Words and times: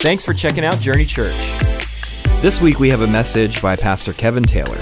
Thanks 0.00 0.24
for 0.24 0.32
checking 0.32 0.64
out 0.64 0.80
Journey 0.80 1.04
Church. 1.04 1.36
This 2.40 2.58
week 2.58 2.80
we 2.80 2.88
have 2.88 3.02
a 3.02 3.06
message 3.06 3.60
by 3.60 3.76
Pastor 3.76 4.14
Kevin 4.14 4.42
Taylor. 4.42 4.78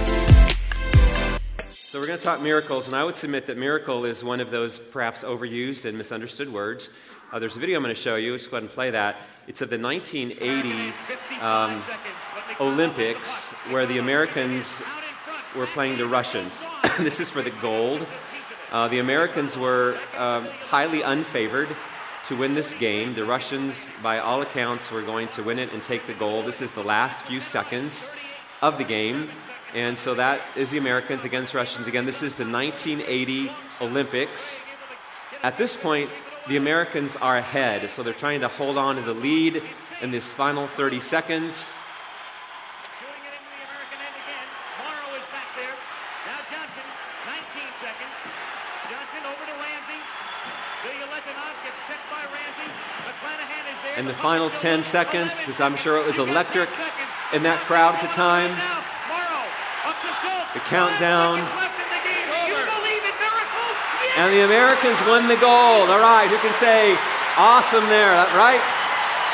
So, 1.66 1.98
we're 1.98 2.06
going 2.06 2.20
to 2.20 2.24
talk 2.24 2.40
miracles, 2.40 2.86
and 2.86 2.94
I 2.94 3.02
would 3.02 3.16
submit 3.16 3.46
that 3.46 3.58
miracle 3.58 4.04
is 4.04 4.22
one 4.22 4.38
of 4.38 4.52
those 4.52 4.78
perhaps 4.78 5.24
overused 5.24 5.86
and 5.86 5.98
misunderstood 5.98 6.52
words. 6.52 6.90
Uh, 7.32 7.40
there's 7.40 7.56
a 7.56 7.58
video 7.58 7.78
I'm 7.78 7.82
going 7.82 7.92
to 7.92 8.00
show 8.00 8.14
you. 8.14 8.30
Let's 8.30 8.46
go 8.46 8.58
ahead 8.58 8.62
and 8.62 8.70
play 8.70 8.92
that. 8.92 9.16
It's 9.48 9.60
of 9.60 9.70
the 9.70 9.78
1980 9.80 10.94
um, 11.40 11.82
Olympics, 12.60 13.48
where 13.70 13.86
the 13.86 13.98
Americans 13.98 14.80
were 15.56 15.66
playing 15.66 15.98
the 15.98 16.06
Russians. 16.06 16.62
this 16.98 17.18
is 17.18 17.28
for 17.28 17.42
the 17.42 17.52
gold. 17.60 18.06
Uh, 18.70 18.86
the 18.86 19.00
Americans 19.00 19.58
were 19.58 19.98
um, 20.16 20.44
highly 20.44 21.00
unfavored 21.00 21.74
to 22.28 22.36
win 22.36 22.54
this 22.54 22.74
game. 22.74 23.14
The 23.14 23.24
Russians, 23.24 23.90
by 24.02 24.18
all 24.18 24.42
accounts, 24.42 24.90
were 24.90 25.00
going 25.00 25.28
to 25.28 25.42
win 25.42 25.58
it 25.58 25.72
and 25.72 25.82
take 25.82 26.06
the 26.06 26.12
goal. 26.12 26.42
This 26.42 26.60
is 26.60 26.72
the 26.72 26.82
last 26.82 27.20
few 27.20 27.40
seconds 27.40 28.10
of 28.60 28.76
the 28.76 28.84
game. 28.84 29.30
And 29.74 29.96
so 29.96 30.14
that 30.14 30.42
is 30.54 30.70
the 30.70 30.76
Americans 30.76 31.24
against 31.24 31.54
Russians. 31.54 31.86
Again, 31.86 32.04
this 32.04 32.22
is 32.22 32.34
the 32.34 32.44
1980 32.44 33.50
Olympics. 33.80 34.66
At 35.42 35.56
this 35.56 35.74
point, 35.74 36.10
the 36.48 36.58
Americans 36.58 37.16
are 37.16 37.38
ahead, 37.38 37.90
so 37.90 38.02
they're 38.02 38.12
trying 38.12 38.42
to 38.42 38.48
hold 38.48 38.76
on 38.76 38.96
to 38.96 39.02
the 39.02 39.14
lead 39.14 39.62
in 40.02 40.10
this 40.10 40.30
final 40.30 40.66
30 40.66 41.00
seconds. 41.00 41.72
In 53.98 54.06
the 54.06 54.14
final 54.14 54.48
10 54.48 54.84
seconds, 54.86 55.34
as 55.50 55.58
I'm 55.58 55.74
sure 55.74 55.98
it 55.98 56.06
was 56.06 56.22
electric 56.22 56.70
in 57.34 57.42
that 57.42 57.58
crowd 57.66 57.98
at 57.98 58.02
the 58.06 58.14
time. 58.14 58.54
The 60.54 60.62
countdown. 60.70 61.42
And 64.14 64.30
the 64.30 64.46
Americans 64.46 64.94
won 65.02 65.26
the 65.26 65.34
gold. 65.42 65.90
All 65.90 65.98
right, 65.98 66.30
who 66.30 66.38
can 66.38 66.54
say 66.54 66.94
awesome 67.34 67.82
there, 67.90 68.14
right? 68.38 68.62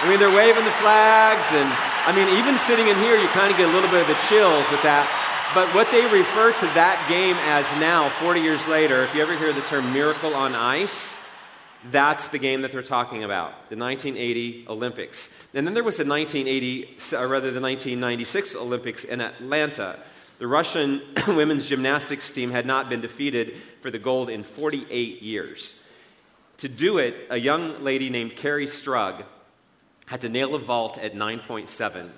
I 0.00 0.08
mean, 0.08 0.16
they're 0.16 0.32
waving 0.32 0.64
the 0.64 0.78
flags, 0.80 1.44
and 1.52 1.68
I 2.08 2.16
mean, 2.16 2.32
even 2.32 2.56
sitting 2.56 2.88
in 2.88 2.96
here, 3.04 3.20
you 3.20 3.28
kind 3.36 3.52
of 3.52 3.60
get 3.60 3.68
a 3.68 3.72
little 3.76 3.92
bit 3.92 4.00
of 4.00 4.08
the 4.08 4.20
chills 4.32 4.64
with 4.72 4.80
that. 4.80 5.04
But 5.52 5.68
what 5.76 5.92
they 5.92 6.08
refer 6.08 6.56
to 6.56 6.66
that 6.72 6.96
game 7.04 7.36
as 7.52 7.68
now, 7.76 8.08
40 8.16 8.40
years 8.40 8.64
later, 8.64 9.04
if 9.04 9.12
you 9.12 9.20
ever 9.20 9.36
hear 9.36 9.52
the 9.52 9.64
term 9.68 9.92
miracle 9.92 10.32
on 10.32 10.56
ice, 10.56 11.20
that's 11.90 12.28
the 12.28 12.38
game 12.38 12.62
that 12.62 12.72
they're 12.72 12.82
talking 12.82 13.24
about, 13.24 13.68
the 13.68 13.76
1980 13.76 14.66
Olympics. 14.68 15.30
And 15.52 15.66
then 15.66 15.74
there 15.74 15.84
was 15.84 15.96
the 15.96 16.04
1980, 16.04 16.96
or 17.16 17.28
rather 17.28 17.50
the 17.50 17.60
1996 17.60 18.56
Olympics 18.56 19.04
in 19.04 19.20
Atlanta. 19.20 19.98
The 20.38 20.46
Russian 20.46 21.02
women's 21.28 21.68
gymnastics 21.68 22.32
team 22.32 22.50
had 22.50 22.66
not 22.66 22.88
been 22.88 23.00
defeated 23.00 23.56
for 23.80 23.90
the 23.90 23.98
gold 23.98 24.30
in 24.30 24.42
48 24.42 25.22
years. 25.22 25.82
To 26.58 26.68
do 26.68 26.98
it, 26.98 27.14
a 27.30 27.38
young 27.38 27.82
lady 27.82 28.10
named 28.10 28.36
Kerri 28.36 28.66
Strug 28.66 29.24
had 30.06 30.20
to 30.22 30.28
nail 30.28 30.54
a 30.54 30.58
vault 30.58 30.98
at 30.98 31.14
9.7. 31.14 32.10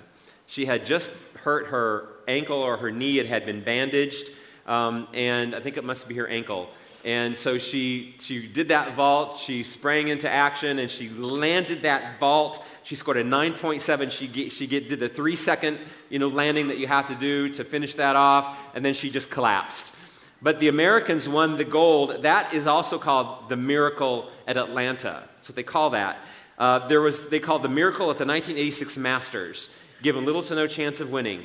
She 0.45 0.65
had 0.65 0.85
just 0.85 1.11
hurt 1.43 1.67
her 1.67 2.09
ankle 2.27 2.57
or 2.57 2.77
her 2.77 2.91
knee, 2.91 3.19
it 3.19 3.25
had 3.25 3.45
been 3.45 3.61
bandaged, 3.61 4.29
um, 4.65 5.07
and 5.13 5.55
I 5.55 5.59
think 5.59 5.77
it 5.77 5.83
must 5.83 6.07
be 6.07 6.15
her 6.15 6.27
ankle. 6.27 6.69
And 7.07 7.37
so 7.37 7.57
she, 7.57 8.15
she 8.19 8.47
did 8.47 8.67
that 8.67 8.93
vault. 8.93 9.39
She 9.39 9.63
sprang 9.63 10.09
into 10.09 10.29
action 10.29 10.77
and 10.77 10.91
she 10.91 11.07
landed 11.07 11.83
that 11.83 12.19
vault. 12.19 12.61
She 12.83 12.97
scored 12.97 13.15
a 13.15 13.23
9.7. 13.23 14.11
She, 14.11 14.27
get, 14.27 14.51
she 14.51 14.67
get, 14.67 14.89
did 14.89 14.99
the 14.99 15.07
three 15.07 15.37
second 15.37 15.79
you 16.09 16.19
know, 16.19 16.27
landing 16.27 16.67
that 16.67 16.79
you 16.79 16.87
have 16.87 17.07
to 17.07 17.15
do 17.15 17.47
to 17.47 17.63
finish 17.63 17.95
that 17.95 18.17
off. 18.17 18.59
And 18.75 18.83
then 18.83 18.93
she 18.93 19.09
just 19.09 19.29
collapsed. 19.29 19.95
But 20.41 20.59
the 20.59 20.67
Americans 20.67 21.29
won 21.29 21.55
the 21.55 21.63
gold. 21.63 22.23
That 22.23 22.53
is 22.53 22.67
also 22.67 22.99
called 22.99 23.47
the 23.47 23.55
miracle 23.55 24.29
at 24.45 24.57
Atlanta. 24.57 25.23
That's 25.35 25.47
what 25.47 25.55
they 25.55 25.63
call 25.63 25.91
that. 25.91 26.17
Uh, 26.57 26.89
there 26.89 26.99
was, 26.99 27.29
they 27.29 27.39
called 27.39 27.63
the 27.63 27.69
miracle 27.69 28.11
at 28.11 28.17
the 28.17 28.25
1986 28.25 28.97
Masters, 28.97 29.69
given 30.01 30.25
little 30.25 30.43
to 30.43 30.55
no 30.55 30.67
chance 30.67 30.99
of 30.99 31.13
winning. 31.13 31.43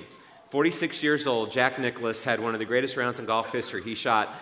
46 0.51 1.03
years 1.03 1.27
old, 1.27 1.51
Jack 1.51 1.79
Nicklaus 1.79 2.25
had 2.25 2.41
one 2.41 2.53
of 2.53 2.59
the 2.59 2.67
greatest 2.67 2.97
rounds 2.97 3.19
in 3.19 3.25
golf 3.25 3.53
history. 3.53 3.83
He 3.83 3.95
shot 3.95 4.35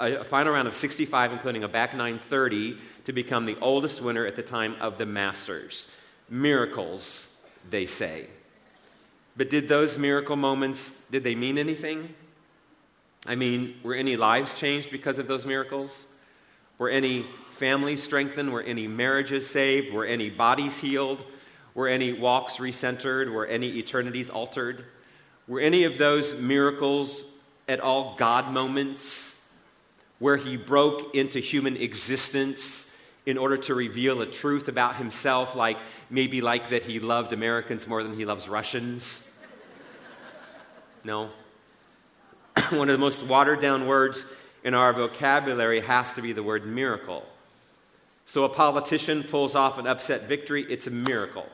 a, 0.00 0.24
final 0.24 0.52
round 0.52 0.68
of 0.68 0.74
65, 0.74 1.32
including 1.32 1.64
a 1.64 1.68
back 1.68 1.92
930, 1.92 2.76
to 3.04 3.12
become 3.12 3.46
the 3.46 3.56
oldest 3.60 4.00
winner 4.02 4.26
at 4.26 4.36
the 4.36 4.42
time 4.42 4.76
of 4.80 4.98
the 4.98 5.06
Masters. 5.06 5.86
Miracles, 6.28 7.34
they 7.70 7.86
say. 7.86 8.26
But 9.36 9.50
did 9.50 9.68
those 9.68 9.98
miracle 9.98 10.36
moments, 10.36 11.00
did 11.10 11.24
they 11.24 11.34
mean 11.34 11.58
anything? 11.58 12.14
I 13.26 13.34
mean, 13.34 13.76
were 13.82 13.94
any 13.94 14.16
lives 14.16 14.54
changed 14.54 14.90
because 14.90 15.18
of 15.18 15.28
those 15.28 15.46
miracles? 15.46 16.06
Were 16.78 16.88
any 16.88 17.26
families 17.50 18.02
strengthened? 18.02 18.52
Were 18.52 18.62
any 18.62 18.86
marriages 18.86 19.48
saved? 19.48 19.92
Were 19.92 20.04
any 20.04 20.30
bodies 20.30 20.78
healed? 20.78 21.24
Were 21.74 21.88
any 21.88 22.12
walks 22.12 22.56
recentered? 22.56 23.32
Were 23.32 23.46
any 23.46 23.78
eternities 23.78 24.30
altered? 24.30 24.84
Were 25.46 25.60
any 25.60 25.84
of 25.84 25.98
those 25.98 26.34
miracles 26.38 27.24
at 27.68 27.80
all 27.80 28.14
God 28.16 28.52
moments? 28.52 29.36
Where 30.18 30.36
he 30.36 30.56
broke 30.56 31.14
into 31.14 31.38
human 31.38 31.76
existence 31.76 32.90
in 33.26 33.36
order 33.36 33.56
to 33.56 33.74
reveal 33.74 34.20
a 34.22 34.26
truth 34.26 34.68
about 34.68 34.96
himself, 34.96 35.54
like 35.54 35.78
maybe 36.10 36.40
like 36.40 36.70
that 36.70 36.82
he 36.82 36.98
loved 36.98 37.32
Americans 37.32 37.86
more 37.86 38.02
than 38.02 38.16
he 38.16 38.24
loves 38.24 38.48
Russians? 38.48 39.28
No. 41.04 41.30
One 42.70 42.88
of 42.88 42.92
the 42.92 42.98
most 42.98 43.24
watered 43.26 43.60
down 43.60 43.86
words 43.86 44.26
in 44.64 44.74
our 44.74 44.92
vocabulary 44.92 45.80
has 45.80 46.12
to 46.14 46.22
be 46.22 46.32
the 46.32 46.42
word 46.42 46.66
miracle. 46.66 47.24
So 48.26 48.44
a 48.44 48.48
politician 48.48 49.24
pulls 49.24 49.54
off 49.54 49.78
an 49.78 49.86
upset 49.86 50.22
victory, 50.22 50.66
it's 50.68 50.86
a 50.86 50.90
miracle. 50.90 51.46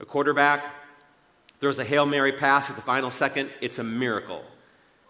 A 0.00 0.04
quarterback 0.04 0.64
throws 1.60 1.78
a 1.78 1.84
Hail 1.84 2.06
Mary 2.06 2.32
pass 2.32 2.70
at 2.70 2.76
the 2.76 2.82
final 2.82 3.10
second, 3.10 3.50
it's 3.60 3.78
a 3.78 3.84
miracle. 3.84 4.42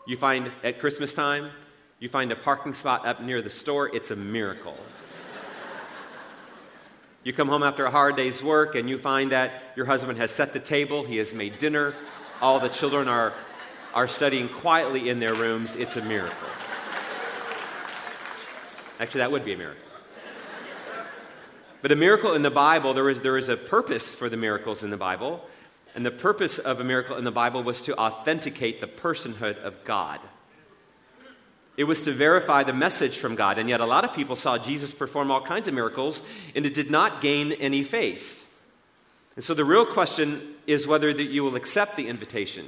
You 0.07 0.17
find 0.17 0.51
at 0.65 0.79
Christmas 0.79 1.13
time, 1.13 1.51
you 1.99 2.09
find 2.09 2.31
a 2.31 2.37
parking 2.37 2.75
spot 2.75 3.07
up 3.07 3.23
near 3.23 3.41
the 3.41 3.51
store, 3.51 3.95
it's 3.95 4.11
a 4.11 4.17
miracle. 4.17 4.77
you 7.25 7.33
come 7.33 7.49
home 7.49 7.63
after 7.63 7.87
a 7.87 7.91
hard 7.91 8.17
day's 8.17 8.43
work 8.43 8.75
and 8.75 8.89
you 8.89 8.99
find 8.99 9.33
that 9.33 9.63
your 9.77 9.87
husband 9.87 10.19
has 10.19 10.31
set 10.31 10.53
the 10.53 10.61
table, 10.61 11.05
he 11.05 11.17
has 11.17 11.33
made 11.33 11.59
dinner, 11.59 11.95
all 12.41 12.61
the 12.61 12.69
children 12.69 13.09
are, 13.09 13.33
are 13.95 14.07
studying 14.07 14.49
quietly 14.49 15.09
in 15.09 15.21
their 15.21 15.35
rooms, 15.35 15.75
it's 15.77 15.97
a 15.97 16.03
miracle. 16.05 16.49
Actually, 19.01 19.21
that 19.21 19.33
would 19.33 19.45
be 19.45 19.53
a 19.53 19.57
miracle. 19.57 19.83
But 21.83 21.93
a 21.93 21.97
miracle 21.97 22.35
in 22.35 22.43
the 22.43 22.51
Bible, 22.51 22.95
there 22.95 23.09
is, 23.09 23.21
there 23.21 23.37
is 23.37 23.49
a 23.49 23.57
purpose 23.57 24.15
for 24.15 24.29
the 24.29 24.37
miracles 24.37 24.83
in 24.83 24.91
the 24.91 24.97
Bible. 24.97 25.47
And 25.95 26.05
the 26.05 26.11
purpose 26.11 26.59
of 26.59 26.81
a 26.81 26.85
miracle 26.85 27.17
in 27.17 27.25
the 27.25 27.31
Bible 27.31 27.63
was 27.63 27.81
to 27.83 27.97
authenticate 27.97 28.81
the 28.81 28.87
personhood 28.87 29.59
of 29.59 29.83
God. 29.85 30.21
It 31.77 31.85
was 31.85 32.03
to 32.03 32.13
verify 32.13 32.63
the 32.63 32.73
message 32.73 33.19
from 33.19 33.35
God. 33.35 33.59
And 33.59 33.69
yet, 33.69 33.81
a 33.81 33.87
lot 33.87 34.05
of 34.05 34.15
people 34.15 34.37
saw 34.37 34.57
Jesus 34.57 34.95
perform 34.95 35.31
all 35.31 35.43
kinds 35.43 35.69
of 35.69 35.75
miracles, 35.75 36.23
and 36.55 36.65
it 36.65 36.75
did 36.75 36.91
not 36.91 37.21
gain 37.21 37.53
any 37.53 37.83
faith. 37.83 38.51
And 39.35 39.45
so, 39.45 39.53
the 39.53 39.65
real 39.65 39.85
question 39.85 40.55
is 40.67 40.87
whether 40.87 41.13
that 41.13 41.25
you 41.25 41.45
will 41.45 41.57
accept 41.57 41.97
the 41.97 42.09
invitation 42.09 42.67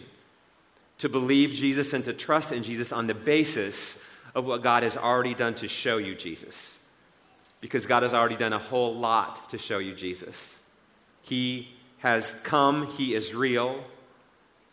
to 0.99 1.09
believe 1.09 1.51
Jesus 1.55 1.95
and 1.95 2.05
to 2.05 2.13
trust 2.13 2.53
in 2.53 2.63
Jesus 2.63 2.93
on 2.93 3.07
the 3.07 3.15
basis 3.15 3.99
of 4.35 4.45
what 4.45 4.63
God 4.63 4.83
has 4.83 4.97
already 4.97 5.35
done 5.35 5.55
to 5.57 5.69
show 5.69 5.97
you 5.97 6.15
Jesus. 6.15 6.79
Because 7.61 7.87
God 7.87 8.03
has 8.03 8.15
already 8.15 8.37
done 8.37 8.53
a 8.53 8.59
whole 8.59 8.95
lot 8.95 9.51
to 9.51 9.59
show 9.59 9.79
you 9.79 9.95
Jesus. 9.95 10.61
He 11.23 11.69
has 11.99 12.35
come, 12.43 12.87
He 12.87 13.15
is 13.15 13.34
real, 13.34 13.83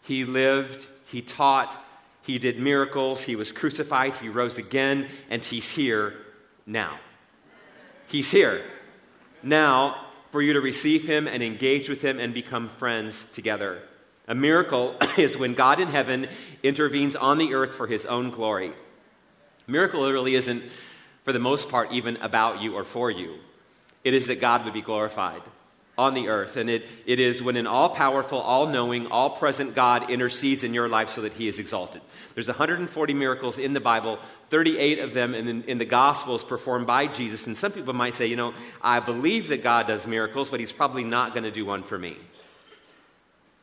He 0.02 0.26
lived, 0.26 0.88
He 1.06 1.22
taught, 1.22 1.81
he 2.25 2.39
did 2.39 2.60
miracles. 2.60 3.24
He 3.24 3.36
was 3.36 3.51
crucified. 3.51 4.16
He 4.16 4.30
rose 4.30 4.57
again. 4.57 5.07
And 5.30 5.45
he's 5.45 5.72
here 5.72 6.16
now. 6.66 7.00
He's 8.07 8.31
here 8.31 8.63
now 9.44 10.06
for 10.31 10.42
you 10.42 10.54
to 10.54 10.62
receive 10.62 11.07
him 11.07 11.27
and 11.27 11.44
engage 11.44 11.88
with 11.88 12.01
him 12.01 12.19
and 12.19 12.33
become 12.33 12.68
friends 12.68 13.25
together. 13.31 13.83
A 14.27 14.36
miracle 14.36 14.95
is 15.18 15.38
when 15.38 15.54
God 15.54 15.80
in 15.80 15.89
heaven 15.89 16.27
intervenes 16.63 17.16
on 17.16 17.38
the 17.38 17.54
earth 17.54 17.75
for 17.75 17.88
his 17.88 18.06
own 18.06 18.31
glory. 18.31 18.74
Miracle 19.68 20.01
literally 20.01 20.36
isn't, 20.36 20.63
for 21.24 21.31
the 21.31 21.39
most 21.39 21.69
part, 21.69 21.92
even 21.92 22.18
about 22.18 22.62
you 22.62 22.75
or 22.75 22.83
for 22.83 23.12
you. 23.12 23.38
It 24.04 24.13
is 24.13 24.28
that 24.28 24.42
God 24.42 24.66
would 24.66 24.74
be 24.74 24.81
glorified. 24.81 25.42
On 25.97 26.13
the 26.13 26.27
earth. 26.27 26.57
And 26.57 26.69
it, 26.69 26.88
it 27.06 27.19
is 27.19 27.42
when 27.42 27.56
an 27.56 27.68
all 27.68 27.89
powerful, 27.89 28.39
all 28.39 28.68
knowing, 28.68 29.07
all 29.07 29.30
present 29.30 29.75
God 29.75 30.09
intercedes 30.09 30.63
in 30.63 30.74
your 30.74 30.89
life 30.89 31.09
so 31.09 31.21
that 31.21 31.33
he 31.33 31.47
is 31.47 31.57
exalted. 31.59 32.01
There's 32.33 32.47
140 32.47 33.13
miracles 33.13 33.57
in 33.57 33.74
the 33.74 33.80
Bible, 33.80 34.19
38 34.50 35.00
of 35.00 35.13
them 35.13 35.33
in 35.33 35.45
the, 35.45 35.71
in 35.71 35.77
the 35.77 35.86
Gospels 35.86 36.44
performed 36.44 36.86
by 36.86 37.07
Jesus. 37.07 37.47
And 37.47 37.56
some 37.56 37.71
people 37.71 37.94
might 37.94 38.13
say, 38.13 38.25
you 38.25 38.36
know, 38.36 38.53
I 38.81 39.00
believe 39.00 39.47
that 39.50 39.63
God 39.63 39.88
does 39.88 40.06
miracles, 40.06 40.50
but 40.50 40.59
he's 40.59 40.71
probably 40.71 41.03
not 41.03 41.33
going 41.33 41.44
to 41.44 41.51
do 41.51 41.65
one 41.65 41.83
for 41.83 41.97
me. 41.97 42.18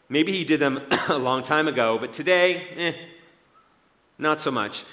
Maybe 0.09 0.33
he 0.33 0.45
did 0.45 0.61
them 0.61 0.81
a 1.09 1.19
long 1.19 1.43
time 1.43 1.69
ago, 1.69 1.99
but 1.99 2.13
today, 2.13 2.63
eh, 2.77 2.93
not 4.19 4.41
so 4.41 4.51
much. 4.51 4.85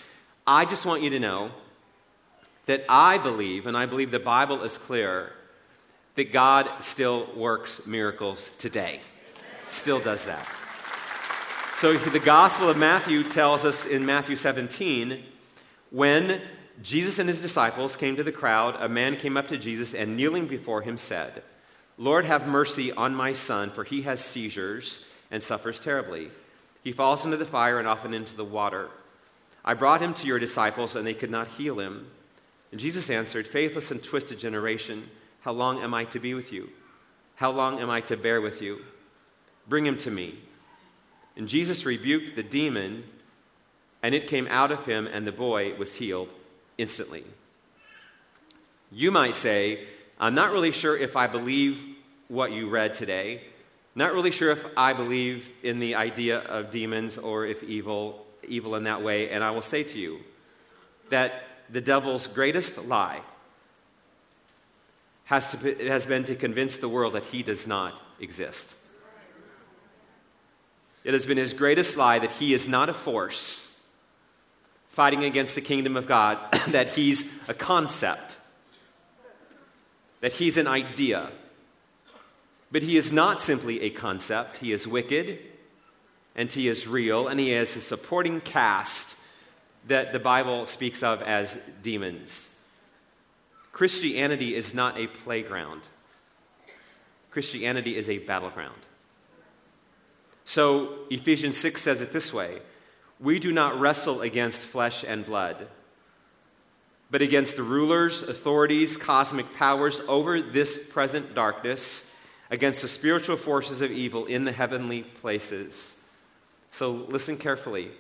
I 0.46 0.66
just 0.66 0.86
want 0.86 1.04
you 1.04 1.10
to 1.12 1.20
know 1.20 1.52
that 2.66 2.84
I 2.90 3.18
believe, 3.18 3.66
and 3.66 3.78
I 3.78 3.86
believe 3.86 4.12
the 4.12 4.20
Bible 4.20 4.64
is 4.64 4.78
clear, 4.78 5.32
that 6.16 6.32
God 6.32 6.70
still 6.82 7.28
works 7.36 7.86
miracles 7.88 8.52
today. 8.58 9.02
Still 9.68 10.00
does 10.00 10.26
that. 10.26 10.48
So 11.78 11.98
the 11.98 12.20
Gospel 12.20 12.70
of 12.70 12.78
Matthew 12.78 13.24
tells 13.24 13.64
us 13.64 13.86
in 13.86 14.06
Matthew 14.06 14.36
17 14.36 15.24
when 15.92 16.42
Jesus 16.82 17.20
and 17.20 17.28
his 17.28 17.42
disciples 17.42 17.96
came 17.96 18.16
to 18.16 18.24
the 18.24 18.32
crowd, 18.32 18.76
a 18.80 18.88
man 18.88 19.18
came 19.18 19.38
up 19.38 19.48
to 19.48 19.58
Jesus 19.58 19.94
and 19.94 20.16
kneeling 20.16 20.48
before 20.48 20.82
him 20.82 20.98
said, 20.98 21.44
Lord, 21.98 22.26
have 22.26 22.48
mercy 22.48 22.92
on 22.92 23.14
my 23.14 23.34
son, 23.34 23.70
for 23.70 23.84
he 23.84 24.04
has 24.04 24.24
seizures 24.24 25.06
and 25.32 25.44
suffers 25.44 25.80
terribly. 25.80 26.32
He 26.84 26.94
falls 26.94 27.26
into 27.26 27.38
the 27.38 27.46
fire 27.46 27.80
and 27.80 27.88
often 27.88 28.14
into 28.14 28.36
the 28.36 28.46
water. 28.46 28.90
I 29.66 29.74
brought 29.74 30.02
him 30.02 30.14
to 30.16 30.28
your 30.28 30.40
disciples, 30.40 30.96
and 30.96 31.06
they 31.06 31.14
could 31.14 31.32
not 31.32 31.50
heal 31.50 31.80
him. 31.80 32.08
And 32.72 32.80
Jesus 32.80 33.10
answered, 33.10 33.48
Faithless 33.48 33.92
and 33.92 34.02
twisted 34.02 34.40
generation, 34.40 35.10
how 35.50 35.54
long 35.54 35.82
am 35.82 35.96
I 35.96 36.04
to 36.04 36.20
be 36.20 36.36
with 36.36 36.54
you? 36.54 36.70
How 37.34 37.50
long 37.50 37.80
am 37.80 37.90
I 37.90 38.02
to 38.02 38.16
bear 38.16 38.40
with 38.40 38.62
you? 38.62 38.84
Bring 39.68 39.84
him 39.84 39.98
to 39.98 40.12
me. 40.12 40.38
And 41.36 41.48
Jesus 41.48 41.88
rebuked 41.88 42.36
the 42.36 42.44
demon, 42.44 43.04
and 44.04 44.14
it 44.14 44.28
came 44.28 44.46
out 44.52 44.72
of 44.72 44.86
him, 44.86 45.08
and 45.12 45.26
the 45.26 45.32
boy 45.32 45.74
was 45.74 45.96
healed 45.96 46.30
instantly. 46.78 47.24
You 48.92 49.10
might 49.10 49.34
say, 49.34 49.88
I'm 50.20 50.36
not 50.36 50.52
really 50.52 50.72
sure 50.72 50.96
if 50.96 51.16
I 51.16 51.26
believe 51.26 51.84
what 52.28 52.52
you 52.52 52.70
read 52.70 52.94
today. 52.94 53.42
Not 53.96 54.14
really 54.14 54.30
sure 54.30 54.52
if 54.52 54.64
I 54.78 54.94
believe 54.94 55.50
in 55.64 55.80
the 55.80 55.96
idea 55.96 56.42
of 56.42 56.70
demons 56.70 57.18
or 57.18 57.48
if 57.48 57.64
evil, 57.64 58.24
evil 58.48 58.76
in 58.76 58.84
that 58.84 59.02
way. 59.02 59.32
And 59.32 59.44
I 59.44 59.50
will 59.50 59.64
say 59.64 59.82
to 59.82 59.98
you 59.98 60.20
that 61.10 61.44
the 61.72 61.82
devil's 61.82 62.28
greatest 62.28 62.86
lie 62.86 63.22
has, 65.30 65.52
to, 65.52 65.88
has 65.88 66.08
been 66.08 66.24
to 66.24 66.34
convince 66.34 66.78
the 66.78 66.90
world 66.90 67.14
that 67.14 67.28
he 67.28 67.44
does 67.44 67.68
not 67.68 68.02
exist. 68.20 68.74
It 71.04 71.14
has 71.14 71.28
been 71.28 71.38
his 71.38 71.54
greatest 71.54 71.96
lie 71.96 72.18
that 72.18 72.32
he 72.34 72.52
is 72.52 72.68
not 72.68 72.90
a 72.90 72.94
force 72.94 73.72
fighting 74.88 75.24
against 75.24 75.54
the 75.54 75.62
kingdom 75.62 75.96
of 75.96 76.08
God, 76.08 76.40
that 76.70 76.90
he's 76.90 77.32
a 77.48 77.54
concept, 77.54 78.38
that 80.22 80.34
he's 80.34 80.58
an 80.58 80.66
idea. 80.66 81.30
But 82.72 82.82
he 82.82 82.98
is 82.98 83.12
not 83.12 83.40
simply 83.40 83.82
a 83.82 83.92
concept, 83.92 84.58
he 84.58 84.74
is 84.74 84.88
wicked 84.88 85.38
and 86.36 86.52
he 86.52 86.68
is 86.68 86.88
real, 86.88 87.28
and 87.28 87.40
he 87.40 87.52
has 87.52 87.76
a 87.76 87.82
supporting 87.82 88.42
cast 88.42 89.16
that 89.88 90.12
the 90.12 90.20
Bible 90.20 90.66
speaks 90.66 91.04
of 91.04 91.22
as 91.22 91.58
demons. 91.84 92.49
Christianity 93.80 94.56
is 94.56 94.74
not 94.74 95.00
a 95.00 95.08
playground, 95.08 95.84
Christianity 97.32 97.96
is 97.96 98.10
a 98.10 98.18
battleground. 98.18 98.82
So 100.44 100.96
Ephesians 101.10 101.56
6 101.56 101.82
says 101.82 102.02
it 102.02 102.12
this 102.12 102.34
way 102.34 102.58
We 103.22 103.40
do 103.40 103.54
not 103.54 103.80
wrestle 103.80 104.20
against 104.20 104.60
flesh 104.60 105.06
and 105.08 105.26
blood, 105.26 105.70
but 107.10 107.22
against 107.22 107.56
the 107.56 107.64
rulers, 107.64 108.22
authorities, 108.22 108.98
cosmic 108.98 109.54
powers 109.54 110.02
over 110.10 110.42
this 110.42 110.78
present 110.78 111.34
darkness, 111.34 112.06
against 112.52 112.82
the 112.82 112.90
spiritual 112.90 113.38
forces 113.38 113.82
of 113.82 113.94
evil 113.94 114.26
in 114.26 114.44
the 114.44 114.52
heavenly 114.52 115.04
places. 115.04 115.96
So 116.72 116.92
listen 116.92 117.38
carefully 117.38 117.92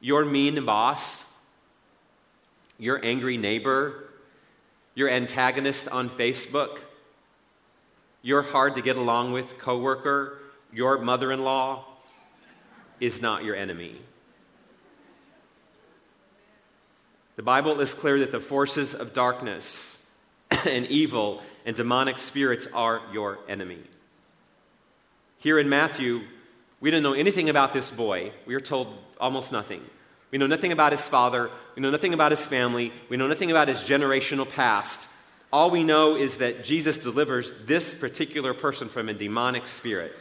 your 0.00 0.24
mean 0.24 0.64
boss, 0.64 1.26
your 2.78 3.04
angry 3.04 3.36
neighbor, 3.36 4.06
your 4.94 5.08
antagonist 5.08 5.88
on 5.88 6.10
Facebook, 6.10 6.80
your 8.22 8.42
hard 8.42 8.74
to 8.74 8.82
get 8.82 8.96
along 8.96 9.32
with 9.32 9.58
coworker, 9.58 10.38
your 10.72 10.98
mother-in-law 10.98 11.84
is 13.00 13.22
not 13.22 13.44
your 13.44 13.56
enemy. 13.56 13.96
The 17.36 17.42
Bible 17.42 17.80
is 17.80 17.94
clear 17.94 18.18
that 18.18 18.32
the 18.32 18.40
forces 18.40 18.94
of 18.94 19.14
darkness 19.14 19.98
and 20.66 20.86
evil 20.86 21.42
and 21.64 21.74
demonic 21.74 22.18
spirits 22.18 22.68
are 22.74 23.00
your 23.12 23.38
enemy. 23.48 23.80
Here 25.38 25.58
in 25.58 25.68
Matthew, 25.68 26.22
we 26.80 26.90
don't 26.90 27.02
know 27.02 27.14
anything 27.14 27.48
about 27.48 27.72
this 27.72 27.90
boy. 27.90 28.32
We 28.44 28.54
are 28.54 28.60
told 28.60 28.94
almost 29.18 29.52
nothing. 29.52 29.82
We 30.30 30.38
know 30.38 30.46
nothing 30.46 30.72
about 30.72 30.92
his 30.92 31.06
father. 31.08 31.50
We 31.74 31.82
know 31.82 31.90
nothing 31.90 32.14
about 32.14 32.32
his 32.32 32.46
family. 32.46 32.92
We 33.08 33.16
know 33.16 33.26
nothing 33.26 33.50
about 33.50 33.68
his 33.68 33.82
generational 33.82 34.48
past. 34.48 35.08
All 35.52 35.70
we 35.70 35.82
know 35.82 36.16
is 36.16 36.38
that 36.38 36.62
Jesus 36.62 36.98
delivers 36.98 37.52
this 37.64 37.92
particular 37.92 38.54
person 38.54 38.88
from 38.88 39.08
a 39.08 39.14
demonic 39.14 39.66
spirit. 39.66 40.14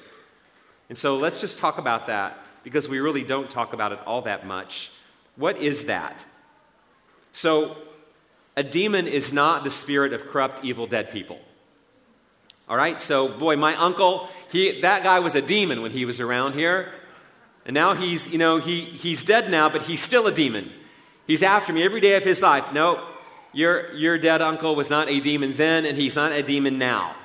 And 0.89 0.97
so 0.97 1.17
let's 1.17 1.39
just 1.39 1.59
talk 1.59 1.77
about 1.77 2.07
that 2.07 2.45
because 2.63 2.89
we 2.89 2.99
really 2.99 3.23
don't 3.23 3.49
talk 3.49 3.73
about 3.73 3.91
it 3.91 3.99
all 4.07 4.23
that 4.23 4.45
much. 4.45 4.91
What 5.35 5.57
is 5.57 5.85
that? 5.85 6.25
So, 7.31 7.77
a 8.57 8.63
demon 8.63 9.07
is 9.07 9.31
not 9.31 9.63
the 9.63 9.71
spirit 9.71 10.11
of 10.11 10.27
corrupt, 10.27 10.65
evil, 10.65 10.87
dead 10.87 11.11
people. 11.11 11.39
All 12.67 12.75
right? 12.75 12.99
So, 12.99 13.27
boy, 13.29 13.55
my 13.55 13.75
uncle, 13.75 14.27
he, 14.51 14.81
that 14.81 15.03
guy 15.03 15.19
was 15.19 15.35
a 15.35 15.41
demon 15.41 15.81
when 15.81 15.91
he 15.91 16.05
was 16.05 16.19
around 16.19 16.53
here. 16.53 16.91
And 17.65 17.73
now 17.73 17.93
he's, 17.93 18.27
you 18.27 18.37
know, 18.37 18.57
he, 18.57 18.81
he's 18.81 19.23
dead 19.23 19.51
now, 19.51 19.69
but 19.69 19.83
he's 19.83 20.01
still 20.01 20.25
a 20.27 20.31
demon. 20.31 20.71
He's 21.27 21.43
after 21.43 21.71
me 21.71 21.83
every 21.83 22.01
day 22.01 22.15
of 22.15 22.23
his 22.23 22.41
life. 22.41 22.73
No, 22.73 23.03
your, 23.53 23.93
your 23.93 24.17
dead 24.17 24.41
uncle 24.41 24.75
was 24.75 24.89
not 24.89 25.09
a 25.09 25.19
demon 25.19 25.53
then, 25.53 25.85
and 25.85 25.97
he's 25.97 26.15
not 26.15 26.31
a 26.31 26.41
demon 26.41 26.77
now. 26.77 27.15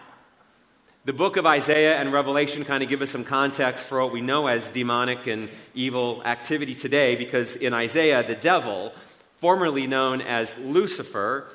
The 1.07 1.13
book 1.13 1.37
of 1.37 1.45
Isaiah 1.45 1.99
and 1.99 2.13
Revelation 2.13 2.65
kind 2.65 2.83
of 2.83 2.89
give 2.89 3.03
us 3.03 3.11
some 3.11 3.25
context 3.25 3.87
for 3.87 4.03
what 4.03 4.13
we 4.13 4.23
know 4.23 4.47
as 4.47 4.71
demonic 4.71 5.27
and 5.27 5.51
evil 5.75 6.23
activity 6.25 6.75
today, 6.75 7.15
because 7.15 7.57
in 7.57 7.75
Isaiah, 7.75 8.23
the 8.23 8.35
devil, 8.35 8.93
formerly 9.37 9.87
known 9.87 10.23
as 10.23 10.57
Lucifer, 10.59 11.49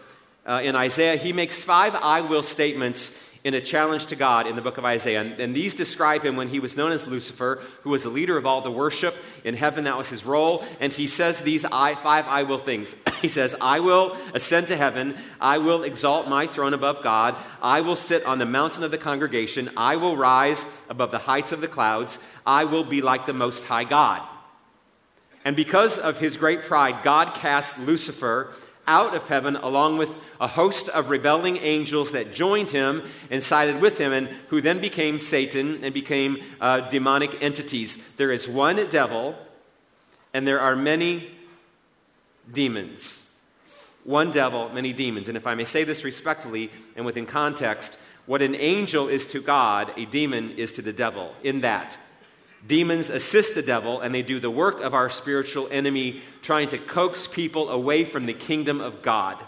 uh, 0.46 0.62
in 0.64 0.76
Isaiah, 0.76 1.16
he 1.16 1.34
makes 1.34 1.64
five 1.64 1.96
I 1.96 2.22
will 2.22 2.44
statements 2.44 3.24
in 3.44 3.54
a 3.54 3.62
challenge 3.62 4.08
to 4.08 4.16
God 4.16 4.48
in 4.48 4.56
the 4.56 4.62
book 4.62 4.78
of 4.78 4.86
Isaiah. 4.86 5.22
And, 5.22 5.40
and, 5.40 5.56
these 5.56 5.74
describe 5.74 6.26
him 6.26 6.36
when 6.36 6.50
he 6.50 6.60
was 6.60 6.76
known 6.76 6.92
as 6.92 7.08
Lucifer, 7.08 7.62
who 7.84 7.90
was 7.90 8.04
the 8.04 8.10
leader 8.10 8.38
of 8.38 8.46
all 8.46 8.62
the 8.62 8.72
worship 8.72 9.16
in 9.44 9.56
heaven. 9.56 9.86
That 9.86 9.98
was 9.98 10.10
his 10.10 10.26
role. 10.26 10.64
And 10.80 10.92
he 10.92 11.08
says 11.08 11.42
these 11.42 11.64
I, 11.66 11.96
five 11.96 12.28
I 12.28 12.44
will 12.44 12.60
things. 12.60 12.96
he 13.22 13.28
says, 13.30 13.56
I 13.62 13.80
will 13.80 14.18
ascend 14.34 14.68
to 14.68 14.78
heaven. 14.78 15.16
I 15.40 15.58
will 15.58 15.84
exalt 15.84 16.28
my 16.28 16.48
throne 16.48 16.74
above 16.74 17.02
God. 17.02 17.36
I 17.62 17.82
will 17.82 17.96
sit 17.96 18.26
on 18.26 18.40
the 18.40 18.46
mountain 18.46 18.84
of 18.84 18.92
the 18.92 18.98
congregation. 18.98 19.70
I 19.78 19.96
will 19.96 20.18
rise 20.18 20.66
above 20.90 21.12
the 21.12 21.20
heights 21.20 21.52
of 21.52 21.62
the 21.62 21.68
clouds. 21.68 22.20
I 22.46 22.66
will 22.66 22.84
be 22.84 23.02
like 23.02 23.26
the 23.26 23.34
Most 23.34 23.64
High 23.66 23.86
God. 23.86 24.22
And 25.46 25.56
because 25.56 25.98
of 25.98 26.20
his 26.20 26.36
great 26.36 26.62
pride, 26.64 27.02
God 27.04 27.34
cast 27.34 27.80
Lucifer 27.80 28.54
out 28.90 29.16
of 29.16 29.28
heaven 29.30 29.56
along 29.56 29.98
with 29.98 30.18
a 30.42 30.48
host 30.48 30.90
of 30.90 31.10
rebelling 31.10 31.58
angels 31.58 32.12
that 32.12 32.34
joined 32.34 32.72
him 32.72 33.04
and 33.30 33.42
sided 33.42 33.80
with 33.80 34.00
him, 34.00 34.12
and 34.12 34.28
who 34.50 34.60
then 34.60 34.82
became 34.82 35.20
Satan 35.20 35.84
and 35.84 35.94
became 35.94 36.44
uh, 36.60 36.82
demonic 36.90 37.42
entities. 37.42 37.98
There 38.18 38.32
is 38.32 38.50
one 38.50 38.90
devil, 38.90 39.38
and 40.34 40.48
there 40.48 40.60
are 40.60 40.76
many 40.76 41.30
demons. 42.52 43.30
One 44.04 44.32
devil, 44.32 44.70
many 44.74 44.92
demons. 44.92 45.28
And 45.28 45.38
if 45.38 45.46
I 45.46 45.54
may 45.54 45.66
say 45.66 45.84
this 45.84 46.04
respectfully 46.04 46.72
and 46.96 47.06
within 47.06 47.28
context, 47.28 47.98
what 48.26 48.42
an 48.42 48.56
angel 48.56 49.08
is 49.08 49.28
to 49.28 49.40
God, 49.40 49.94
a 49.98 50.06
demon 50.06 50.52
is 50.52 50.74
to 50.74 50.82
the 50.82 50.94
devil, 50.94 51.34
in 51.44 51.62
that 51.62 51.98
Demons 52.68 53.10
assist 53.10 53.56
the 53.56 53.62
devil 53.62 54.02
and 54.02 54.14
they 54.14 54.22
do 54.22 54.40
the 54.40 54.52
work 54.52 54.82
of 54.82 54.94
our 54.94 55.10
spiritual 55.10 55.68
enemy, 55.72 56.22
trying 56.42 56.70
to 56.70 56.78
coax 56.78 57.28
people 57.28 57.70
away 57.70 58.04
from 58.04 58.26
the 58.26 58.34
kingdom 58.34 58.82
of 58.82 59.02
God. 59.02 59.44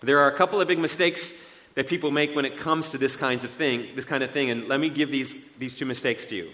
There 0.00 0.18
are 0.18 0.28
a 0.28 0.36
couple 0.36 0.60
of 0.60 0.68
big 0.68 0.78
mistakes 0.78 1.32
that 1.74 1.88
people 1.88 2.10
make 2.10 2.34
when 2.34 2.44
it 2.44 2.56
comes 2.56 2.90
to 2.90 2.98
this 2.98 3.16
kinds 3.16 3.44
of 3.44 3.50
thing, 3.50 3.88
this 3.94 4.04
kind 4.04 4.22
of 4.22 4.30
thing, 4.30 4.50
and 4.50 4.68
let 4.68 4.80
me 4.80 4.88
give 4.88 5.10
these, 5.10 5.34
these 5.58 5.78
two 5.78 5.86
mistakes 5.86 6.26
to 6.26 6.36
you. 6.36 6.50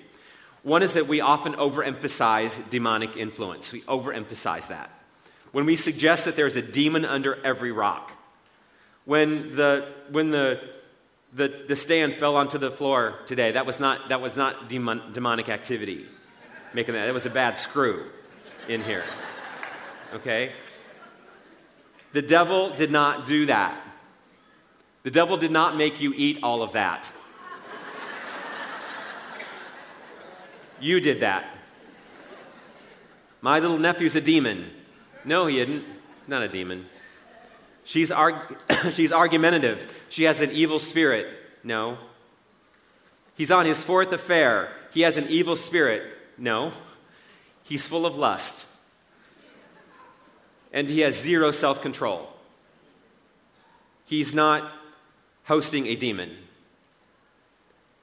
One 0.63 0.83
is 0.83 0.95
that 0.95 1.07
we 1.07 1.21
often 1.21 1.55
overemphasize 1.55 2.69
demonic 2.71 3.17
influence. 3.17 3.73
We 3.73 3.81
overemphasize 3.83 4.69
that. 4.69 4.91
When 5.53 5.65
we 5.65 5.77
suggest 5.77 6.25
that 6.27 6.37
there's 6.37 6.57
a 6.57 6.63
demon 6.63 7.05
under 7.05 7.43
every 7.45 7.73
rock. 7.73 8.13
When 9.05 9.57
the, 9.57 9.89
when 10.11 10.31
the 10.31 10.61
the, 11.33 11.65
the 11.69 11.77
stand 11.77 12.15
fell 12.15 12.37
onto 12.37 12.59
the 12.59 12.71
floor 12.71 13.21
today. 13.27 13.53
That 13.53 13.67
was 13.67 13.79
not, 13.79 14.09
that 14.09 14.21
was 14.21 14.37
not 14.37 14.69
demon, 14.69 15.03
demonic 15.13 15.49
activity 15.49 16.07
making 16.75 16.95
that. 16.95 17.07
That 17.07 17.15
was 17.15 17.27
a 17.27 17.31
bad 17.31 17.59
screw 17.59 18.07
in 18.69 18.83
here. 18.83 19.05
Okay? 20.15 20.53
The 22.13 22.23
devil 22.23 22.71
did 22.71 22.91
not 22.91 23.27
do 23.27 23.47
that. 23.47 23.81
The 25.03 25.11
devil 25.11 25.37
did 25.37 25.51
not 25.51 25.77
make 25.77 26.01
you 26.01 26.13
eat 26.17 26.41
all 26.43 26.63
of 26.63 26.73
that. 26.73 27.13
You 30.81 31.01
did 31.01 31.21
that. 31.21 31.45
My 33.41 33.59
little 33.59 33.79
nephew's 33.79 34.17
a 34.17 34.21
demon. 34.21 34.71
No, 35.25 35.47
he 35.47 35.61
isn't. 35.61 35.85
Not 36.27 36.43
a 36.43 36.49
demon. 36.49 36.87
She's, 37.89 38.11
arg- 38.11 38.59
she's 38.93 39.13
argumentative. 39.13 39.91
She 40.11 40.25
has 40.25 40.43
an 40.43 40.51
evil 40.53 40.79
spirit. 40.79 41.27
No. 41.65 41.97
He's 43.35 43.51
on 43.51 43.65
his 43.65 43.83
fourth 43.83 44.13
affair. 44.13 44.71
He 44.93 45.01
has 45.01 45.17
an 45.17 45.27
evil 45.31 45.57
spirit. 45.57 46.03
No. 46.37 46.73
He's 47.63 47.87
full 47.87 48.05
of 48.05 48.15
lust. 48.15 48.67
And 50.71 50.91
he 50.91 51.01
has 51.01 51.19
zero 51.19 51.51
self 51.51 51.81
control. 51.81 52.29
He's 54.05 54.35
not 54.35 54.71
hosting 55.45 55.87
a 55.87 55.97
demon. 55.97 56.37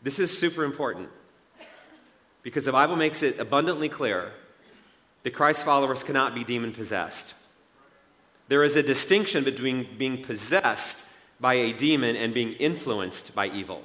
This 0.01 0.17
is 0.17 0.35
super 0.35 0.63
important 0.63 1.09
because 2.41 2.65
the 2.65 2.71
Bible 2.71 2.95
makes 2.95 3.21
it 3.21 3.37
abundantly 3.37 3.89
clear 3.89 4.31
that 5.21 5.29
Christ's 5.35 5.61
followers 5.61 6.03
cannot 6.03 6.33
be 6.33 6.43
demon 6.43 6.73
possessed. 6.73 7.35
There 8.47 8.63
is 8.63 8.75
a 8.75 8.83
distinction 8.83 9.43
between 9.43 9.87
being 9.97 10.21
possessed 10.21 11.05
by 11.39 11.55
a 11.55 11.73
demon 11.73 12.15
and 12.15 12.33
being 12.33 12.53
influenced 12.53 13.35
by 13.35 13.47
evil. 13.49 13.83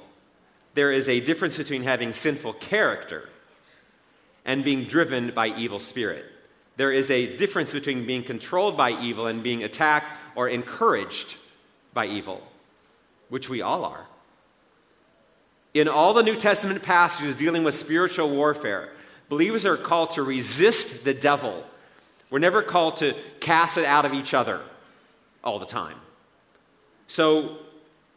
There 0.73 0.91
is 0.91 1.09
a 1.09 1.19
difference 1.19 1.57
between 1.57 1.83
having 1.83 2.13
sinful 2.13 2.53
character 2.53 3.29
and 4.45 4.63
being 4.63 4.85
driven 4.85 5.31
by 5.31 5.47
evil 5.47 5.79
spirit. 5.79 6.25
There 6.77 6.91
is 6.91 7.11
a 7.11 7.35
difference 7.35 7.71
between 7.71 8.05
being 8.05 8.23
controlled 8.23 8.77
by 8.77 8.91
evil 8.91 9.27
and 9.27 9.43
being 9.43 9.63
attacked 9.63 10.07
or 10.35 10.47
encouraged 10.47 11.35
by 11.93 12.07
evil, 12.07 12.41
which 13.29 13.49
we 13.49 13.61
all 13.61 13.83
are. 13.83 14.05
In 15.73 15.87
all 15.87 16.13
the 16.13 16.23
New 16.23 16.35
Testament 16.35 16.81
passages 16.83 17.35
dealing 17.35 17.63
with 17.63 17.75
spiritual 17.75 18.29
warfare, 18.29 18.89
believers 19.29 19.65
are 19.65 19.77
called 19.77 20.11
to 20.11 20.23
resist 20.23 21.03
the 21.03 21.13
devil. 21.13 21.63
We're 22.31 22.39
never 22.39 22.63
called 22.63 22.97
to 22.97 23.13
cast 23.39 23.77
it 23.77 23.85
out 23.85 24.05
of 24.05 24.13
each 24.13 24.33
other 24.33 24.61
all 25.43 25.59
the 25.59 25.65
time. 25.67 25.97
So, 27.07 27.57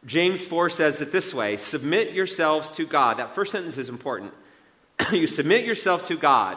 James 0.06 0.46
4 0.46 0.70
says 0.70 1.00
it 1.00 1.12
this 1.12 1.34
way 1.34 1.56
Submit 1.58 2.12
yourselves 2.12 2.70
to 2.76 2.86
God. 2.86 3.18
That 3.18 3.34
first 3.34 3.52
sentence 3.52 3.76
is 3.76 3.90
important. 3.90 4.32
you 5.12 5.26
submit 5.26 5.66
yourself 5.66 6.06
to 6.06 6.16
God. 6.16 6.56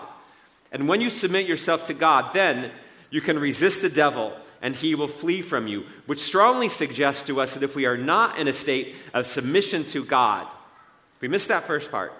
And 0.72 0.88
when 0.88 1.02
you 1.02 1.10
submit 1.10 1.48
yourself 1.48 1.86
to 1.86 1.94
God, 1.94 2.34
then 2.34 2.72
you 3.10 3.22
can 3.22 3.40
resist 3.40 3.82
the 3.82 3.90
devil 3.90 4.34
and 4.62 4.76
he 4.76 4.96
will 4.96 5.08
flee 5.08 5.42
from 5.42 5.68
you, 5.68 5.86
which 6.08 6.20
strongly 6.20 6.68
suggests 6.68 7.24
to 7.24 7.40
us 7.40 7.54
that 7.54 7.64
if 7.64 7.76
we 7.76 7.86
are 7.86 7.98
not 7.98 8.38
in 8.38 8.48
a 8.48 8.54
state 8.54 8.96
of 9.14 9.28
submission 9.28 9.86
to 9.86 10.04
God, 10.04 10.48
we 11.22 11.28
miss 11.28 11.46
that 11.48 11.66
first 11.66 11.90
part, 11.90 12.14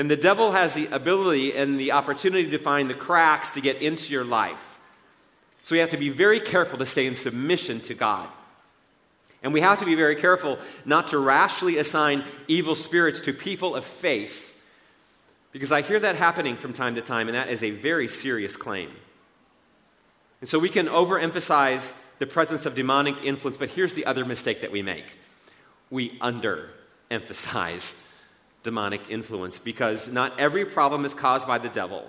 then 0.00 0.08
the 0.08 0.16
devil 0.16 0.52
has 0.52 0.72
the 0.72 0.86
ability 0.86 1.54
and 1.54 1.78
the 1.78 1.92
opportunity 1.92 2.48
to 2.48 2.58
find 2.58 2.88
the 2.88 2.94
cracks 2.94 3.52
to 3.52 3.60
get 3.60 3.82
into 3.82 4.14
your 4.14 4.24
life. 4.24 4.80
So 5.62 5.74
we 5.74 5.80
have 5.80 5.90
to 5.90 5.98
be 5.98 6.08
very 6.08 6.40
careful 6.40 6.78
to 6.78 6.86
stay 6.86 7.06
in 7.06 7.14
submission 7.14 7.80
to 7.82 7.92
God. 7.92 8.26
And 9.42 9.52
we 9.52 9.60
have 9.60 9.78
to 9.80 9.84
be 9.84 9.94
very 9.94 10.16
careful 10.16 10.58
not 10.86 11.08
to 11.08 11.18
rashly 11.18 11.76
assign 11.76 12.24
evil 12.48 12.74
spirits 12.74 13.20
to 13.20 13.34
people 13.34 13.76
of 13.76 13.84
faith 13.84 14.58
because 15.52 15.70
I 15.70 15.82
hear 15.82 16.00
that 16.00 16.16
happening 16.16 16.56
from 16.56 16.72
time 16.72 16.94
to 16.94 17.02
time, 17.02 17.28
and 17.28 17.34
that 17.34 17.50
is 17.50 17.62
a 17.62 17.70
very 17.70 18.08
serious 18.08 18.56
claim. 18.56 18.88
And 20.40 20.48
so 20.48 20.58
we 20.58 20.70
can 20.70 20.86
overemphasize 20.86 21.92
the 22.20 22.26
presence 22.26 22.64
of 22.64 22.74
demonic 22.74 23.22
influence, 23.22 23.58
but 23.58 23.68
here's 23.68 23.92
the 23.92 24.06
other 24.06 24.24
mistake 24.24 24.62
that 24.62 24.72
we 24.72 24.80
make 24.80 25.04
we 25.90 26.18
underemphasize 26.20 27.94
demonic 28.62 29.02
influence 29.08 29.58
because 29.58 30.08
not 30.08 30.38
every 30.38 30.64
problem 30.64 31.04
is 31.04 31.14
caused 31.14 31.46
by 31.46 31.58
the 31.58 31.68
devil. 31.68 32.08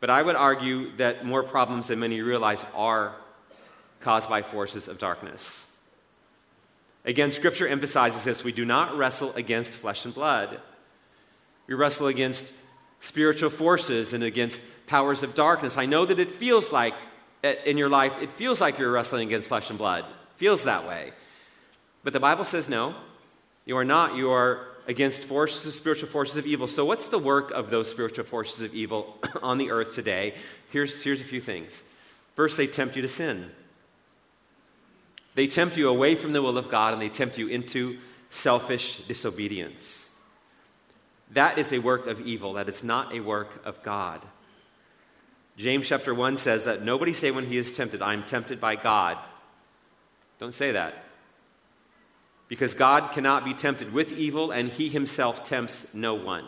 But 0.00 0.10
I 0.10 0.22
would 0.22 0.36
argue 0.36 0.96
that 0.96 1.24
more 1.24 1.42
problems 1.42 1.88
than 1.88 2.00
many 2.00 2.22
realize 2.22 2.64
are 2.74 3.14
caused 4.00 4.28
by 4.28 4.42
forces 4.42 4.88
of 4.88 4.98
darkness. 4.98 5.66
Again, 7.04 7.32
Scripture 7.32 7.68
emphasizes 7.68 8.24
this 8.24 8.44
we 8.44 8.52
do 8.52 8.64
not 8.64 8.96
wrestle 8.96 9.32
against 9.34 9.72
flesh 9.72 10.04
and 10.04 10.14
blood. 10.14 10.60
We 11.66 11.74
wrestle 11.74 12.08
against 12.08 12.52
spiritual 13.00 13.50
forces 13.50 14.12
and 14.12 14.24
against 14.24 14.60
powers 14.86 15.22
of 15.22 15.34
darkness. 15.34 15.78
I 15.78 15.86
know 15.86 16.04
that 16.04 16.18
it 16.18 16.30
feels 16.30 16.72
like 16.72 16.94
eh, 17.44 17.54
in 17.64 17.78
your 17.78 17.88
life, 17.88 18.20
it 18.20 18.32
feels 18.32 18.60
like 18.60 18.78
you're 18.78 18.90
wrestling 18.90 19.26
against 19.28 19.48
flesh 19.48 19.70
and 19.70 19.78
blood. 19.78 20.04
It 20.04 20.36
feels 20.36 20.64
that 20.64 20.86
way. 20.86 21.12
But 22.02 22.12
the 22.12 22.20
Bible 22.20 22.44
says 22.44 22.68
no, 22.68 22.94
you 23.64 23.76
are 23.76 23.84
not. 23.84 24.16
You 24.16 24.30
are 24.30 24.66
against 24.90 25.22
forces, 25.22 25.72
spiritual 25.72 26.08
forces 26.08 26.36
of 26.36 26.46
evil. 26.46 26.66
So, 26.66 26.84
what's 26.84 27.06
the 27.06 27.18
work 27.18 27.52
of 27.52 27.70
those 27.70 27.88
spiritual 27.88 28.24
forces 28.24 28.60
of 28.60 28.74
evil 28.74 29.16
on 29.42 29.56
the 29.56 29.70
earth 29.70 29.94
today? 29.94 30.34
Here's, 30.70 31.02
here's 31.02 31.20
a 31.20 31.24
few 31.24 31.40
things. 31.40 31.84
First, 32.34 32.56
they 32.56 32.66
tempt 32.66 32.96
you 32.96 33.02
to 33.02 33.08
sin. 33.08 33.52
They 35.36 35.46
tempt 35.46 35.76
you 35.76 35.88
away 35.88 36.16
from 36.16 36.32
the 36.32 36.42
will 36.42 36.58
of 36.58 36.68
God 36.68 36.92
and 36.92 37.00
they 37.00 37.08
tempt 37.08 37.38
you 37.38 37.46
into 37.46 37.98
selfish 38.30 38.96
disobedience. 39.04 40.10
That 41.30 41.56
is 41.56 41.72
a 41.72 41.78
work 41.78 42.08
of 42.08 42.20
evil. 42.20 42.54
That 42.54 42.68
is 42.68 42.82
not 42.82 43.14
a 43.14 43.20
work 43.20 43.64
of 43.64 43.80
God. 43.84 44.26
James 45.56 45.86
chapter 45.86 46.12
1 46.12 46.36
says 46.36 46.64
that 46.64 46.84
nobody 46.84 47.12
say 47.12 47.30
when 47.30 47.46
he 47.46 47.58
is 47.58 47.70
tempted, 47.70 48.02
I 48.02 48.12
am 48.12 48.24
tempted 48.24 48.60
by 48.60 48.74
God. 48.74 49.18
Don't 50.40 50.54
say 50.54 50.72
that. 50.72 51.04
Because 52.50 52.74
God 52.74 53.12
cannot 53.12 53.44
be 53.44 53.54
tempted 53.54 53.94
with 53.94 54.12
evil, 54.12 54.50
and 54.50 54.68
he 54.68 54.90
himself 54.90 55.42
tempts 55.42 55.86
no 55.94 56.12
one. 56.12 56.44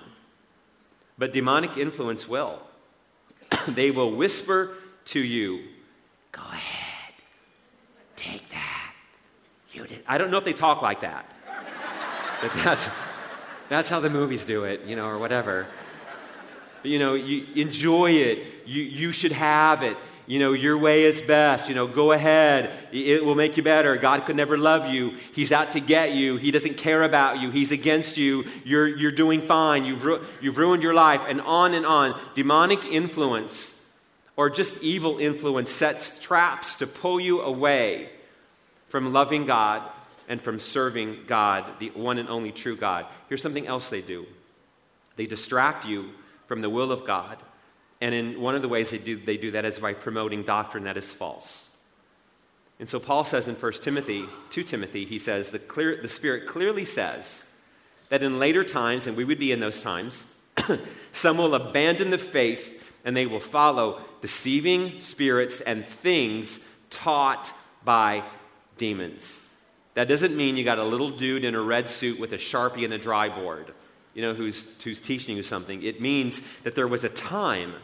But 1.17 1.33
demonic 1.33 1.79
influence 1.79 2.29
will. 2.29 2.61
they 3.69 3.91
will 3.91 4.15
whisper 4.15 4.75
to 5.07 5.21
you, 5.21 5.63
Go 6.33 6.43
ahead, 6.43 7.15
take 8.17 8.49
that. 8.51 8.95
You 9.73 9.87
did. 9.87 10.03
I 10.07 10.19
don't 10.19 10.31
know 10.31 10.39
if 10.39 10.45
they 10.45 10.53
talk 10.53 10.83
like 10.83 11.01
that, 11.01 11.25
but 12.43 12.53
that's. 12.63 12.89
That's 13.73 13.89
how 13.89 14.01
the 14.01 14.11
movies 14.11 14.45
do 14.45 14.65
it, 14.65 14.85
you 14.85 14.97
know, 14.97 15.07
or 15.07 15.17
whatever. 15.17 15.67
You 16.83 16.99
know, 16.99 17.15
you 17.15 17.47
enjoy 17.55 18.11
it. 18.11 18.45
You, 18.67 18.83
you 18.83 19.13
should 19.13 19.33
have 19.33 19.83
it. 19.83 19.97
You 20.27 20.39
know, 20.39 20.53
your 20.53 20.79
way 20.79 21.03
is 21.03 21.21
best. 21.21 21.69
You 21.69 21.75
know, 21.75 21.87
go 21.87 22.13
ahead. 22.13 22.71
It 22.93 23.25
will 23.25 23.35
make 23.35 23.57
you 23.57 23.63
better. 23.63 23.97
God 23.97 24.25
could 24.25 24.37
never 24.37 24.57
love 24.57 24.93
you. 24.93 25.17
He's 25.35 25.53
out 25.53 25.73
to 25.73 25.81
get 25.81 26.13
you. 26.13 26.37
He 26.37 26.51
doesn't 26.51 26.77
care 26.77 27.03
about 27.03 27.41
you. 27.41 27.51
He's 27.51 27.73
against 27.73 28.17
you. 28.17 28.45
You're, 28.65 28.87
you're 28.87 29.11
doing 29.13 29.43
fine. 29.43 29.85
You've, 29.85 30.05
ru- 30.05 30.25
you've 30.41 30.59
ruined 30.59 30.83
your 30.83 30.95
life, 30.95 31.23
and 31.29 31.41
on 31.41 31.75
and 31.75 31.85
on. 31.85 32.19
Demonic 32.35 32.85
influence 32.85 33.81
or 34.37 34.49
just 34.49 34.83
evil 34.83 35.19
influence 35.19 35.71
sets 35.71 36.19
traps 36.19 36.77
to 36.77 36.87
pull 36.87 37.21
you 37.21 37.41
away 37.43 38.09
from 38.89 39.13
loving 39.13 39.47
God 39.47 39.83
and 40.29 40.41
from 40.41 40.59
serving 40.61 41.21
God, 41.27 41.65
the 41.79 41.91
one 41.91 42.19
and 42.19 42.29
only 42.29 42.53
true 42.53 42.77
God. 42.77 43.07
Here's 43.29 43.43
something 43.43 43.67
else 43.67 43.91
they 43.91 44.03
do 44.03 44.27
they 45.17 45.27
distract 45.27 45.85
you 45.85 46.11
from 46.47 46.61
the 46.63 46.71
will 46.71 46.93
of 46.93 47.05
God. 47.05 47.39
And 48.03 48.17
in 48.17 48.41
one 48.41 48.57
of 48.57 48.63
the 48.63 48.69
ways 48.69 48.91
they 48.91 48.99
do, 48.99 49.15
they 49.15 49.37
do 49.37 49.53
that 49.53 49.65
is 49.65 49.79
by 49.79 49.95
promoting 49.95 50.43
doctrine 50.43 50.83
that 50.85 50.97
is 50.97 51.13
false. 51.13 51.71
And 52.81 52.89
so 52.89 52.99
Paul 52.99 53.25
says 53.25 53.47
in 53.47 53.55
1 53.55 53.73
Timothy, 53.75 54.25
to 54.51 54.65
Timothy, 54.65 55.05
he 55.05 55.21
says, 55.21 55.51
the, 55.51 55.61
clear, 55.61 56.03
the 56.03 56.09
Spirit 56.09 56.49
clearly 56.49 56.85
says 56.85 57.45
that 58.09 58.25
in 58.25 58.41
later 58.41 58.65
times, 58.65 59.07
and 59.07 59.17
we 59.17 59.23
would 59.23 59.39
be 59.39 59.53
in 59.53 59.61
those 59.61 59.83
times, 59.83 60.27
some 61.13 61.39
will 61.39 61.55
abandon 61.55 62.11
the 62.11 62.19
faith 62.19 62.83
and 63.05 63.17
they 63.17 63.25
will 63.25 63.39
follow 63.39 64.01
deceiving 64.21 64.99
spirits 64.99 65.61
and 65.61 65.85
things 65.85 66.59
taught 66.91 67.55
by 67.85 68.25
demons. 68.79 69.41
That 69.95 70.09
doesn't 70.09 70.37
mean 70.37 70.57
you 70.57 70.65
got 70.65 70.81
a 70.81 70.85
little 70.85 71.11
dude 71.11 71.45
in 71.45 71.55
a 71.55 71.63
red 71.63 71.89
suit 71.89 72.19
with 72.19 72.33
a 72.33 72.39
sharpie 72.39 72.85
and 72.85 72.95
a 72.95 72.99
dry 72.99 73.29
board, 73.29 73.73
you 74.13 74.23
know, 74.23 74.35
who's, 74.35 74.67
who's 74.83 75.01
teaching 75.01 75.37
you 75.37 75.45
something. 75.45 75.85
It 75.85 76.01
means 76.01 76.41
that 76.63 76.75
there 76.75 76.89
was 76.89 77.05
a 77.05 77.09
time 77.09 77.75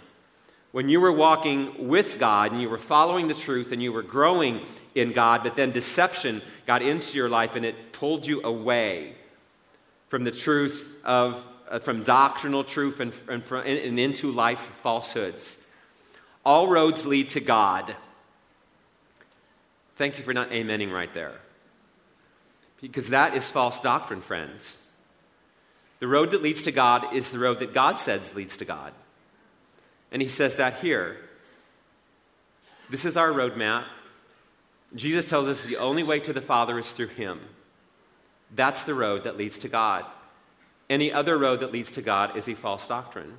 when 0.73 0.89
you 0.89 1.01
were 1.01 1.13
walking 1.13 1.89
with 1.89 2.19
God 2.19 2.53
and 2.53 2.61
you 2.61 2.69
were 2.69 2.79
following 2.79 3.29
the 3.29 3.35
truth 3.35 3.73
and 3.73 3.83
you 3.83 3.93
were 3.93 4.03
growing 4.03 4.61
in 4.95 5.13
God, 5.13 5.43
but 5.43 5.57
then 5.57 5.71
deception 5.71 6.43
got 6.67 6.83
into 6.83 7.17
your 7.17 7.29
life 7.29 7.57
and 7.57 7.65
it 7.65 7.93
pulled 7.93 8.27
you 8.27 8.43
away 8.43 9.15
from 10.09 10.25
the 10.25 10.31
truth 10.31 10.95
of, 11.05 11.45
uh, 11.71 11.79
from 11.79 12.03
doctrinal 12.03 12.65
truth 12.65 13.01
and, 13.01 13.13
and, 13.29 13.43
from, 13.43 13.67
and 13.67 13.99
into 13.99 14.31
life 14.31 14.61
falsehoods. 14.83 15.59
All 16.45 16.69
roads 16.69 17.07
lead 17.07 17.31
to 17.31 17.41
God. 17.41 17.97
Thank 19.97 20.19
you 20.19 20.25
for 20.25 20.35
not 20.35 20.51
amening 20.51 20.93
right 20.93 21.13
there. 21.13 21.35
Because 22.81 23.11
that 23.11 23.35
is 23.35 23.51
false 23.51 23.81
doctrine, 23.81 24.21
friends. 24.21 24.81
The 25.99 26.07
road 26.07 26.31
that 26.31 26.43
leads 26.43 26.63
to 26.63 26.73
God 26.73 27.13
is 27.13 27.31
the 27.33 27.39
road 27.39 27.59
that 27.59 27.73
God 27.73 27.99
says 27.99 28.35
leads 28.35 28.57
to 28.59 28.65
God. 28.65 28.93
And 30.11 30.23
he 30.23 30.29
says 30.29 30.57
that 30.57 30.81
here. 30.81 31.17
This 32.91 33.05
is 33.05 33.17
our 33.17 33.31
roadmap. 33.31 33.85
Jesus 34.95 35.29
tells 35.29 35.49
us 35.49 35.63
the 35.63 35.77
only 35.77 36.03
way 36.03 36.21
to 36.21 36.33
the 36.33 36.41
Father 36.41 36.79
is 36.79 36.91
through 36.93 37.09
him. 37.09 37.41
That's 38.55 38.85
the 38.85 38.95
road 38.95 39.25
that 39.25 39.37
leads 39.37 39.59
to 39.59 39.69
God. 39.69 40.07
Any 40.89 41.13
other 41.13 41.37
road 41.37 41.61
that 41.61 41.73
leads 41.73 41.93
to 41.93 42.03
God 42.03 42.37
is 42.37 42.49
a 42.49 42.55
false 42.55 42.87
doctrine. 42.89 43.35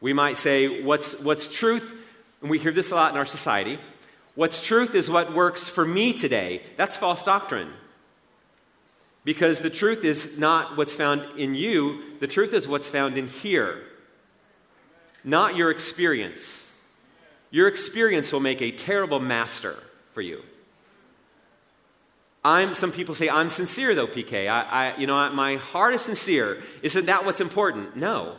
We 0.00 0.12
might 0.12 0.36
say, 0.36 0.82
what's, 0.82 1.18
what's 1.20 1.48
truth? 1.48 2.00
And 2.40 2.50
we 2.50 2.58
hear 2.58 2.70
this 2.70 2.92
a 2.92 2.94
lot 2.94 3.12
in 3.12 3.18
our 3.18 3.26
society. 3.26 3.78
What's 4.36 4.64
truth 4.64 4.94
is 4.94 5.10
what 5.10 5.34
works 5.34 5.68
for 5.68 5.84
me 5.84 6.12
today. 6.12 6.62
That's 6.76 6.96
false 6.96 7.24
doctrine. 7.24 7.72
Because 9.24 9.58
the 9.58 9.70
truth 9.70 10.04
is 10.04 10.38
not 10.38 10.76
what's 10.76 10.94
found 10.94 11.22
in 11.36 11.56
you, 11.56 12.02
the 12.20 12.28
truth 12.28 12.54
is 12.54 12.68
what's 12.68 12.88
found 12.88 13.18
in 13.18 13.26
here, 13.26 13.82
not 15.28 15.56
your 15.56 15.70
experience. 15.70 16.70
Your 17.50 17.68
experience 17.68 18.32
will 18.32 18.40
make 18.40 18.62
a 18.62 18.70
terrible 18.70 19.20
master 19.20 19.76
for 20.12 20.22
you. 20.22 20.42
I'm, 22.42 22.74
some 22.74 22.92
people 22.92 23.14
say, 23.14 23.28
I'm 23.28 23.50
sincere 23.50 23.94
though, 23.94 24.06
PK. 24.06 24.48
I, 24.48 24.62
I, 24.62 24.96
you 24.96 25.06
know, 25.06 25.30
my 25.30 25.56
heart 25.56 25.94
is 25.94 26.02
sincere. 26.02 26.62
Isn't 26.82 27.06
that 27.06 27.26
what's 27.26 27.42
important? 27.42 27.94
No. 27.94 28.36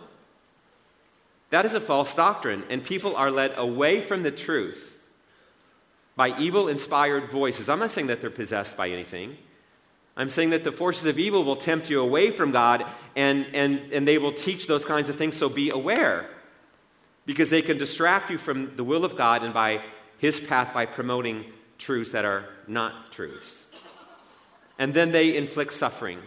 That 1.51 1.65
is 1.65 1.75
a 1.75 1.79
false 1.79 2.15
doctrine, 2.15 2.63
and 2.69 2.83
people 2.83 3.15
are 3.15 3.29
led 3.29 3.53
away 3.55 4.01
from 4.01 4.23
the 4.23 4.31
truth 4.31 4.99
by 6.15 6.37
evil 6.39 6.67
inspired 6.67 7.29
voices. 7.29 7.69
I'm 7.69 7.79
not 7.79 7.91
saying 7.91 8.07
that 8.07 8.19
they're 8.19 8.29
possessed 8.31 8.75
by 8.75 8.89
anything. 8.89 9.37
I'm 10.17 10.29
saying 10.29 10.49
that 10.49 10.63
the 10.63 10.71
forces 10.71 11.05
of 11.05 11.19
evil 11.19 11.43
will 11.43 11.55
tempt 11.55 11.89
you 11.89 12.01
away 12.01 12.31
from 12.31 12.51
God 12.51 12.85
and, 13.15 13.45
and, 13.53 13.79
and 13.93 14.07
they 14.07 14.17
will 14.17 14.33
teach 14.33 14.65
those 14.65 14.85
kinds 14.85 15.09
of 15.09 15.17
things, 15.17 15.37
so 15.37 15.49
be 15.49 15.69
aware. 15.69 16.29
Because 17.29 17.51
they 17.51 17.61
can 17.61 17.77
distract 17.77 18.31
you 18.31 18.39
from 18.39 18.75
the 18.75 18.83
will 18.83 19.05
of 19.05 19.15
God 19.15 19.43
and 19.43 19.53
by 19.53 19.81
His 20.17 20.39
path 20.39 20.73
by 20.73 20.87
promoting 20.87 21.45
truths 21.77 22.11
that 22.13 22.25
are 22.25 22.45
not 22.67 23.11
truths. 23.11 23.67
And 24.79 24.95
then 24.95 25.11
they 25.11 25.37
inflict 25.37 25.73
suffering, 25.73 26.21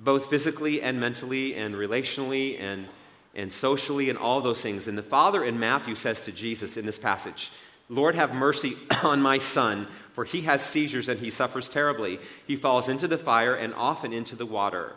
both 0.00 0.30
physically 0.30 0.80
and 0.80 0.98
mentally 0.98 1.54
and 1.54 1.74
relationally 1.74 2.58
and 2.58 2.88
and 3.34 3.52
socially 3.52 4.08
and 4.08 4.18
all 4.18 4.40
those 4.40 4.62
things. 4.62 4.88
And 4.88 4.96
the 4.96 5.02
father 5.02 5.44
in 5.44 5.60
Matthew 5.60 5.96
says 5.96 6.22
to 6.22 6.32
Jesus 6.32 6.78
in 6.78 6.86
this 6.86 6.98
passage, 6.98 7.52
Lord, 7.90 8.14
have 8.14 8.34
mercy 8.34 8.78
on 9.02 9.20
my 9.20 9.36
son, 9.36 9.86
for 10.14 10.24
he 10.24 10.40
has 10.42 10.64
seizures 10.64 11.10
and 11.10 11.20
he 11.20 11.30
suffers 11.30 11.68
terribly. 11.68 12.20
He 12.46 12.56
falls 12.56 12.88
into 12.88 13.06
the 13.06 13.18
fire 13.18 13.54
and 13.54 13.74
often 13.74 14.14
into 14.14 14.34
the 14.34 14.46
water. 14.46 14.94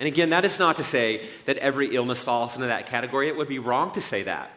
And 0.00 0.06
again, 0.06 0.30
that 0.30 0.46
is 0.46 0.58
not 0.58 0.76
to 0.76 0.84
say 0.84 1.20
that 1.44 1.58
every 1.58 1.94
illness 1.94 2.22
falls 2.22 2.56
into 2.56 2.66
that 2.66 2.86
category. 2.86 3.28
It 3.28 3.36
would 3.36 3.48
be 3.48 3.58
wrong 3.58 3.92
to 3.92 4.00
say 4.00 4.22
that. 4.22 4.50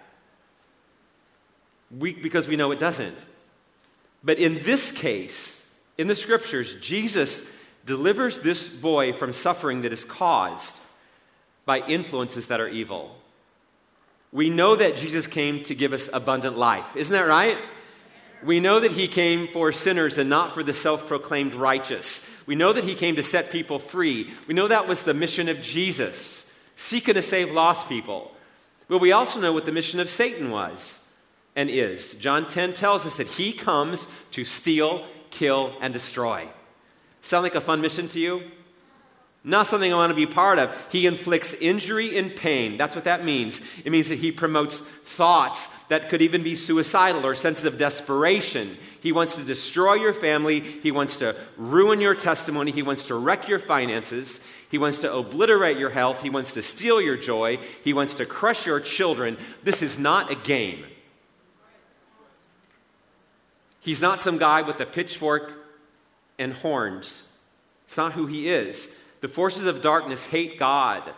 We, 1.92 2.14
because 2.14 2.48
we 2.48 2.56
know 2.56 2.72
it 2.72 2.80
doesn't. 2.80 3.26
But 4.24 4.40
in 4.40 4.64
this 4.64 4.92
case, 4.94 5.64
in 5.98 6.08
the 6.08 6.16
scriptures, 6.16 6.76
Jesus 6.76 7.46
delivers 7.86 8.40
this 8.40 8.70
boy 8.70 9.12
from 9.12 9.34
suffering 9.34 9.82
that 9.82 9.92
is 9.92 10.06
caused 10.06 10.78
by 11.66 11.80
influences 11.80 12.48
that 12.48 12.62
are 12.62 12.70
evil. 12.70 13.18
We 14.32 14.50
know 14.50 14.78
that 14.78 14.96
Jesus 14.96 15.28
came 15.28 15.62
to 15.66 15.76
give 15.76 15.92
us 15.92 16.10
abundant 16.12 16.58
life. 16.58 16.96
Isn't 16.96 17.14
that 17.14 17.28
right? 17.28 17.58
We 18.44 18.60
know 18.60 18.80
that 18.80 18.92
he 18.92 19.08
came 19.08 19.48
for 19.48 19.72
sinners 19.72 20.18
and 20.18 20.30
not 20.30 20.54
for 20.54 20.64
the 20.64 20.74
self 20.74 21.08
proclaimed 21.08 21.54
righteous. 21.54 22.30
We 22.46 22.56
know 22.56 22.74
that 22.74 22.84
he 22.84 22.94
came 22.94 23.16
to 23.16 23.24
set 23.24 23.52
people 23.52 23.80
free. 23.80 24.32
We 24.48 24.54
know 24.54 24.68
that 24.68 24.88
was 24.88 25.04
the 25.04 25.14
mission 25.14 25.48
of 25.48 25.62
Jesus, 25.62 26.50
seeking 26.76 27.16
to 27.16 27.22
save 27.22 27.52
lost 27.52 27.88
people. 27.88 28.32
But 28.88 29.00
we 29.00 29.12
also 29.12 29.40
know 29.40 29.54
what 29.54 29.66
the 29.66 29.72
mission 29.72 30.00
of 30.00 30.10
Satan 30.10 30.52
was 30.52 31.00
and 31.56 31.70
is. 31.70 32.16
John 32.16 32.48
10 32.48 32.74
tells 32.74 33.06
us 33.06 33.18
that 33.18 33.28
he 33.28 33.54
comes 33.54 34.08
to 34.32 34.44
steal, 34.44 35.06
kill, 35.32 35.74
and 35.80 35.94
destroy. 35.94 36.48
Sound 37.22 37.44
like 37.44 37.56
a 37.56 37.62
fun 37.62 37.80
mission 37.80 38.08
to 38.10 38.20
you? 38.20 38.44
Not 39.46 39.68
something 39.68 39.92
I 39.92 39.98
want 39.98 40.10
to 40.10 40.16
be 40.16 40.26
part 40.26 40.58
of. 40.58 40.74
He 40.90 41.06
inflicts 41.06 41.54
injury 41.56 42.18
and 42.18 42.34
pain. 42.34 42.78
That's 42.78 42.96
what 42.96 43.04
that 43.04 43.26
means. 43.26 43.62
It 43.84 43.92
means 43.92 44.08
that 44.08 44.20
he 44.20 44.32
promotes 44.32 44.78
thoughts 44.78 45.68
that 45.90 46.08
could 46.08 46.22
even 46.22 46.44
be 46.44 46.56
suicidal 46.56 47.26
or 47.26 47.36
senses 47.36 47.66
of 47.66 47.78
desperation. 47.78 48.78
He 49.02 49.12
wants 49.12 49.36
to 49.36 49.44
destroy 49.44 49.96
your 49.96 50.14
family. 50.14 50.62
He 50.62 50.92
wants 50.92 51.18
to 51.18 51.36
ruin 51.58 52.00
your 52.00 52.16
testimony. 52.16 52.72
He 52.72 52.84
wants 52.84 53.06
to 53.08 53.16
wreck 53.16 53.50
your 53.50 53.60
finances. 53.60 54.40
He 54.72 54.78
wants 54.78 55.00
to 55.00 55.14
obliterate 55.14 55.78
your 55.78 55.90
health. 55.90 56.24
He 56.24 56.30
wants 56.30 56.54
to 56.54 56.62
steal 56.62 57.02
your 57.02 57.18
joy. 57.18 57.58
He 57.84 57.94
wants 57.94 58.16
to 58.16 58.26
crush 58.26 58.66
your 58.66 58.80
children. 58.80 59.38
This 59.62 59.82
is 59.82 60.00
not 60.00 60.32
a 60.32 60.36
game. 60.36 60.86
He's 63.82 64.02
not 64.02 64.22
some 64.22 64.38
guy 64.38 64.62
with 64.62 64.80
a 64.80 64.86
pitchfork 64.86 65.54
and 66.40 66.54
horns. 66.54 67.24
It's 67.84 67.98
not 67.98 68.14
who 68.14 68.28
he 68.28 68.48
is. 68.48 68.90
The 69.24 69.30
forces 69.30 69.68
of 69.68 69.82
darkness 69.82 70.26
hate 70.26 70.60
God, 70.60 71.14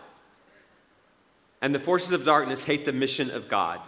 and 1.59 1.73
the 1.73 1.79
forces 1.79 2.11
of 2.11 2.23
darkness 2.23 2.65
hate 2.65 2.85
the 2.85 2.93
mission 2.93 3.31
of 3.31 3.49
God. 3.49 3.81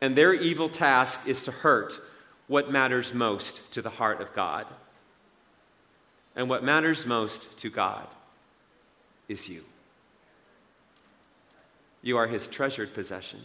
And 0.00 0.14
their 0.14 0.32
evil 0.32 0.68
task 0.68 1.26
is 1.26 1.42
to 1.42 1.50
hurt 1.50 1.98
what 2.46 2.70
matters 2.70 3.12
most 3.12 3.72
to 3.72 3.82
the 3.82 3.90
heart 3.90 4.20
of 4.20 4.32
God. 4.34 4.66
And 6.36 6.48
what 6.48 6.62
matters 6.62 7.06
most 7.06 7.58
to 7.58 7.70
God 7.70 8.06
is 9.26 9.48
you. 9.48 9.64
You 12.02 12.16
are 12.16 12.28
his 12.28 12.46
treasured 12.46 12.94
possession. 12.94 13.40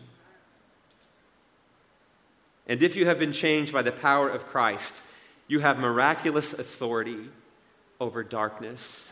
And 2.67 2.84
if 2.84 2.95
you 2.95 3.08
have 3.08 3.17
been 3.17 3.34
changed 3.34 3.74
by 3.74 3.82
the 3.82 3.91
power 3.91 4.30
of 4.30 4.45
Christ, 4.45 5.02
you 5.48 5.62
have 5.62 5.80
miraculous 5.80 6.54
authority 6.54 7.30
over 8.00 8.24
darkness 8.24 9.12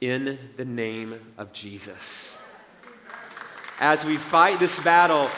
in 0.00 0.38
the 0.56 0.64
name 0.64 1.18
of 1.38 1.52
Jesus. 1.52 2.38
As 3.80 4.04
we 4.04 4.16
fight 4.16 4.58
this 4.58 4.78
battle, 4.78 5.28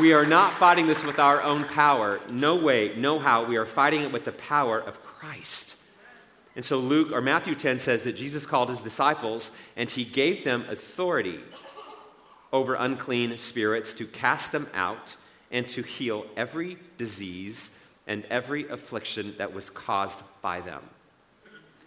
we 0.00 0.12
are 0.12 0.26
not 0.26 0.52
fighting 0.52 0.86
this 0.86 1.04
with 1.04 1.18
our 1.18 1.42
own 1.42 1.64
power. 1.64 2.20
No 2.30 2.56
way, 2.56 2.94
no 2.96 3.18
how. 3.18 3.44
We 3.44 3.56
are 3.56 3.66
fighting 3.66 4.02
it 4.02 4.12
with 4.12 4.24
the 4.24 4.32
power 4.32 4.80
of 4.80 5.02
Christ. 5.04 5.76
And 6.56 6.64
so 6.64 6.78
Luke 6.78 7.12
or 7.12 7.20
Matthew 7.20 7.54
10 7.54 7.78
says 7.78 8.04
that 8.04 8.14
Jesus 8.14 8.46
called 8.46 8.68
his 8.68 8.82
disciples 8.82 9.50
and 9.76 9.90
he 9.90 10.04
gave 10.04 10.44
them 10.44 10.64
authority 10.68 11.40
over 12.52 12.74
unclean 12.74 13.36
spirits 13.38 13.92
to 13.94 14.06
cast 14.06 14.52
them 14.52 14.68
out 14.74 15.16
and 15.50 15.68
to 15.68 15.82
heal 15.82 16.26
every 16.36 16.78
disease 16.98 17.70
and 18.06 18.24
every 18.30 18.68
affliction 18.68 19.34
that 19.38 19.52
was 19.52 19.70
caused 19.70 20.20
by 20.42 20.60
them. 20.60 20.82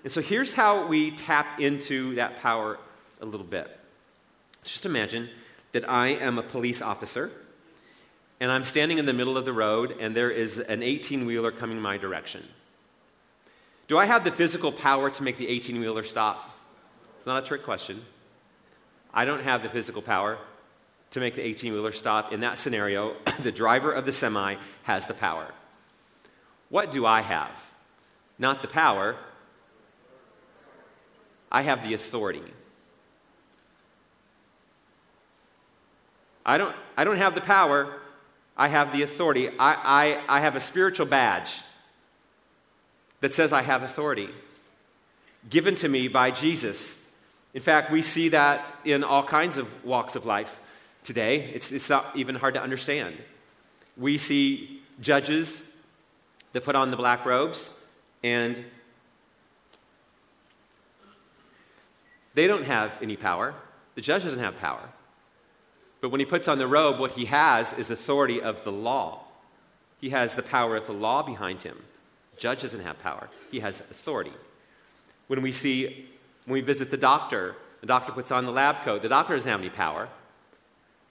And 0.08 0.12
so 0.13 0.22
here's 0.22 0.54
how 0.54 0.88
we 0.88 1.12
tap 1.12 1.60
into 1.60 2.15
that 2.15 2.39
power 2.39 2.80
a 3.20 3.26
little 3.26 3.46
bit. 3.46 3.78
Just 4.63 4.86
imagine 4.86 5.28
that 5.74 5.89
I 5.89 6.08
am 6.08 6.38
a 6.38 6.41
police 6.41 6.82
officer 6.82 7.30
and 8.39 8.50
I'm 8.50 8.63
standing 8.63 9.00
in 9.00 9.06
the 9.06 9.12
middle 9.12 9.36
of 9.36 9.43
the 9.43 9.52
road 9.52 9.98
and 10.00 10.15
there 10.15 10.32
is 10.32 10.60
an 10.60 10.82
18 10.82 11.26
wheeler 11.26 11.52
coming 11.52 11.82
my 11.82 11.98
direction. 11.98 12.41
Do 13.89 13.98
I 13.98 14.06
have 14.06 14.24
the 14.24 14.32
physical 14.32 14.72
power 14.72 15.10
to 15.10 15.24
make 15.24 15.36
the 15.36 15.50
18 15.50 15.78
wheeler 15.78 16.04
stop? 16.04 16.56
It's 17.17 17.26
not 17.26 17.43
a 17.43 17.46
trick 17.46 17.63
question. 17.63 18.06
I 19.13 19.26
don't 19.26 19.43
have 19.43 19.62
the 19.62 19.67
physical 19.67 20.02
power 20.02 20.38
to 21.12 21.20
make 21.20 21.34
the 21.34 21.43
18 21.43 21.74
wheeler 21.74 21.91
stop. 21.91 22.32
In 22.32 22.39
that 22.39 22.60
scenario, 22.60 23.17
the 23.41 23.52
driver 23.52 23.91
of 23.91 24.06
the 24.06 24.13
semi 24.13 24.56
has 24.84 25.06
the 25.06 25.13
power. 25.13 25.52
What 26.70 26.93
do 26.93 27.06
I 27.06 27.20
have? 27.20 27.74
Not 28.39 28.62
the 28.62 28.70
power, 28.70 29.17
I 31.52 31.62
have 31.62 31.84
the 31.84 31.94
authority. 31.94 32.44
I 36.46 36.58
don't, 36.58 36.76
I 36.96 37.04
don't 37.04 37.18
have 37.18 37.36
the 37.36 37.42
power, 37.42 37.94
I 38.56 38.70
have 38.70 38.92
the 38.92 39.04
authority. 39.04 39.50
I, 39.50 39.74
I, 40.30 40.38
I 40.38 40.40
have 40.40 40.56
a 40.56 40.60
spiritual 40.60 41.06
badge 41.06 41.62
that 43.20 43.34
says 43.34 43.54
I 43.54 43.62
have 43.62 43.84
authority 43.84 44.30
given 45.50 45.76
to 45.76 45.88
me 45.88 46.08
by 46.08 46.32
Jesus. 46.32 46.98
In 47.54 47.62
fact, 47.62 47.92
we 47.92 48.02
see 48.02 48.30
that 48.30 48.66
in 48.84 49.04
all 49.04 49.24
kinds 49.24 49.58
of 49.58 49.86
walks 49.86 50.16
of 50.16 50.26
life 50.26 50.60
today. 51.04 51.52
It's, 51.54 51.72
it's 51.72 51.90
not 51.90 52.16
even 52.16 52.36
hard 52.36 52.54
to 52.56 52.62
understand. 52.62 53.16
We 53.96 54.18
see 54.18 54.82
judges 55.02 55.62
that 56.54 56.64
put 56.64 56.76
on 56.76 56.92
the 56.92 56.98
black 56.98 57.26
robes 57.26 57.72
and 58.24 58.64
They 62.38 62.45
don't 62.45 62.65
have 62.65 62.91
any 63.02 63.15
power. 63.15 63.56
The 63.95 64.02
judge 64.02 64.21
doesn't 64.21 64.38
have 64.38 64.60
power. 64.60 64.89
But 66.02 66.10
when 66.10 66.19
he 66.19 66.26
puts 66.26 66.47
on 66.47 66.60
the 66.60 66.67
robe, 66.67 67.00
what 67.00 67.13
he 67.13 67.26
has 67.26 67.73
is 67.73 67.89
authority 67.89 68.39
of 68.39 68.63
the 68.63 68.71
law. 68.71 69.21
He 70.00 70.12
has 70.12 70.36
the 70.36 70.43
power 70.43 70.76
of 70.76 70.86
the 70.86 70.93
law 70.93 71.23
behind 71.23 71.63
him. 71.63 71.80
Judge 72.38 72.62
doesn't 72.62 72.82
have 72.82 73.00
power, 73.00 73.28
he 73.50 73.62
has 73.62 73.80
authority. 73.80 74.34
When 75.26 75.41
we 75.41 75.52
see, 75.52 76.10
when 76.45 76.54
we 76.54 76.62
visit 76.62 76.91
the 76.91 76.97
doctor, 76.97 77.56
the 77.82 77.88
doctor 77.88 78.12
puts 78.12 78.32
on 78.32 78.45
the 78.45 78.52
lab 78.52 78.84
coat, 78.84 79.02
the 79.02 79.10
doctor 79.10 79.34
doesn't 79.34 79.50
have 79.50 79.62
any 79.62 79.71
power. 79.71 80.08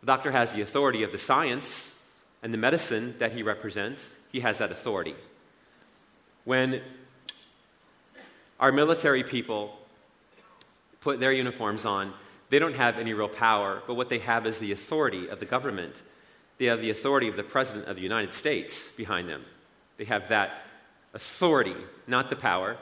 The 0.02 0.06
doctor 0.06 0.30
has 0.30 0.52
the 0.52 0.60
authority 0.60 1.02
of 1.02 1.10
the 1.10 1.18
science 1.18 2.00
and 2.40 2.54
the 2.54 2.58
medicine 2.58 3.16
that 3.18 3.32
he 3.32 3.42
represents, 3.42 4.14
he 4.30 4.42
has 4.42 4.58
that 4.58 4.70
authority. 4.70 5.16
When 6.44 6.82
our 8.60 8.70
military 8.70 9.24
people 9.24 9.80
put 11.00 11.20
their 11.20 11.32
uniforms 11.32 11.84
on, 11.84 12.12
they 12.48 12.58
don't 12.58 12.74
have 12.74 12.98
any 12.98 13.12
real 13.12 13.28
power, 13.28 13.82
but 13.86 13.94
what 13.94 14.08
they 14.08 14.18
have 14.20 14.46
is 14.46 14.58
the 14.58 14.72
authority 14.72 15.28
of 15.28 15.40
the 15.40 15.46
government. 15.46 16.02
They 16.58 16.66
have 16.66 16.80
the 16.80 16.90
authority 16.90 17.28
of 17.28 17.36
the 17.36 17.42
President 17.42 17.86
of 17.86 17.96
the 17.96 18.02
United 18.02 18.32
States 18.32 18.90
behind 18.90 19.28
them. 19.28 19.44
They 19.96 20.04
have 20.04 20.28
that 20.28 20.62
authority, 21.12 21.76
not 22.06 22.30
the 22.30 22.36
power. 22.36 22.76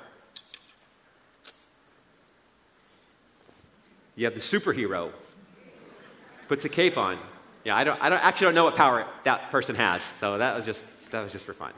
You 4.17 4.27
have 4.27 4.35
the 4.35 4.41
superhero, 4.41 5.11
puts 6.47 6.65
a 6.65 6.69
cape 6.69 6.97
on. 6.97 7.19
Yeah, 7.65 7.77
I 7.77 7.85
don't, 7.85 8.01
I 8.03 8.11
don't 8.11 8.23
actually 8.23 8.47
don't 8.47 8.55
know 8.55 8.65
what 8.65 8.77
power 8.77 9.07
that 9.25 9.51
person 9.51 9.75
has, 9.77 10.03
so 10.03 10.39
that 10.39 10.55
was 10.55 10.65
just, 10.65 10.85
that 11.11 11.23
was 11.23 11.33
just 11.33 11.47
for 11.47 11.55
fun. 11.55 11.73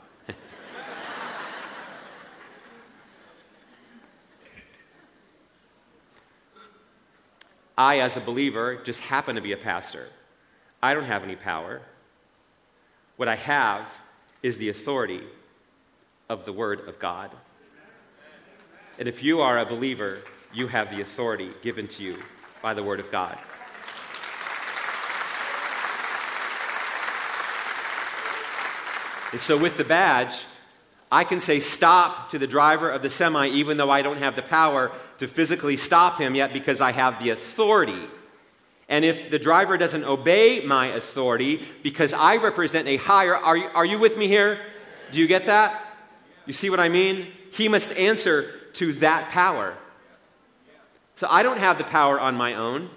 I, 7.77 7.99
as 7.99 8.17
a 8.17 8.21
believer, 8.21 8.75
just 8.83 9.01
happen 9.01 9.35
to 9.35 9.41
be 9.41 9.51
a 9.51 9.57
pastor. 9.57 10.07
I 10.81 10.93
don't 10.93 11.05
have 11.05 11.23
any 11.23 11.35
power. 11.35 11.81
What 13.17 13.27
I 13.27 13.35
have 13.35 14.01
is 14.41 14.57
the 14.57 14.69
authority 14.69 15.21
of 16.29 16.45
the 16.45 16.53
Word 16.53 16.87
of 16.87 16.97
God. 16.97 17.31
And 18.99 19.07
if 19.07 19.21
you 19.21 19.41
are 19.41 19.59
a 19.59 19.65
believer, 19.65 20.19
you 20.53 20.67
have 20.67 20.89
the 20.89 21.01
authority 21.01 21.51
given 21.61 21.87
to 21.89 22.03
you 22.03 22.17
by 22.61 22.73
the 22.73 22.83
Word 22.83 22.99
of 22.99 23.11
God. 23.11 23.37
And 29.31 29.41
so, 29.41 29.57
with 29.57 29.77
the 29.77 29.83
badge, 29.83 30.45
I 31.11 31.23
can 31.23 31.39
say 31.39 31.59
stop 31.59 32.31
to 32.31 32.39
the 32.39 32.47
driver 32.47 32.89
of 32.89 33.01
the 33.01 33.09
semi, 33.09 33.47
even 33.47 33.77
though 33.77 33.89
I 33.89 34.01
don't 34.01 34.17
have 34.17 34.35
the 34.35 34.41
power 34.41 34.91
to 35.19 35.27
physically 35.27 35.77
stop 35.77 36.19
him 36.19 36.35
yet 36.35 36.51
because 36.51 36.81
I 36.81 36.91
have 36.91 37.23
the 37.23 37.29
authority. 37.29 38.09
And 38.89 39.05
if 39.05 39.29
the 39.29 39.39
driver 39.39 39.77
doesn't 39.77 40.03
obey 40.03 40.61
my 40.65 40.87
authority 40.87 41.65
because 41.81 42.13
I 42.13 42.37
represent 42.37 42.87
a 42.87 42.97
higher, 42.97 43.35
are 43.35 43.55
you, 43.55 43.65
are 43.73 43.85
you 43.85 43.99
with 43.99 44.17
me 44.17 44.27
here? 44.27 44.59
Do 45.11 45.19
you 45.19 45.27
get 45.27 45.45
that? 45.45 45.81
You 46.45 46.53
see 46.53 46.69
what 46.69 46.79
I 46.79 46.89
mean? 46.89 47.27
He 47.51 47.69
must 47.69 47.91
answer 47.93 48.51
to 48.73 48.93
that 48.93 49.29
power. 49.29 49.75
So 51.15 51.27
I 51.29 51.41
don't 51.41 51.57
have 51.57 51.77
the 51.77 51.83
power 51.83 52.19
on 52.19 52.35
my 52.35 52.53
own 52.53 52.89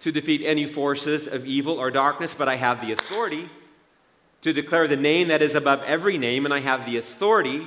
to 0.00 0.12
defeat 0.12 0.42
any 0.44 0.66
forces 0.66 1.26
of 1.26 1.44
evil 1.44 1.78
or 1.78 1.90
darkness, 1.90 2.34
but 2.34 2.48
I 2.48 2.56
have 2.56 2.80
the 2.80 2.92
authority 2.92 3.48
to 4.42 4.52
declare 4.52 4.88
the 4.88 4.96
name 4.96 5.28
that 5.28 5.42
is 5.42 5.54
above 5.54 5.82
every 5.82 6.16
name, 6.18 6.44
and 6.44 6.54
I 6.54 6.60
have 6.60 6.86
the 6.86 6.96
authority 6.96 7.66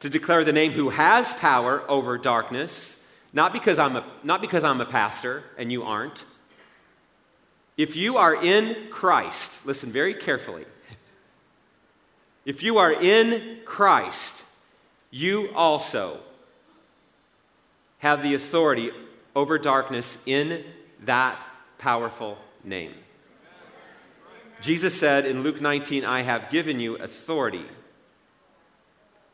to 0.00 0.08
declare 0.08 0.44
the 0.44 0.52
name 0.52 0.72
who 0.72 0.90
has 0.90 1.34
power 1.34 1.82
over 1.88 2.16
darkness, 2.16 2.98
not 3.32 3.52
because 3.52 3.78
I'm 3.78 3.96
a, 3.96 4.04
not 4.22 4.40
because 4.40 4.64
I'm 4.64 4.80
a 4.80 4.86
pastor 4.86 5.44
and 5.58 5.70
you 5.70 5.82
aren't. 5.82 6.24
If 7.76 7.96
you 7.96 8.16
are 8.16 8.34
in 8.34 8.90
Christ, 8.90 9.64
listen 9.66 9.90
very 9.90 10.14
carefully. 10.14 10.64
If 12.44 12.62
you 12.62 12.78
are 12.78 12.92
in 12.92 13.58
Christ, 13.64 14.44
you 15.10 15.50
also 15.54 16.20
have 17.98 18.22
the 18.22 18.34
authority 18.34 18.90
over 19.36 19.58
darkness 19.58 20.18
in 20.24 20.64
that 21.04 21.46
powerful 21.78 22.38
name. 22.64 22.94
Jesus 24.60 24.98
said 24.98 25.24
in 25.24 25.42
Luke 25.42 25.60
19, 25.60 26.04
I 26.04 26.20
have 26.20 26.50
given 26.50 26.80
you 26.80 26.96
authority 26.96 27.64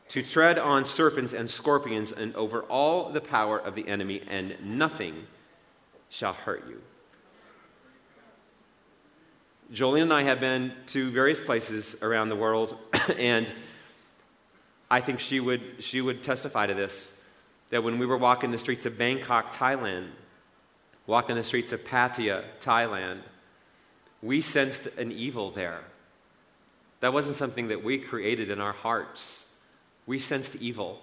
to 0.07 0.23
tread 0.23 0.57
on 0.57 0.85
serpents 0.85 1.33
and 1.33 1.49
scorpions 1.49 2.13
and 2.13 2.33
over 2.35 2.61
all 2.63 3.09
the 3.09 3.19
power 3.19 3.59
of 3.59 3.75
the 3.75 3.87
enemy, 3.89 4.21
and 4.29 4.55
nothing 4.63 5.27
shall 6.09 6.31
hurt 6.31 6.63
you. 6.69 6.81
Jolene 9.73 10.03
and 10.03 10.13
I 10.13 10.23
have 10.23 10.39
been 10.39 10.71
to 10.87 11.11
various 11.11 11.41
places 11.41 12.01
around 12.01 12.29
the 12.29 12.37
world, 12.37 12.77
and 13.19 13.51
I 14.89 15.01
think 15.01 15.19
she 15.19 15.41
would, 15.41 15.61
she 15.79 15.99
would 15.99 16.23
testify 16.23 16.67
to 16.67 16.73
this 16.73 17.11
that 17.69 17.83
when 17.83 17.99
we 17.99 18.05
were 18.05 18.15
walking 18.15 18.51
the 18.51 18.57
streets 18.57 18.85
of 18.85 18.97
Bangkok, 18.97 19.53
Thailand, 19.53 20.07
walking 21.05 21.35
the 21.35 21.43
streets 21.43 21.73
of 21.73 21.83
Pattaya, 21.83 22.45
Thailand, 22.61 23.19
we 24.21 24.41
sensed 24.41 24.87
an 24.97 25.11
evil 25.11 25.51
there. 25.51 25.81
That 26.99 27.13
wasn't 27.13 27.35
something 27.35 27.67
that 27.67 27.83
we 27.83 27.97
created 27.99 28.49
in 28.49 28.59
our 28.59 28.73
hearts. 28.73 29.45
We 30.05 30.19
sensed 30.19 30.55
evil. 30.55 30.99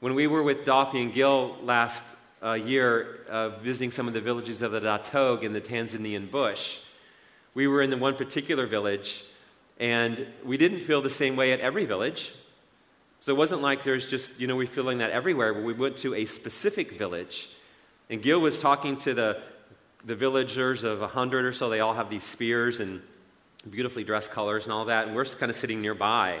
When 0.00 0.14
we 0.14 0.26
were 0.26 0.42
with 0.42 0.64
Daphne 0.64 1.02
and 1.02 1.12
Gil 1.12 1.56
last 1.62 2.04
uh, 2.42 2.52
year, 2.52 3.20
uh, 3.28 3.48
visiting 3.50 3.90
some 3.90 4.06
of 4.06 4.14
the 4.14 4.20
villages 4.20 4.62
of 4.62 4.72
the 4.72 4.80
Datog 4.80 5.42
in 5.42 5.52
the 5.52 5.60
Tanzanian 5.60 6.30
bush, 6.30 6.80
we 7.54 7.66
were 7.66 7.82
in 7.82 7.90
the 7.90 7.96
one 7.96 8.14
particular 8.14 8.66
village, 8.66 9.24
and 9.80 10.26
we 10.44 10.56
didn't 10.56 10.80
feel 10.80 11.00
the 11.00 11.10
same 11.10 11.36
way 11.36 11.52
at 11.52 11.60
every 11.60 11.84
village. 11.84 12.34
So 13.20 13.32
it 13.32 13.38
wasn't 13.38 13.62
like 13.62 13.84
there's 13.84 14.06
just, 14.06 14.38
you 14.38 14.46
know, 14.46 14.56
we're 14.56 14.66
feeling 14.66 14.98
that 14.98 15.10
everywhere, 15.10 15.54
but 15.54 15.62
we 15.62 15.72
went 15.72 15.96
to 15.98 16.14
a 16.14 16.26
specific 16.26 16.98
village. 16.98 17.48
And 18.10 18.20
Gil 18.20 18.40
was 18.40 18.58
talking 18.58 18.98
to 18.98 19.14
the 19.14 19.40
the 20.04 20.14
villagers 20.14 20.84
of 20.84 21.02
a 21.02 21.08
hundred 21.08 21.44
or 21.44 21.52
so, 21.52 21.68
they 21.68 21.80
all 21.80 21.94
have 21.94 22.10
these 22.10 22.24
spears 22.24 22.80
and 22.80 23.00
beautifully 23.70 24.04
dressed 24.04 24.30
colors 24.30 24.64
and 24.64 24.72
all 24.72 24.84
that, 24.86 25.06
and 25.06 25.16
we're 25.16 25.24
kind 25.24 25.50
of 25.50 25.56
sitting 25.56 25.80
nearby. 25.80 26.40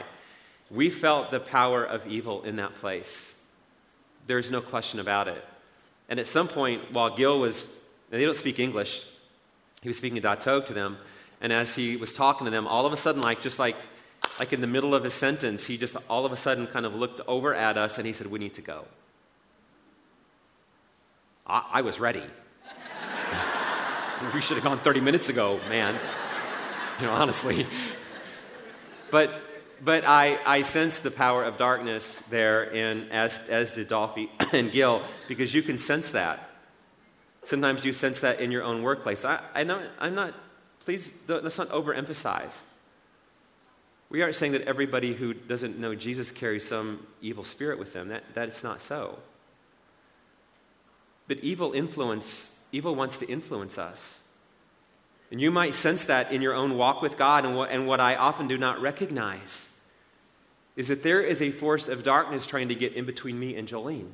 We 0.70 0.90
felt 0.90 1.30
the 1.30 1.40
power 1.40 1.84
of 1.84 2.06
evil 2.06 2.42
in 2.42 2.56
that 2.56 2.74
place. 2.74 3.34
There's 4.26 4.50
no 4.50 4.60
question 4.60 5.00
about 5.00 5.28
it. 5.28 5.44
And 6.08 6.20
at 6.20 6.26
some 6.26 6.48
point, 6.48 6.92
while 6.92 7.16
Gil 7.16 7.40
was, 7.40 7.66
and 8.10 8.20
they 8.20 8.24
don't 8.24 8.36
speak 8.36 8.58
English, 8.58 9.06
he 9.82 9.88
was 9.88 9.96
speaking 9.96 10.20
Datog 10.20 10.66
to 10.66 10.74
them, 10.74 10.98
and 11.40 11.52
as 11.52 11.74
he 11.74 11.96
was 11.96 12.12
talking 12.12 12.44
to 12.44 12.50
them, 12.50 12.66
all 12.66 12.84
of 12.86 12.92
a 12.92 12.96
sudden, 12.96 13.22
like 13.22 13.40
just 13.40 13.58
like 13.58 13.76
like 14.38 14.54
in 14.54 14.60
the 14.62 14.66
middle 14.66 14.94
of 14.94 15.04
his 15.04 15.12
sentence, 15.12 15.66
he 15.66 15.76
just 15.76 15.96
all 16.08 16.24
of 16.24 16.32
a 16.32 16.36
sudden 16.36 16.66
kind 16.66 16.86
of 16.86 16.94
looked 16.94 17.20
over 17.28 17.54
at 17.54 17.76
us 17.76 17.98
and 17.98 18.06
he 18.06 18.12
said, 18.12 18.26
We 18.28 18.38
need 18.38 18.54
to 18.54 18.62
go. 18.62 18.86
I, 21.46 21.62
I 21.74 21.80
was 21.82 22.00
ready 22.00 22.22
we 24.32 24.40
should 24.40 24.56
have 24.56 24.64
gone 24.64 24.78
30 24.78 25.00
minutes 25.00 25.28
ago, 25.28 25.60
man. 25.68 25.94
You 27.00 27.06
know, 27.06 27.12
honestly. 27.12 27.66
But, 29.10 29.30
but 29.82 30.04
I, 30.06 30.38
I 30.46 30.62
sense 30.62 31.00
the 31.00 31.10
power 31.10 31.44
of 31.44 31.56
darkness 31.56 32.22
there, 32.30 32.72
and 32.74 33.10
as, 33.10 33.40
as 33.48 33.72
did 33.72 33.88
Daphne 33.88 34.30
and 34.52 34.72
Gil, 34.72 35.02
because 35.28 35.52
you 35.52 35.62
can 35.62 35.78
sense 35.78 36.10
that. 36.10 36.50
Sometimes 37.44 37.84
you 37.84 37.92
sense 37.92 38.20
that 38.20 38.40
in 38.40 38.50
your 38.50 38.62
own 38.62 38.82
workplace. 38.82 39.24
I, 39.24 39.40
I 39.54 39.64
know, 39.64 39.82
I'm 39.98 40.14
not, 40.14 40.34
please, 40.80 41.12
let's 41.28 41.58
not 41.58 41.68
overemphasize. 41.68 42.62
We 44.08 44.22
aren't 44.22 44.36
saying 44.36 44.52
that 44.52 44.62
everybody 44.62 45.14
who 45.14 45.34
doesn't 45.34 45.78
know 45.78 45.94
Jesus 45.94 46.30
carries 46.30 46.66
some 46.66 47.06
evil 47.20 47.44
spirit 47.44 47.78
with 47.78 47.92
them. 47.92 48.08
That, 48.08 48.22
that's 48.32 48.62
not 48.62 48.80
so. 48.80 49.18
But 51.26 51.38
evil 51.38 51.72
influence 51.72 52.53
Evil 52.74 52.96
wants 52.96 53.18
to 53.18 53.28
influence 53.28 53.78
us. 53.78 54.20
And 55.30 55.40
you 55.40 55.52
might 55.52 55.76
sense 55.76 56.02
that 56.06 56.32
in 56.32 56.42
your 56.42 56.54
own 56.54 56.76
walk 56.76 57.02
with 57.02 57.16
God, 57.16 57.44
and 57.44 57.56
what, 57.56 57.70
and 57.70 57.86
what 57.86 58.00
I 58.00 58.16
often 58.16 58.48
do 58.48 58.58
not 58.58 58.82
recognize 58.82 59.68
is 60.74 60.88
that 60.88 61.04
there 61.04 61.22
is 61.22 61.40
a 61.40 61.52
force 61.52 61.86
of 61.86 62.02
darkness 62.02 62.48
trying 62.48 62.70
to 62.70 62.74
get 62.74 62.94
in 62.94 63.04
between 63.04 63.38
me 63.38 63.54
and 63.54 63.68
Jolene. 63.68 64.10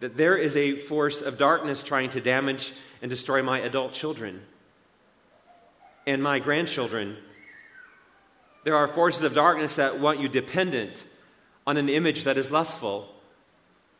That 0.00 0.18
there 0.18 0.36
is 0.36 0.54
a 0.54 0.76
force 0.76 1.22
of 1.22 1.38
darkness 1.38 1.82
trying 1.82 2.10
to 2.10 2.20
damage 2.20 2.74
and 3.00 3.08
destroy 3.08 3.42
my 3.42 3.60
adult 3.60 3.94
children 3.94 4.42
and 6.06 6.22
my 6.22 6.40
grandchildren. 6.40 7.16
There 8.64 8.76
are 8.76 8.86
forces 8.86 9.22
of 9.22 9.32
darkness 9.32 9.76
that 9.76 9.98
want 9.98 10.20
you 10.20 10.28
dependent 10.28 11.06
on 11.66 11.78
an 11.78 11.88
image 11.88 12.24
that 12.24 12.36
is 12.36 12.50
lustful 12.50 13.11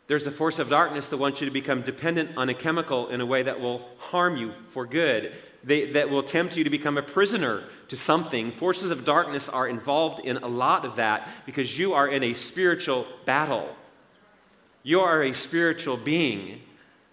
there's 0.06 0.26
a 0.26 0.30
force 0.30 0.58
of 0.58 0.68
darkness 0.68 1.08
that 1.08 1.16
wants 1.16 1.40
you 1.40 1.46
to 1.46 1.52
become 1.52 1.82
dependent 1.82 2.30
on 2.36 2.48
a 2.48 2.54
chemical 2.54 3.08
in 3.08 3.20
a 3.20 3.26
way 3.26 3.42
that 3.42 3.60
will 3.60 3.88
harm 3.98 4.36
you 4.36 4.52
for 4.70 4.84
good, 4.84 5.32
they, 5.64 5.92
that 5.92 6.10
will 6.10 6.22
tempt 6.22 6.56
you 6.56 6.64
to 6.64 6.70
become 6.70 6.98
a 6.98 7.02
prisoner 7.02 7.62
to 7.88 7.96
something. 7.96 8.50
Forces 8.50 8.90
of 8.90 9.04
darkness 9.04 9.48
are 9.48 9.68
involved 9.68 10.20
in 10.20 10.38
a 10.38 10.48
lot 10.48 10.84
of 10.84 10.96
that 10.96 11.28
because 11.46 11.78
you 11.78 11.94
are 11.94 12.08
in 12.08 12.24
a 12.24 12.34
spiritual 12.34 13.06
battle. 13.24 13.74
You 14.82 15.00
are 15.00 15.22
a 15.22 15.32
spiritual 15.32 15.96
being 15.96 16.60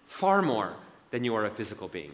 far 0.06 0.42
more 0.42 0.74
than 1.12 1.24
you 1.24 1.34
are 1.36 1.44
a 1.44 1.50
physical 1.50 1.88
being. 1.88 2.12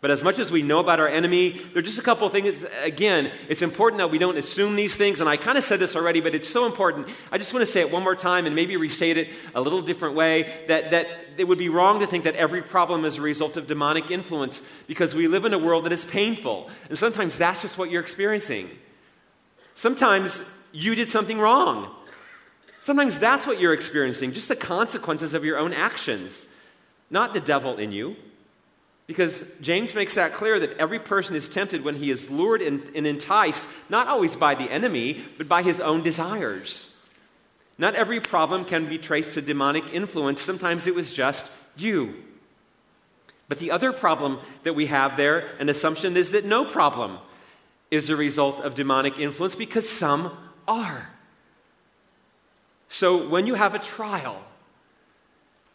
But 0.00 0.12
as 0.12 0.22
much 0.22 0.38
as 0.38 0.52
we 0.52 0.62
know 0.62 0.78
about 0.78 1.00
our 1.00 1.08
enemy, 1.08 1.50
there 1.72 1.80
are 1.80 1.82
just 1.82 1.98
a 1.98 2.02
couple 2.02 2.24
of 2.24 2.32
things. 2.32 2.64
Again, 2.84 3.32
it's 3.48 3.62
important 3.62 3.98
that 3.98 4.12
we 4.12 4.18
don't 4.18 4.38
assume 4.38 4.76
these 4.76 4.94
things. 4.94 5.20
And 5.20 5.28
I 5.28 5.36
kind 5.36 5.58
of 5.58 5.64
said 5.64 5.80
this 5.80 5.96
already, 5.96 6.20
but 6.20 6.36
it's 6.36 6.48
so 6.48 6.66
important. 6.66 7.08
I 7.32 7.38
just 7.38 7.52
want 7.52 7.66
to 7.66 7.72
say 7.72 7.80
it 7.80 7.90
one 7.90 8.04
more 8.04 8.14
time 8.14 8.46
and 8.46 8.54
maybe 8.54 8.76
restate 8.76 9.16
it 9.16 9.28
a 9.56 9.60
little 9.60 9.82
different 9.82 10.14
way 10.14 10.64
that, 10.68 10.92
that 10.92 11.08
it 11.36 11.48
would 11.48 11.58
be 11.58 11.68
wrong 11.68 11.98
to 11.98 12.06
think 12.06 12.22
that 12.24 12.36
every 12.36 12.62
problem 12.62 13.04
is 13.04 13.18
a 13.18 13.22
result 13.22 13.56
of 13.56 13.66
demonic 13.66 14.12
influence 14.12 14.62
because 14.86 15.16
we 15.16 15.26
live 15.26 15.44
in 15.44 15.52
a 15.52 15.58
world 15.58 15.84
that 15.84 15.92
is 15.92 16.04
painful. 16.04 16.70
And 16.88 16.96
sometimes 16.96 17.36
that's 17.36 17.62
just 17.62 17.76
what 17.76 17.90
you're 17.90 18.02
experiencing. 18.02 18.70
Sometimes 19.74 20.42
you 20.70 20.94
did 20.94 21.08
something 21.08 21.40
wrong. 21.40 21.90
Sometimes 22.78 23.18
that's 23.18 23.48
what 23.48 23.60
you're 23.60 23.74
experiencing, 23.74 24.32
just 24.32 24.48
the 24.48 24.54
consequences 24.54 25.34
of 25.34 25.44
your 25.44 25.58
own 25.58 25.72
actions, 25.72 26.46
not 27.10 27.34
the 27.34 27.40
devil 27.40 27.76
in 27.78 27.90
you. 27.90 28.14
Because 29.08 29.42
James 29.62 29.94
makes 29.94 30.14
that 30.14 30.34
clear 30.34 30.60
that 30.60 30.76
every 30.76 30.98
person 30.98 31.34
is 31.34 31.48
tempted 31.48 31.82
when 31.82 31.96
he 31.96 32.10
is 32.10 32.30
lured 32.30 32.60
and, 32.60 32.82
and, 32.94 33.06
enticed, 33.06 33.66
not 33.88 34.06
always 34.06 34.36
by 34.36 34.54
the 34.54 34.70
enemy, 34.70 35.24
but 35.38 35.48
by 35.48 35.62
his 35.62 35.80
own 35.80 36.02
desires. 36.02 36.94
Not 37.78 37.94
every 37.94 38.20
problem 38.20 38.66
can 38.66 38.86
be 38.86 38.98
traced 38.98 39.32
to 39.34 39.40
demonic 39.40 39.94
influence. 39.94 40.42
Sometimes 40.42 40.86
it 40.86 40.94
was 40.94 41.14
just 41.14 41.50
you. 41.74 42.16
But 43.48 43.60
the 43.60 43.70
other 43.70 43.94
problem 43.94 44.40
that 44.64 44.74
we 44.74 44.86
have 44.86 45.16
there, 45.16 45.48
an 45.58 45.70
assumption, 45.70 46.14
is 46.14 46.32
that 46.32 46.44
no 46.44 46.66
problem 46.66 47.18
is 47.90 48.10
a 48.10 48.16
result 48.16 48.60
of 48.60 48.74
demonic 48.74 49.18
influence 49.18 49.54
because 49.54 49.88
some 49.88 50.36
are. 50.66 51.08
So 52.88 53.26
when 53.26 53.46
you 53.46 53.54
have 53.54 53.74
a 53.74 53.78
trial 53.78 54.42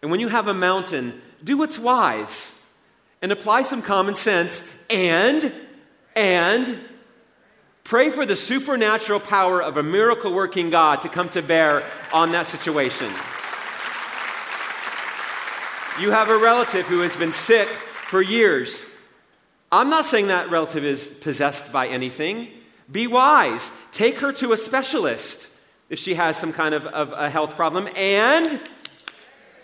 and 0.04 0.12
when 0.12 0.20
you 0.20 0.28
have 0.28 0.48
a 0.48 0.54
mountain, 0.54 1.20
do 1.44 1.58
what's 1.58 1.80
wise 1.80 2.53
and 3.24 3.32
apply 3.32 3.62
some 3.62 3.82
common 3.82 4.14
sense 4.14 4.62
and, 4.90 5.52
and, 6.16 6.78
pray 7.86 8.10
for 8.10 8.26
the 8.26 8.36
supernatural 8.36 9.20
power 9.20 9.62
of 9.62 9.78
a 9.78 9.84
miracle 9.84 10.34
working 10.34 10.70
God 10.70 11.02
to 11.02 11.10
come 11.10 11.30
to 11.30 11.42
bear 11.42 11.84
on 12.12 12.32
that 12.34 12.48
situation. 12.48 13.08
You 16.00 16.12
have 16.12 16.30
a 16.30 16.38
relative 16.38 16.86
who 16.86 17.00
has 17.00 17.16
been 17.16 17.32
sick 17.32 17.68
for 17.68 18.22
years. 18.22 18.86
I'm 19.72 19.90
not 19.90 20.06
saying 20.06 20.28
that 20.28 20.50
relative 20.50 20.84
is 20.84 21.10
possessed 21.10 21.72
by 21.72 21.88
anything. 21.88 22.50
Be 22.92 23.08
wise. 23.08 23.72
Take 23.92 24.20
her 24.20 24.32
to 24.34 24.54
a 24.54 24.58
specialist 24.58 25.50
if 25.90 26.00
she 26.00 26.16
has 26.16 26.38
some 26.38 26.52
kind 26.52 26.74
of, 26.74 26.86
of 26.88 27.14
a 27.14 27.30
health 27.30 27.56
problem 27.56 27.88
and 27.96 28.60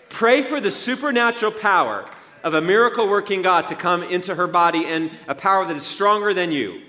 pray 0.09 0.41
for 0.41 0.59
the 0.61 0.71
supernatural 0.71 1.51
power 1.51 2.05
of 2.43 2.53
a 2.53 2.61
miracle 2.61 3.07
working 3.07 3.41
God 3.41 3.67
to 3.67 3.75
come 3.75 4.03
into 4.03 4.35
her 4.35 4.47
body 4.47 4.85
and 4.85 5.11
a 5.27 5.35
power 5.35 5.65
that 5.65 5.75
is 5.75 5.85
stronger 5.85 6.33
than 6.33 6.51
you. 6.51 6.81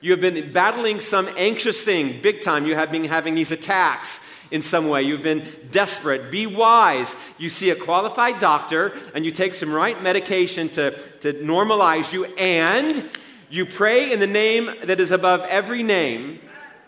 You 0.00 0.12
have 0.12 0.20
been 0.20 0.52
battling 0.52 1.00
some 1.00 1.28
anxious 1.36 1.82
thing, 1.82 2.20
big 2.22 2.42
time. 2.42 2.66
You 2.66 2.76
have 2.76 2.90
been 2.90 3.04
having 3.04 3.34
these 3.34 3.50
attacks 3.50 4.20
in 4.50 4.62
some 4.62 4.88
way. 4.88 5.02
You've 5.02 5.22
been 5.22 5.46
desperate. 5.70 6.30
Be 6.30 6.46
wise. 6.46 7.16
You 7.36 7.48
see 7.48 7.70
a 7.70 7.74
qualified 7.74 8.38
doctor 8.38 8.92
and 9.14 9.24
you 9.24 9.30
take 9.30 9.54
some 9.54 9.72
right 9.72 10.00
medication 10.02 10.68
to, 10.70 10.92
to 11.20 11.32
normalize 11.34 12.12
you, 12.12 12.24
and 12.36 13.10
you 13.50 13.66
pray 13.66 14.12
in 14.12 14.20
the 14.20 14.26
name 14.26 14.70
that 14.84 15.00
is 15.00 15.10
above 15.10 15.40
every 15.48 15.82
name 15.82 16.40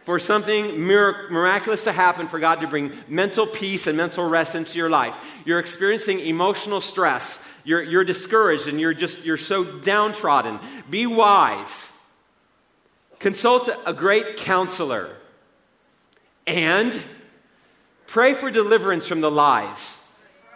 for 0.05 0.19
something 0.19 0.81
miraculous 0.81 1.85
to 1.85 1.93
happen, 1.93 2.27
for 2.27 2.39
God 2.39 2.61
to 2.61 2.67
bring 2.67 2.93
mental 3.09 3.47
peace 3.47 3.87
and 3.87 3.97
mental 3.97 4.29
rest 4.29 4.55
into 4.55 4.79
your 4.79 4.89
life. 4.89 5.19
You're 5.45 5.59
experiencing 5.59 6.21
emotional 6.21 6.81
stress 6.81 7.39
you're, 7.65 7.83
you're 7.83 8.05
discouraged 8.05 8.69
and 8.69 8.81
you're 8.81 8.95
just 8.95 9.25
you're 9.25 9.37
so 9.37 9.65
downtrodden. 9.65 10.59
Be 10.89 11.07
wise. 11.07 11.93
Consult 13.19 13.69
a 13.87 13.93
great 13.93 14.37
counselor. 14.37 15.11
And 16.47 17.01
pray 18.07 18.35
for 18.35 18.51
deliverance 18.51 19.07
from 19.07 19.21
the 19.21 19.31
lies 19.31 20.01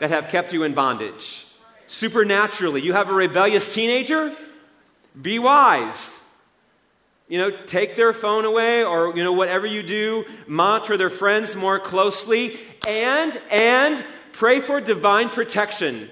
that 0.00 0.10
have 0.10 0.28
kept 0.28 0.52
you 0.52 0.62
in 0.62 0.74
bondage. 0.74 1.46
Supernaturally, 1.86 2.80
you 2.80 2.94
have 2.94 3.10
a 3.10 3.14
rebellious 3.14 3.72
teenager? 3.72 4.34
Be 5.20 5.38
wise. 5.38 6.20
You 7.28 7.38
know, 7.38 7.50
take 7.50 7.96
their 7.96 8.12
phone 8.12 8.44
away 8.44 8.84
or, 8.84 9.16
you 9.16 9.22
know, 9.22 9.32
whatever 9.32 9.66
you 9.66 9.82
do, 9.82 10.24
monitor 10.46 10.96
their 10.96 11.10
friends 11.10 11.54
more 11.54 11.78
closely 11.78 12.58
and, 12.86 13.40
and 13.50 14.04
pray 14.32 14.60
for 14.60 14.80
divine 14.80 15.28
protection 15.28 16.10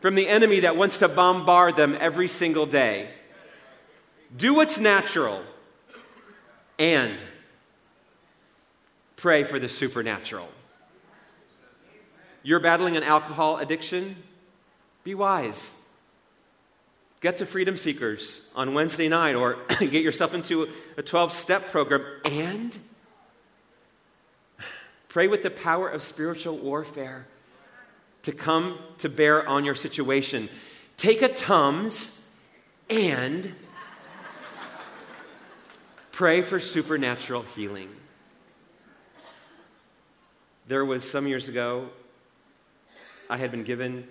from 0.00 0.14
the 0.14 0.28
enemy 0.28 0.60
that 0.60 0.76
wants 0.76 0.98
to 0.98 1.08
bombard 1.08 1.76
them 1.76 1.96
every 2.00 2.28
single 2.28 2.66
day. 2.66 3.08
Do 4.36 4.54
what's 4.54 4.78
natural 4.78 5.42
and 6.78 7.22
pray 9.16 9.42
for 9.42 9.58
the 9.58 9.68
supernatural. 9.68 10.48
You're 12.42 12.60
battling 12.60 12.96
an 12.96 13.02
alcohol 13.02 13.58
addiction? 13.58 14.16
Be 15.04 15.14
wise. 15.14 15.74
Get 17.20 17.38
to 17.38 17.46
Freedom 17.46 17.76
Seekers 17.76 18.48
on 18.54 18.74
Wednesday 18.74 19.08
night 19.08 19.34
or 19.34 19.58
get 19.80 20.02
yourself 20.02 20.34
into 20.34 20.68
a 20.96 21.02
12 21.02 21.32
step 21.32 21.70
program 21.70 22.04
and 22.24 22.78
pray 25.08 25.26
with 25.26 25.42
the 25.42 25.50
power 25.50 25.88
of 25.88 26.02
spiritual 26.02 26.56
warfare 26.58 27.26
to 28.26 28.32
come 28.32 28.76
to 28.98 29.08
bear 29.08 29.48
on 29.48 29.64
your 29.64 29.76
situation. 29.76 30.48
Take 30.96 31.22
a 31.22 31.28
Tums 31.28 32.24
and 32.90 33.54
pray 36.10 36.42
for 36.42 36.58
supernatural 36.58 37.42
healing. 37.54 37.88
There 40.66 40.84
was 40.84 41.08
some 41.08 41.28
years 41.28 41.48
ago, 41.48 41.88
I 43.30 43.36
had 43.36 43.52
been 43.52 43.62
given 43.62 44.08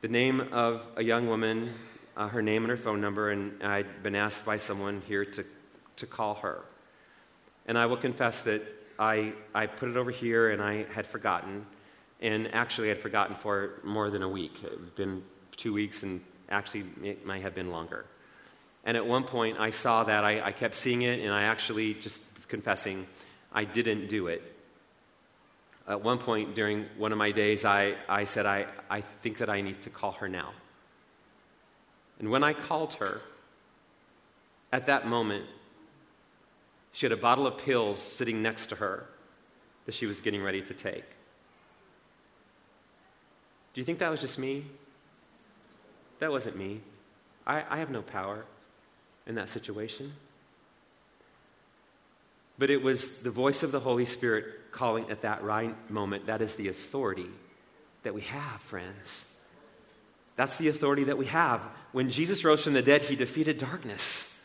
the 0.00 0.08
name 0.08 0.48
of 0.50 0.86
a 0.96 1.04
young 1.04 1.28
woman, 1.28 1.68
uh, 2.16 2.28
her 2.28 2.40
name 2.40 2.64
and 2.64 2.70
her 2.70 2.78
phone 2.78 3.02
number, 3.02 3.32
and 3.32 3.62
I'd 3.62 4.02
been 4.02 4.14
asked 4.14 4.46
by 4.46 4.56
someone 4.56 5.02
here 5.06 5.26
to, 5.26 5.44
to 5.96 6.06
call 6.06 6.36
her. 6.36 6.62
And 7.66 7.76
I 7.76 7.84
will 7.84 7.98
confess 7.98 8.40
that 8.42 8.62
I, 8.98 9.34
I 9.54 9.66
put 9.66 9.90
it 9.90 9.98
over 9.98 10.10
here 10.10 10.52
and 10.52 10.62
I 10.62 10.86
had 10.94 11.04
forgotten 11.04 11.66
and 12.20 12.52
actually 12.54 12.90
I'd 12.90 12.98
forgotten 12.98 13.36
for 13.36 13.80
more 13.84 14.10
than 14.10 14.22
a 14.22 14.28
week. 14.28 14.62
It 14.62 14.70
had 14.70 14.94
been 14.94 15.22
two 15.56 15.72
weeks, 15.72 16.02
and 16.02 16.20
actually 16.48 16.84
it 17.02 17.24
might 17.24 17.42
have 17.42 17.54
been 17.54 17.70
longer. 17.70 18.04
And 18.84 18.96
at 18.96 19.06
one 19.06 19.24
point, 19.24 19.58
I 19.60 19.70
saw 19.70 20.04
that. 20.04 20.24
I, 20.24 20.40
I 20.40 20.52
kept 20.52 20.74
seeing 20.74 21.02
it, 21.02 21.20
and 21.20 21.32
I 21.32 21.42
actually, 21.42 21.94
just 21.94 22.22
confessing, 22.48 23.06
I 23.52 23.64
didn't 23.64 24.08
do 24.08 24.28
it. 24.28 24.42
At 25.86 26.02
one 26.02 26.18
point 26.18 26.54
during 26.54 26.86
one 26.96 27.12
of 27.12 27.18
my 27.18 27.30
days, 27.30 27.64
I, 27.64 27.94
I 28.08 28.24
said, 28.24 28.46
I, 28.46 28.66
I 28.90 29.00
think 29.00 29.38
that 29.38 29.48
I 29.48 29.60
need 29.60 29.82
to 29.82 29.90
call 29.90 30.12
her 30.12 30.28
now. 30.28 30.52
And 32.18 32.30
when 32.30 32.42
I 32.42 32.52
called 32.52 32.94
her, 32.94 33.20
at 34.72 34.86
that 34.86 35.06
moment, 35.06 35.46
she 36.92 37.06
had 37.06 37.12
a 37.12 37.16
bottle 37.16 37.46
of 37.46 37.58
pills 37.58 37.98
sitting 37.98 38.42
next 38.42 38.66
to 38.68 38.76
her 38.76 39.06
that 39.86 39.94
she 39.94 40.04
was 40.04 40.20
getting 40.20 40.42
ready 40.42 40.60
to 40.60 40.74
take. 40.74 41.04
Do 43.78 43.80
you 43.80 43.84
think 43.84 44.00
that 44.00 44.10
was 44.10 44.20
just 44.20 44.40
me? 44.40 44.64
That 46.18 46.32
wasn't 46.32 46.56
me. 46.56 46.80
I, 47.46 47.62
I 47.70 47.78
have 47.78 47.90
no 47.90 48.02
power 48.02 48.44
in 49.24 49.36
that 49.36 49.48
situation. 49.48 50.14
But 52.58 52.70
it 52.70 52.82
was 52.82 53.20
the 53.20 53.30
voice 53.30 53.62
of 53.62 53.70
the 53.70 53.78
Holy 53.78 54.04
Spirit 54.04 54.72
calling 54.72 55.08
at 55.12 55.22
that 55.22 55.44
right 55.44 55.76
moment. 55.88 56.26
That 56.26 56.42
is 56.42 56.56
the 56.56 56.66
authority 56.66 57.30
that 58.02 58.14
we 58.14 58.22
have, 58.22 58.60
friends. 58.62 59.26
That's 60.34 60.58
the 60.58 60.66
authority 60.66 61.04
that 61.04 61.16
we 61.16 61.26
have. 61.26 61.60
When 61.92 62.10
Jesus 62.10 62.44
rose 62.44 62.64
from 62.64 62.72
the 62.72 62.82
dead, 62.82 63.02
he 63.02 63.14
defeated 63.14 63.58
darkness. 63.58 64.36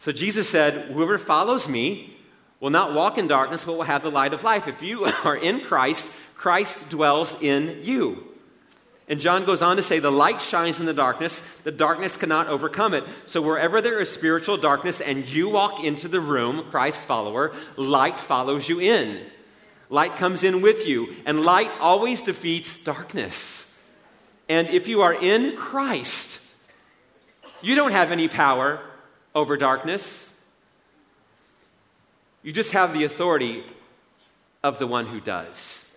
So 0.00 0.10
Jesus 0.10 0.48
said, 0.48 0.90
Whoever 0.90 1.18
follows 1.18 1.68
me 1.68 2.16
will 2.58 2.70
not 2.70 2.94
walk 2.94 3.16
in 3.16 3.28
darkness, 3.28 3.64
but 3.64 3.74
will 3.74 3.84
have 3.84 4.02
the 4.02 4.10
light 4.10 4.34
of 4.34 4.42
life. 4.42 4.66
If 4.66 4.82
you 4.82 5.04
are 5.24 5.36
in 5.36 5.60
Christ, 5.60 6.08
Christ 6.34 6.88
dwells 6.88 7.40
in 7.40 7.84
you. 7.84 8.26
And 9.10 9.20
John 9.20 9.44
goes 9.44 9.60
on 9.60 9.76
to 9.76 9.82
say, 9.82 9.98
The 9.98 10.12
light 10.12 10.40
shines 10.40 10.78
in 10.78 10.86
the 10.86 10.94
darkness, 10.94 11.40
the 11.64 11.72
darkness 11.72 12.16
cannot 12.16 12.46
overcome 12.46 12.94
it. 12.94 13.02
So 13.26 13.42
wherever 13.42 13.82
there 13.82 13.98
is 13.98 14.08
spiritual 14.08 14.56
darkness 14.56 15.00
and 15.00 15.28
you 15.28 15.50
walk 15.50 15.82
into 15.82 16.06
the 16.06 16.20
room, 16.20 16.64
Christ 16.70 17.02
follower, 17.02 17.52
light 17.76 18.20
follows 18.20 18.68
you 18.68 18.80
in. 18.80 19.20
Light 19.88 20.14
comes 20.14 20.44
in 20.44 20.62
with 20.62 20.86
you, 20.86 21.12
and 21.26 21.42
light 21.42 21.72
always 21.80 22.22
defeats 22.22 22.80
darkness. 22.82 23.74
And 24.48 24.68
if 24.68 24.86
you 24.86 25.02
are 25.02 25.14
in 25.14 25.56
Christ, 25.56 26.40
you 27.60 27.74
don't 27.74 27.90
have 27.90 28.12
any 28.12 28.28
power 28.28 28.80
over 29.34 29.56
darkness. 29.56 30.32
You 32.44 32.52
just 32.52 32.72
have 32.72 32.94
the 32.94 33.02
authority 33.02 33.64
of 34.62 34.78
the 34.78 34.86
one 34.86 35.06
who 35.06 35.20
does. 35.20 35.89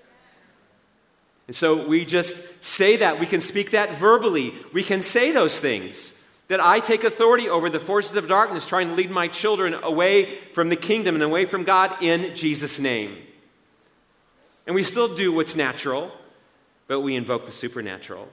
And 1.48 1.56
so 1.56 1.86
we 1.86 2.06
just 2.06 2.64
say 2.64 2.98
that. 2.98 3.20
We 3.20 3.26
can 3.26 3.42
speak 3.42 3.72
that 3.72 3.98
verbally. 3.98 4.54
We 4.72 4.84
can 4.84 5.02
say 5.02 5.32
those 5.32 5.60
things. 5.60 6.14
that 6.48 6.60
I 6.60 6.80
take 6.80 7.04
authority 7.04 7.50
over 7.50 7.70
the 7.70 7.80
forces 7.80 8.16
of 8.16 8.28
darkness 8.28 8.66
trying 8.66 8.90
to 8.90 8.94
lead 8.94 9.10
my 9.10 9.28
children 9.28 9.74
away 9.74 10.26
from 10.54 10.70
the 10.70 10.76
kingdom 10.76 11.16
and 11.16 11.24
away 11.24 11.46
from 11.46 11.64
God 11.64 11.96
in 12.02 12.36
Jesus' 12.36 12.80
name. 12.80 13.18
And 14.68 14.76
we 14.76 14.84
still 14.84 15.14
do 15.14 15.34
what's 15.34 15.56
natural, 15.56 16.12
but 16.88 17.02
we 17.02 17.16
invoke 17.16 17.46
the 17.46 17.52
supernatural. 17.52 18.28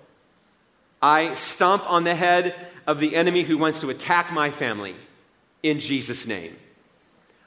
I 1.00 1.34
stomp 1.34 1.90
on 1.90 2.04
the 2.04 2.14
head 2.14 2.54
of 2.86 3.00
the 3.00 3.16
enemy 3.16 3.42
who 3.42 3.56
wants 3.56 3.80
to 3.80 3.90
attack 3.90 4.32
my 4.32 4.50
family 4.50 4.96
in 5.62 5.80
Jesus' 5.80 6.26
name. 6.26 6.56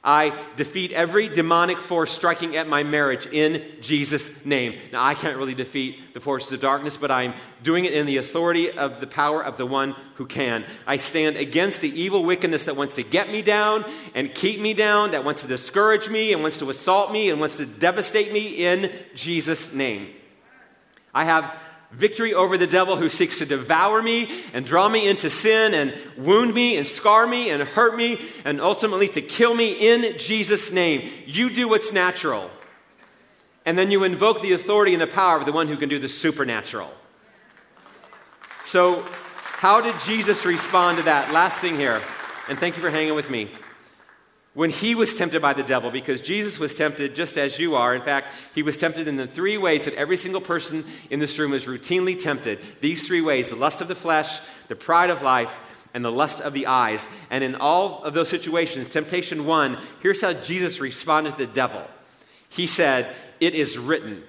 I 0.06 0.34
defeat 0.56 0.92
every 0.92 1.28
demonic 1.28 1.78
force 1.78 2.12
striking 2.12 2.56
at 2.56 2.68
my 2.68 2.82
marriage 2.82 3.24
in 3.24 3.62
Jesus' 3.80 4.44
name. 4.44 4.78
Now, 4.92 5.02
I 5.02 5.14
can't 5.14 5.38
really 5.38 5.54
defeat 5.54 6.12
the 6.12 6.20
forces 6.20 6.52
of 6.52 6.60
darkness, 6.60 6.98
but 6.98 7.10
I'm 7.10 7.32
doing 7.62 7.86
it 7.86 7.94
in 7.94 8.04
the 8.04 8.18
authority 8.18 8.70
of 8.70 9.00
the 9.00 9.06
power 9.06 9.42
of 9.42 9.56
the 9.56 9.64
one 9.64 9.96
who 10.16 10.26
can. 10.26 10.66
I 10.86 10.98
stand 10.98 11.36
against 11.36 11.80
the 11.80 11.88
evil 11.88 12.22
wickedness 12.22 12.64
that 12.64 12.76
wants 12.76 12.96
to 12.96 13.02
get 13.02 13.30
me 13.30 13.40
down 13.40 13.86
and 14.14 14.34
keep 14.34 14.60
me 14.60 14.74
down, 14.74 15.12
that 15.12 15.24
wants 15.24 15.40
to 15.40 15.48
discourage 15.48 16.10
me 16.10 16.34
and 16.34 16.42
wants 16.42 16.58
to 16.58 16.68
assault 16.68 17.10
me 17.10 17.30
and 17.30 17.40
wants 17.40 17.56
to 17.56 17.64
devastate 17.64 18.30
me 18.30 18.66
in 18.66 18.92
Jesus' 19.14 19.72
name. 19.72 20.08
I 21.14 21.24
have 21.24 21.50
victory 21.96 22.34
over 22.34 22.58
the 22.58 22.66
devil 22.66 22.96
who 22.96 23.08
seeks 23.08 23.38
to 23.38 23.46
devour 23.46 24.02
me 24.02 24.28
and 24.52 24.66
draw 24.66 24.88
me 24.88 25.08
into 25.08 25.30
sin 25.30 25.74
and 25.74 25.94
wound 26.16 26.54
me 26.54 26.76
and 26.76 26.86
scar 26.86 27.26
me 27.26 27.50
and 27.50 27.62
hurt 27.62 27.96
me 27.96 28.20
and 28.44 28.60
ultimately 28.60 29.08
to 29.08 29.20
kill 29.22 29.54
me 29.54 29.72
in 29.72 30.18
Jesus' 30.18 30.72
name. 30.72 31.08
You 31.26 31.50
do 31.50 31.68
what's 31.68 31.92
natural. 31.92 32.50
And 33.64 33.78
then 33.78 33.90
you 33.90 34.04
invoke 34.04 34.42
the 34.42 34.52
authority 34.52 34.92
and 34.92 35.00
the 35.00 35.06
power 35.06 35.38
of 35.38 35.46
the 35.46 35.52
one 35.52 35.68
who 35.68 35.76
can 35.76 35.88
do 35.88 35.98
the 35.98 36.08
supernatural. 36.08 36.92
So, 38.64 39.06
how 39.42 39.80
did 39.80 39.94
Jesus 40.00 40.44
respond 40.44 40.98
to 40.98 41.04
that? 41.04 41.32
Last 41.32 41.58
thing 41.58 41.76
here, 41.76 42.02
and 42.48 42.58
thank 42.58 42.76
you 42.76 42.82
for 42.82 42.90
hanging 42.90 43.14
with 43.14 43.30
me 43.30 43.48
when 44.54 44.70
he 44.70 44.94
was 44.94 45.16
tempted 45.16 45.42
by 45.42 45.52
the 45.52 45.64
devil, 45.64 45.90
because 45.90 46.20
Jesus 46.20 46.60
was 46.60 46.76
tempted 46.76 47.16
just 47.16 47.36
as 47.36 47.58
you 47.58 47.74
are. 47.74 47.94
In 47.94 48.02
fact, 48.02 48.28
he 48.54 48.62
was 48.62 48.76
tempted 48.76 49.08
in 49.08 49.16
the 49.16 49.26
three 49.26 49.58
ways 49.58 49.84
that 49.84 49.94
every 49.94 50.16
single 50.16 50.40
person 50.40 50.84
in 51.10 51.18
this 51.18 51.38
room 51.38 51.52
is 51.52 51.66
routinely 51.66 52.20
tempted. 52.20 52.60
These 52.80 53.06
three 53.06 53.20
ways 53.20 53.48
the 53.48 53.56
lust 53.56 53.80
of 53.80 53.88
the 53.88 53.96
flesh, 53.96 54.38
the 54.68 54.76
pride 54.76 55.10
of 55.10 55.22
life, 55.22 55.58
and 55.92 56.04
the 56.04 56.12
lust 56.12 56.40
of 56.40 56.52
the 56.52 56.66
eyes. 56.66 57.08
And 57.30 57.42
in 57.42 57.56
all 57.56 58.02
of 58.04 58.14
those 58.14 58.28
situations, 58.28 58.92
temptation 58.92 59.44
one, 59.44 59.78
here's 60.00 60.22
how 60.22 60.32
Jesus 60.32 60.80
responded 60.80 61.32
to 61.32 61.46
the 61.46 61.52
devil. 61.52 61.82
He 62.48 62.68
said, 62.68 63.14
It 63.40 63.54
is 63.54 63.76
written. 63.76 64.22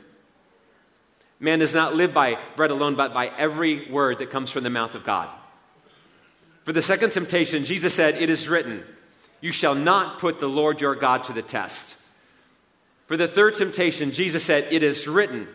Man 1.40 1.60
does 1.60 1.76
not 1.76 1.96
live 1.96 2.14
by 2.14 2.40
bread 2.56 2.72
alone, 2.72 2.96
but 2.96 3.14
by 3.14 3.28
every 3.38 3.92
word 3.92 4.18
that 4.20 4.32
comes 4.32 4.50
from 4.50 4.64
the 4.64 4.70
mouth 4.72 4.96
of 4.96 5.04
God. 5.04 5.30
For 6.64 6.74
the 6.74 6.82
second 6.82 7.12
temptation, 7.12 7.64
Jesus 7.64 7.94
said, 7.94 8.16
It 8.20 8.32
is 8.32 8.50
written. 8.50 8.84
You 9.42 9.52
shall 9.52 9.76
not 9.76 10.20
put 10.20 10.40
the 10.40 10.50
Lord 10.50 10.82
your 10.82 10.96
God 10.96 11.24
to 11.26 11.34
the 11.34 11.42
test. 11.42 11.96
For 13.08 13.18
the 13.18 13.28
third 13.28 13.56
temptation, 13.56 14.12
Jesus 14.12 14.44
said, 14.44 14.72
It 14.72 14.82
is 14.82 15.08
written, 15.08 15.48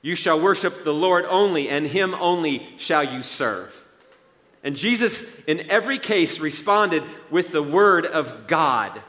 You 0.00 0.14
shall 0.14 0.40
worship 0.40 0.84
the 0.84 0.94
Lord 0.94 1.26
only, 1.28 1.68
and 1.68 1.86
him 1.86 2.14
only 2.14 2.66
shall 2.78 3.04
you 3.04 3.22
serve. 3.22 3.86
And 4.64 4.76
Jesus, 4.76 5.38
in 5.46 5.70
every 5.70 5.98
case, 5.98 6.40
responded 6.40 7.02
with 7.30 7.52
the 7.52 7.62
word 7.62 8.06
of 8.06 8.46
God. 8.46 9.00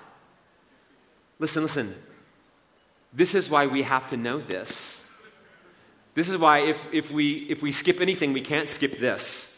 Listen, 1.40 1.64
listen. 1.64 1.96
This 3.14 3.34
is 3.34 3.50
why 3.50 3.66
we 3.66 3.82
have 3.84 4.08
to 4.10 4.18
know 4.18 4.38
this. 4.38 5.04
This 6.14 6.30
is 6.30 6.38
why, 6.38 6.60
if, 6.60 6.86
if, 6.92 7.12
we, 7.12 7.48
if 7.50 7.62
we 7.62 7.72
skip 7.72 8.02
anything, 8.02 8.34
we 8.34 8.42
can't 8.42 8.70
skip 8.70 9.00
this. 9.00 9.58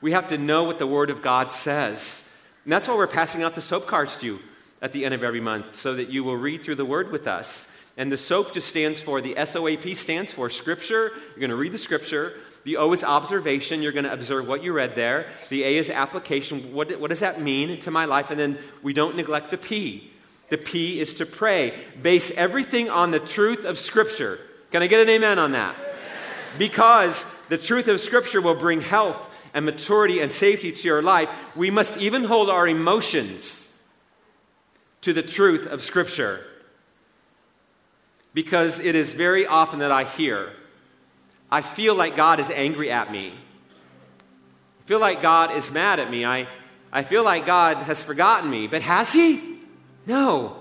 We 0.00 0.12
have 0.12 0.28
to 0.28 0.38
know 0.38 0.64
what 0.64 0.78
the 0.78 0.86
Word 0.86 1.10
of 1.10 1.22
God 1.22 1.52
says. 1.52 2.28
And 2.64 2.72
that's 2.72 2.86
why 2.86 2.94
we're 2.94 3.06
passing 3.06 3.42
out 3.42 3.54
the 3.54 3.62
soap 3.62 3.86
cards 3.86 4.18
to 4.18 4.26
you 4.26 4.38
at 4.80 4.92
the 4.92 5.04
end 5.04 5.14
of 5.14 5.22
every 5.22 5.40
month, 5.40 5.74
so 5.74 5.94
that 5.94 6.10
you 6.10 6.24
will 6.24 6.36
read 6.36 6.62
through 6.62 6.74
the 6.74 6.84
Word 6.84 7.12
with 7.12 7.26
us. 7.26 7.68
And 7.96 8.10
the 8.10 8.16
SOAP 8.16 8.54
just 8.54 8.68
stands 8.68 9.00
for, 9.00 9.20
the 9.20 9.34
SOAP 9.44 9.94
stands 9.96 10.32
for 10.32 10.48
Scripture. 10.48 11.12
You're 11.30 11.40
going 11.40 11.50
to 11.50 11.56
read 11.56 11.72
the 11.72 11.78
Scripture. 11.78 12.34
The 12.64 12.76
O 12.78 12.92
is 12.92 13.04
observation. 13.04 13.82
You're 13.82 13.92
going 13.92 14.04
to 14.04 14.12
observe 14.12 14.48
what 14.48 14.62
you 14.62 14.72
read 14.72 14.96
there. 14.96 15.26
The 15.50 15.64
A 15.64 15.76
is 15.76 15.90
application. 15.90 16.72
What, 16.72 16.98
what 16.98 17.10
does 17.10 17.20
that 17.20 17.40
mean 17.40 17.80
to 17.80 17.90
my 17.90 18.06
life? 18.06 18.30
And 18.30 18.40
then 18.40 18.58
we 18.82 18.92
don't 18.92 19.16
neglect 19.16 19.50
the 19.50 19.58
P. 19.58 20.10
The 20.48 20.58
P 20.58 21.00
is 21.00 21.14
to 21.14 21.26
pray. 21.26 21.74
Base 22.00 22.30
everything 22.32 22.88
on 22.88 23.10
the 23.10 23.20
truth 23.20 23.64
of 23.64 23.78
Scripture. 23.78 24.38
Can 24.70 24.82
I 24.82 24.86
get 24.86 25.00
an 25.00 25.08
amen 25.08 25.38
on 25.38 25.52
that? 25.52 25.76
Because 26.58 27.26
the 27.48 27.58
truth 27.58 27.88
of 27.88 28.00
Scripture 28.00 28.40
will 28.40 28.54
bring 28.54 28.80
health 28.80 29.28
and 29.54 29.64
maturity 29.64 30.20
and 30.20 30.32
safety 30.32 30.72
to 30.72 30.88
your 30.88 31.02
life, 31.02 31.28
we 31.54 31.70
must 31.70 31.96
even 31.98 32.24
hold 32.24 32.48
our 32.48 32.66
emotions 32.66 33.68
to 35.02 35.12
the 35.12 35.22
truth 35.22 35.66
of 35.66 35.82
Scripture. 35.82 36.44
Because 38.34 38.80
it 38.80 38.94
is 38.94 39.12
very 39.12 39.46
often 39.46 39.80
that 39.80 39.92
I 39.92 40.04
hear, 40.04 40.52
I 41.50 41.60
feel 41.60 41.94
like 41.94 42.16
God 42.16 42.40
is 42.40 42.50
angry 42.50 42.90
at 42.90 43.12
me. 43.12 43.34
I 44.80 44.84
feel 44.86 45.00
like 45.00 45.20
God 45.20 45.54
is 45.54 45.70
mad 45.70 46.00
at 46.00 46.10
me. 46.10 46.24
I, 46.24 46.48
I 46.90 47.02
feel 47.02 47.24
like 47.24 47.44
God 47.44 47.76
has 47.78 48.02
forgotten 48.02 48.48
me. 48.48 48.68
But 48.68 48.82
has 48.82 49.12
He? 49.12 49.58
No. 50.06 50.56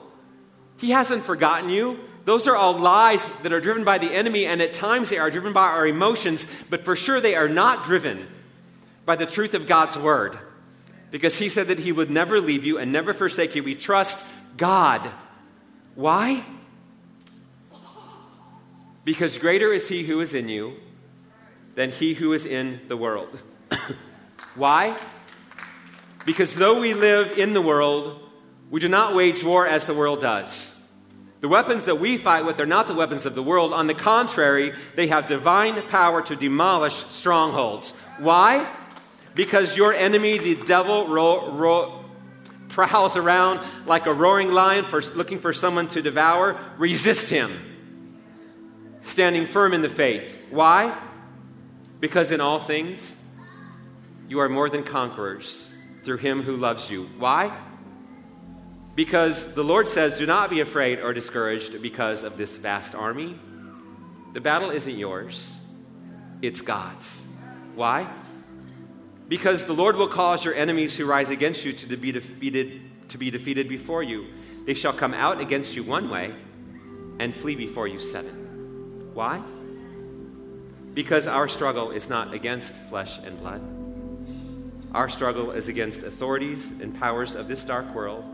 He 0.77 0.91
hasn't 0.91 1.23
forgotten 1.23 1.69
you. 1.69 1.99
Those 2.25 2.47
are 2.47 2.55
all 2.55 2.73
lies 2.73 3.25
that 3.41 3.53
are 3.53 3.61
driven 3.61 3.83
by 3.83 3.97
the 3.97 4.13
enemy, 4.13 4.45
and 4.45 4.61
at 4.61 4.73
times 4.73 5.09
they 5.09 5.17
are 5.17 5.31
driven 5.31 5.53
by 5.53 5.67
our 5.67 5.87
emotions, 5.87 6.45
but 6.69 6.83
for 6.83 6.95
sure 6.95 7.19
they 7.21 7.35
are 7.35 7.47
not 7.47 7.83
driven 7.83 8.27
by 9.05 9.15
the 9.15 9.25
truth 9.25 9.53
of 9.53 9.67
God's 9.67 9.97
word. 9.97 10.37
Because 11.09 11.39
he 11.39 11.49
said 11.49 11.67
that 11.67 11.79
he 11.79 11.91
would 11.91 12.09
never 12.09 12.39
leave 12.39 12.63
you 12.63 12.77
and 12.77 12.91
never 12.91 13.13
forsake 13.13 13.55
you. 13.55 13.63
We 13.63 13.75
trust 13.75 14.25
God. 14.57 15.11
Why? 15.95 16.45
Because 19.03 19.37
greater 19.37 19.73
is 19.73 19.89
he 19.89 20.03
who 20.03 20.21
is 20.21 20.33
in 20.33 20.47
you 20.47 20.77
than 21.75 21.91
he 21.91 22.13
who 22.13 22.33
is 22.33 22.45
in 22.45 22.81
the 22.87 22.97
world. 22.97 23.41
Why? 24.55 24.97
Because 26.25 26.55
though 26.55 26.79
we 26.79 26.93
live 26.93 27.37
in 27.37 27.53
the 27.53 27.61
world, 27.61 28.19
we 28.69 28.79
do 28.79 28.87
not 28.87 29.15
wage 29.15 29.43
war 29.43 29.65
as 29.67 29.85
the 29.85 29.93
world 29.93 30.21
does. 30.21 30.77
The 31.41 31.47
weapons 31.47 31.85
that 31.85 31.99
we 31.99 32.17
fight 32.17 32.45
with 32.45 32.59
are 32.59 32.67
not 32.67 32.87
the 32.87 32.93
weapons 32.93 33.25
of 33.25 33.33
the 33.33 33.41
world. 33.41 33.73
On 33.73 33.87
the 33.87 33.95
contrary, 33.95 34.73
they 34.95 35.07
have 35.07 35.25
divine 35.25 35.81
power 35.87 36.21
to 36.21 36.35
demolish 36.35 36.93
strongholds. 37.07 37.93
Why? 38.19 38.67
Because 39.33 39.77
your 39.77 39.93
enemy, 39.93 40.37
the 40.37 40.55
devil, 40.55 41.07
ro- 41.07 41.51
ro- 41.51 42.05
prowls 42.69 43.17
around 43.17 43.59
like 43.85 44.05
a 44.05 44.13
roaring 44.13 44.51
lion 44.51 44.85
for, 44.85 45.01
looking 45.01 45.39
for 45.39 45.53
someone 45.53 45.87
to 45.89 46.01
devour. 46.01 46.57
Resist 46.77 47.29
him, 47.29 47.57
standing 49.03 49.45
firm 49.45 49.73
in 49.73 49.81
the 49.81 49.89
faith. 49.89 50.37
Why? 50.49 50.97
Because 51.99 52.31
in 52.31 52.41
all 52.41 52.59
things, 52.59 53.15
you 54.27 54.39
are 54.39 54.49
more 54.49 54.69
than 54.69 54.83
conquerors 54.83 55.73
through 56.03 56.17
him 56.17 56.41
who 56.41 56.55
loves 56.55 56.89
you. 56.89 57.09
Why? 57.19 57.55
Because 58.95 59.53
the 59.53 59.63
Lord 59.63 59.87
says, 59.87 60.17
Do 60.17 60.25
not 60.25 60.49
be 60.49 60.59
afraid 60.59 60.99
or 60.99 61.13
discouraged 61.13 61.81
because 61.81 62.23
of 62.23 62.37
this 62.37 62.57
vast 62.57 62.95
army. 62.95 63.37
The 64.33 64.41
battle 64.41 64.71
isn't 64.71 64.97
yours, 64.97 65.59
it's 66.41 66.61
God's. 66.61 67.25
Why? 67.75 68.07
Because 69.31 69.63
the 69.63 69.71
Lord 69.71 69.95
will 69.95 70.09
cause 70.09 70.43
your 70.43 70.53
enemies 70.55 70.97
who 70.97 71.05
rise 71.05 71.29
against 71.29 71.63
you 71.63 71.71
to 71.71 71.95
be 71.95 72.11
defeated 72.11 72.81
to 73.07 73.17
be 73.17 73.31
defeated 73.31 73.69
before 73.69 74.03
you. 74.03 74.25
They 74.65 74.73
shall 74.73 74.91
come 74.91 75.13
out 75.13 75.39
against 75.39 75.73
you 75.73 75.83
one 75.83 76.09
way 76.09 76.35
and 77.17 77.33
flee 77.33 77.55
before 77.55 77.87
you 77.87 77.97
seven. 77.97 79.09
Why? 79.13 79.41
Because 80.93 81.27
our 81.27 81.47
struggle 81.47 81.91
is 81.91 82.09
not 82.09 82.33
against 82.33 82.75
flesh 82.75 83.19
and 83.19 83.39
blood. 83.39 83.61
Our 84.93 85.07
struggle 85.07 85.51
is 85.51 85.69
against 85.69 86.03
authorities 86.03 86.71
and 86.81 86.93
powers 86.99 87.33
of 87.33 87.47
this 87.47 87.63
dark 87.63 87.95
world 87.95 88.25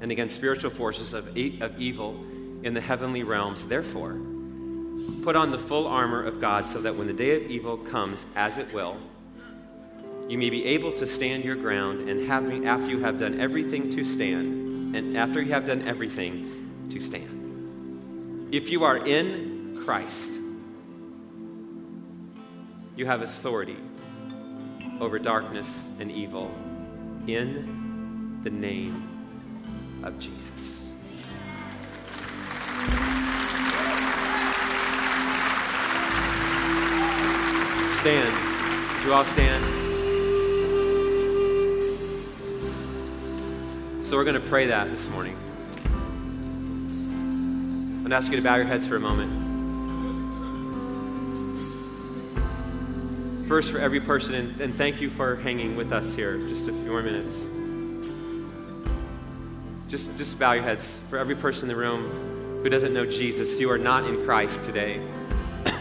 and 0.00 0.10
against 0.10 0.34
spiritual 0.34 0.70
forces 0.70 1.12
of, 1.12 1.26
of 1.28 1.78
evil 1.78 2.24
in 2.62 2.72
the 2.72 2.80
heavenly 2.80 3.22
realms. 3.22 3.66
Therefore, 3.66 4.18
put 5.22 5.36
on 5.36 5.50
the 5.50 5.58
full 5.58 5.86
armor 5.86 6.24
of 6.24 6.40
God 6.40 6.66
so 6.66 6.80
that 6.80 6.96
when 6.96 7.06
the 7.06 7.12
day 7.12 7.36
of 7.36 7.50
evil 7.50 7.76
comes, 7.76 8.24
as 8.34 8.56
it 8.56 8.72
will, 8.72 8.96
you 10.28 10.38
may 10.38 10.50
be 10.50 10.64
able 10.64 10.92
to 10.92 11.06
stand 11.06 11.44
your 11.44 11.56
ground, 11.56 12.08
and 12.08 12.26
having, 12.26 12.66
after 12.66 12.88
you 12.88 13.00
have 13.00 13.18
done 13.18 13.40
everything 13.40 13.90
to 13.90 14.04
stand, 14.04 14.96
and 14.96 15.16
after 15.16 15.42
you 15.42 15.52
have 15.52 15.66
done 15.66 15.86
everything 15.86 16.88
to 16.90 17.00
stand. 17.00 18.48
If 18.52 18.70
you 18.70 18.84
are 18.84 18.98
in 18.98 19.82
Christ, 19.84 20.40
you 22.96 23.06
have 23.06 23.22
authority 23.22 23.76
over 25.00 25.18
darkness 25.18 25.88
and 25.98 26.10
evil 26.10 26.50
in 27.26 28.40
the 28.44 28.50
name 28.50 29.08
of 30.02 30.18
Jesus. 30.18 30.92
Stand. 37.98 39.02
Do 39.02 39.08
you 39.08 39.14
all 39.14 39.24
stand? 39.24 39.83
So 44.14 44.18
we're 44.18 44.24
going 44.24 44.40
to 44.40 44.48
pray 44.48 44.66
that 44.66 44.88
this 44.92 45.08
morning. 45.08 45.36
I'm 45.86 45.88
going 47.98 48.10
to 48.10 48.14
ask 48.14 48.30
you 48.30 48.36
to 48.36 48.42
bow 48.44 48.54
your 48.54 48.64
heads 48.64 48.86
for 48.86 48.94
a 48.94 49.00
moment. 49.00 49.28
First, 53.48 53.72
for 53.72 53.78
every 53.78 53.98
person, 53.98 54.36
and, 54.36 54.60
and 54.60 54.72
thank 54.72 55.00
you 55.00 55.10
for 55.10 55.34
hanging 55.34 55.74
with 55.74 55.92
us 55.92 56.14
here 56.14 56.38
just 56.46 56.68
a 56.68 56.72
few 56.72 56.92
more 56.92 57.02
minutes. 57.02 57.48
Just, 59.88 60.16
just 60.16 60.38
bow 60.38 60.52
your 60.52 60.62
heads. 60.62 61.00
For 61.10 61.18
every 61.18 61.34
person 61.34 61.68
in 61.68 61.74
the 61.74 61.80
room 61.80 62.60
who 62.62 62.68
doesn't 62.68 62.94
know 62.94 63.06
Jesus, 63.06 63.58
you 63.58 63.68
are 63.68 63.78
not 63.78 64.04
in 64.04 64.24
Christ 64.24 64.62
today. 64.62 65.04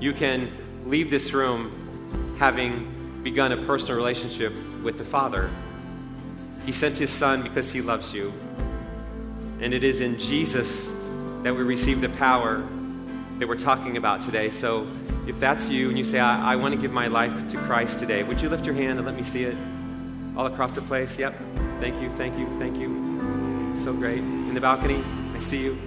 you 0.00 0.12
can 0.12 0.50
leave 0.86 1.08
this 1.08 1.32
room 1.32 2.34
having 2.36 3.22
begun 3.22 3.52
a 3.52 3.56
personal 3.58 3.96
relationship 3.96 4.52
with 4.82 4.98
the 4.98 5.04
Father. 5.04 5.48
He 6.64 6.72
sent 6.72 6.98
His 6.98 7.10
Son 7.10 7.42
because 7.42 7.70
He 7.72 7.80
loves 7.80 8.12
you. 8.12 8.32
And 9.60 9.74
it 9.74 9.84
is 9.84 10.00
in 10.00 10.18
Jesus 10.18 10.92
that 11.42 11.54
we 11.54 11.62
receive 11.62 12.00
the 12.00 12.08
power 12.10 12.66
that 13.38 13.48
we're 13.48 13.56
talking 13.56 13.96
about 13.96 14.22
today. 14.22 14.50
So 14.50 14.86
if 15.26 15.40
that's 15.40 15.68
you 15.68 15.88
and 15.88 15.98
you 15.98 16.04
say, 16.04 16.18
I, 16.18 16.52
I 16.52 16.56
want 16.56 16.74
to 16.74 16.80
give 16.80 16.92
my 16.92 17.08
life 17.08 17.48
to 17.48 17.56
Christ 17.58 17.98
today, 17.98 18.22
would 18.22 18.40
you 18.40 18.48
lift 18.48 18.66
your 18.66 18.74
hand 18.74 18.98
and 18.98 19.06
let 19.06 19.16
me 19.16 19.22
see 19.22 19.44
it 19.44 19.56
all 20.36 20.46
across 20.46 20.74
the 20.74 20.82
place? 20.82 21.18
Yep. 21.18 21.34
Thank 21.80 22.00
you, 22.02 22.10
thank 22.10 22.38
you, 22.38 22.46
thank 22.58 22.76
you. 22.76 23.74
So 23.76 23.92
great. 23.92 24.18
In 24.18 24.54
the 24.54 24.60
balcony, 24.60 25.02
I 25.34 25.38
see 25.38 25.62
you. 25.62 25.78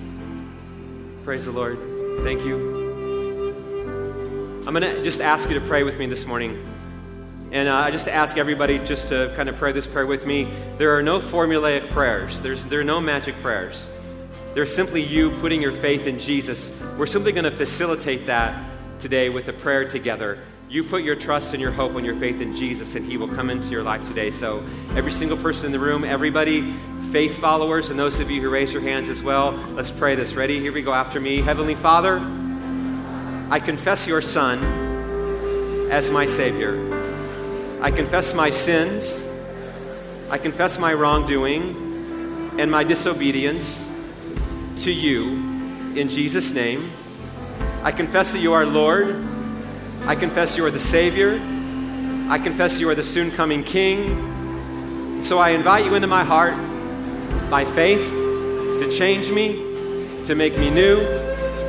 Praise 1.24 1.46
the 1.46 1.52
Lord. 1.52 1.78
Thank 2.24 2.44
you. 2.44 2.74
I'm 4.66 4.74
going 4.74 4.82
to 4.82 5.04
just 5.04 5.22
ask 5.22 5.50
you 5.50 5.60
to 5.60 5.66
pray 5.66 5.84
with 5.84 6.00
me 6.00 6.06
this 6.06 6.26
morning. 6.26 6.66
And 7.54 7.70
uh, 7.70 7.76
I 7.76 7.92
just 7.92 8.08
ask 8.08 8.36
everybody 8.36 8.80
just 8.80 9.10
to 9.10 9.32
kind 9.36 9.48
of 9.48 9.56
pray 9.58 9.72
this 9.72 9.86
prayer 9.86 10.08
with 10.08 10.26
me. 10.26 10.48
There 10.80 10.98
are 10.98 11.04
no 11.04 11.20
formulaic 11.20 11.88
prayers, 11.92 12.42
There's, 12.42 12.66
there 12.66 12.80
are 12.80 12.84
no 12.84 13.00
magic 13.00 13.36
prayers. 13.42 13.92
There's 14.56 14.74
simply 14.74 15.04
you 15.04 15.30
putting 15.38 15.62
your 15.62 15.72
faith 15.72 16.08
in 16.08 16.20
Jesus. 16.20 16.72
We're 16.98 17.06
simply 17.06 17.32
going 17.32 17.44
to 17.44 17.56
facilitate 17.56 18.26
that 18.26 18.60
today 19.00 19.30
with 19.30 19.50
a 19.50 19.54
prayer 19.54 19.88
together. 19.88 20.40
You 20.68 20.84
put 20.84 21.04
your 21.04 21.16
trust 21.16 21.54
and 21.54 21.62
your 21.62 21.72
hope 21.72 21.96
and 21.96 22.04
your 22.04 22.16
faith 22.16 22.42
in 22.42 22.56
Jesus, 22.56 22.96
and 22.96 23.06
He 23.06 23.18
will 23.18 23.28
come 23.28 23.52
into 23.52 23.70
your 23.70 23.84
life 23.84 24.04
today. 24.04 24.32
So, 24.32 24.66
every 24.96 25.12
single 25.12 25.38
person 25.38 25.68
in 25.68 25.72
the 25.72 25.80
room, 25.80 26.04
everybody, 26.04 26.74
faith 27.12 27.38
followers, 27.38 27.92
and 27.92 28.00
those 28.00 28.20
of 28.20 28.32
you 28.32 28.42
who 28.42 28.50
raise 28.50 28.74
your 28.74 28.82
hands 28.82 29.10
as 29.10 29.22
well, 29.22 29.52
let's 29.74 29.92
pray 29.92 30.16
this. 30.16 30.34
Ready? 30.34 30.60
Here 30.60 30.74
we 30.74 30.82
go 30.82 30.94
after 30.94 31.20
me. 31.20 31.42
Heavenly 31.42 31.76
Father, 31.76 32.18
I 33.52 33.60
confess 33.60 34.08
your 34.08 34.24
Son 34.24 35.92
as 35.92 36.10
my 36.10 36.26
Savior. 36.26 37.03
I 37.84 37.92
confess 37.92 38.34
my 38.34 38.50
sins. 38.50 39.26
I 40.30 40.38
confess 40.38 40.80
my 40.80 40.94
wrongdoing 40.94 42.56
and 42.58 42.72
my 42.72 42.86
disobedience 42.86 43.92
to 44.78 44.92
you 44.94 45.32
in 45.94 46.08
Jesus' 46.08 46.54
name. 46.54 46.90
I 47.84 47.92
confess 47.92 48.32
that 48.32 48.40
you 48.40 48.54
are 48.54 48.66
Lord. 48.66 49.22
I 50.06 50.16
confess 50.16 50.56
you 50.56 50.64
are 50.64 50.72
the 50.72 50.80
Savior. 50.80 51.42
I 52.30 52.40
confess 52.42 52.80
you 52.80 52.88
are 52.88 52.96
the 52.96 53.04
soon 53.04 53.30
coming 53.32 53.66
King. 53.66 55.22
So 55.22 55.38
I 55.40 55.50
invite 55.50 55.84
you 55.84 55.94
into 55.96 56.08
my 56.08 56.24
heart 56.24 56.54
by 57.52 57.66
faith 57.66 58.10
to 58.12 58.90
change 58.98 59.30
me, 59.30 59.56
to 60.24 60.36
make 60.36 60.58
me 60.58 60.70
new. 60.70 61.02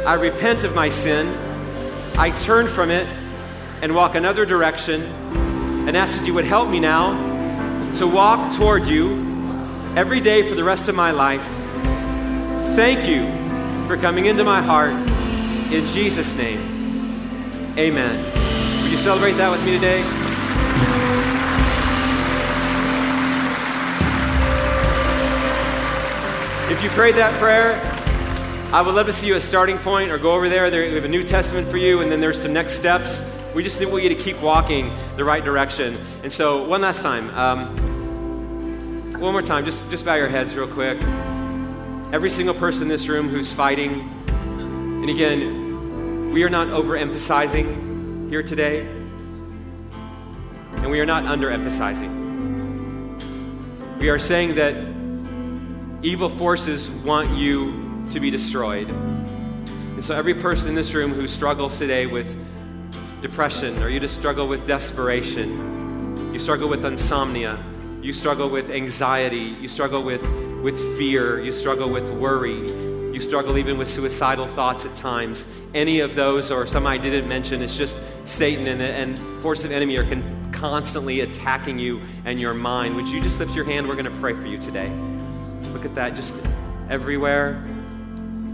I 0.07 0.15
repent 0.15 0.62
of 0.62 0.77
my 0.77 0.91
sin. 0.91 1.27
I 2.17 2.31
turn 2.43 2.69
from 2.69 2.93
it 2.93 3.09
and 3.83 3.97
walk 3.97 4.15
another 4.15 4.47
direction 4.47 5.12
and 5.87 5.97
ask 5.97 6.18
that 6.18 6.26
you 6.26 6.35
would 6.35 6.45
help 6.45 6.68
me 6.68 6.80
now 6.80 7.12
to 7.95 8.07
walk 8.07 8.55
toward 8.57 8.87
you 8.87 9.12
every 9.97 10.20
day 10.20 10.49
for 10.49 10.55
the 10.55 10.64
rest 10.64 10.89
of 10.89 10.95
my 10.95 11.11
life. 11.11 11.47
Thank 12.74 13.09
you 13.09 13.24
for 13.87 13.97
coming 13.97 14.26
into 14.26 14.45
my 14.45 14.61
heart 14.61 14.93
in 15.72 15.87
Jesus' 15.89 16.37
name, 16.37 16.61
amen. 17.76 18.82
Would 18.82 18.93
you 18.93 18.99
celebrate 18.99 19.32
that 19.32 19.51
with 19.51 19.64
me 19.64 19.72
today? 19.72 20.01
If 26.72 26.82
you 26.82 26.89
prayed 26.91 27.14
that 27.16 27.32
prayer, 27.41 27.80
I 28.72 28.82
would 28.82 28.95
love 28.95 29.07
to 29.07 29.12
see 29.12 29.26
you 29.26 29.37
at 29.37 29.43
starting 29.43 29.78
point 29.78 30.11
or 30.11 30.18
go 30.18 30.32
over 30.32 30.49
there. 30.49 30.70
there. 30.70 30.89
We 30.89 30.95
have 30.95 31.05
a 31.05 31.09
New 31.09 31.22
Testament 31.22 31.68
for 31.68 31.76
you, 31.76 32.01
and 32.01 32.11
then 32.11 32.20
there's 32.20 32.41
some 32.41 32.53
next 32.53 32.72
steps. 32.72 33.20
We 33.55 33.63
just 33.63 33.85
want 33.87 34.03
you 34.03 34.09
to 34.09 34.15
keep 34.15 34.41
walking 34.41 34.93
the 35.17 35.25
right 35.25 35.45
direction. 35.45 35.99
And 36.23 36.33
so, 36.33 36.65
one 36.65 36.81
last 36.81 37.03
time, 37.03 37.31
um, 37.37 39.21
one 39.21 39.33
more 39.33 39.43
time, 39.43 39.65
just, 39.65 39.89
just 39.91 40.05
bow 40.05 40.17
your 40.17 40.29
heads 40.29 40.57
real 40.57 40.67
quick. 40.67 41.01
Every 42.13 42.31
single 42.31 42.55
person 42.55 42.83
in 42.83 42.89
this 42.89 43.09
room 43.09 43.29
who's 43.29 43.53
fighting 43.53 44.11
and 45.05 45.11
again, 45.11 46.33
we 46.33 46.45
are 46.45 46.49
not 46.49 46.69
overemphasizing 46.69 48.31
here 48.31 48.43
today, 48.43 48.87
and 50.77 50.91
we 50.91 50.99
are 50.99 51.05
not 51.05 51.25
underemphasizing. 51.25 52.09
We 53.99 54.09
are 54.09 54.19
saying 54.19 54.55
that 54.55 54.75
evil 56.03 56.31
forces 56.31 56.89
want 56.91 57.37
you 57.37 58.07
to 58.13 58.19
be 58.19 58.31
destroyed. 58.31 58.89
And 58.89 60.03
so, 60.03 60.17
every 60.17 60.33
person 60.33 60.71
in 60.71 60.75
this 60.75 60.95
room 60.95 61.13
who 61.13 61.29
struggles 61.29 61.77
today 61.77 62.07
with 62.07 62.39
depression, 63.25 63.83
or 63.83 63.89
you 63.89 63.99
just 63.99 64.18
struggle 64.18 64.47
with 64.47 64.66
desperation, 64.66 66.31
you 66.31 66.39
struggle 66.39 66.68
with 66.68 66.85
insomnia, 66.85 67.59
you 68.03 68.12
struggle 68.12 68.51
with 68.51 68.68
anxiety, 68.68 69.57
you 69.62 69.66
struggle 69.66 70.03
with, 70.03 70.22
with 70.62 70.77
fear, 70.99 71.41
you 71.41 71.51
struggle 71.51 71.89
with 71.89 72.07
worry, 72.11 72.70
you 73.14 73.20
struggle 73.20 73.57
even 73.57 73.79
with 73.79 73.89
suicidal 73.89 74.47
thoughts 74.47 74.85
at 74.85 74.95
times, 74.95 75.47
any 75.72 76.01
of 76.01 76.14
those, 76.14 76.51
or 76.51 76.66
some 76.66 76.87
I 76.87 76.99
didn't 76.99 77.27
mention, 77.27 77.62
it's 77.62 77.79
just 77.79 78.03
Satan 78.27 78.66
and, 78.66 78.83
and 78.83 79.18
force 79.41 79.64
of 79.64 79.72
enemy 79.72 79.97
are 79.97 80.05
con- 80.05 80.53
constantly 80.53 81.22
attacking 81.22 81.79
you 81.79 82.03
and 82.27 82.39
your 82.39 82.53
mind. 82.53 82.95
Would 82.95 83.09
you 83.09 83.22
just 83.22 83.41
lift 83.41 83.55
your 83.55 83.64
hand? 83.64 83.89
We're 83.89 83.97
going 83.97 84.05
to 84.05 84.20
pray 84.20 84.35
for 84.35 84.49
you 84.49 84.59
today. 84.59 84.91
Look 85.72 85.87
at 85.87 85.95
that, 85.95 86.14
just 86.14 86.37
everywhere. 86.91 87.64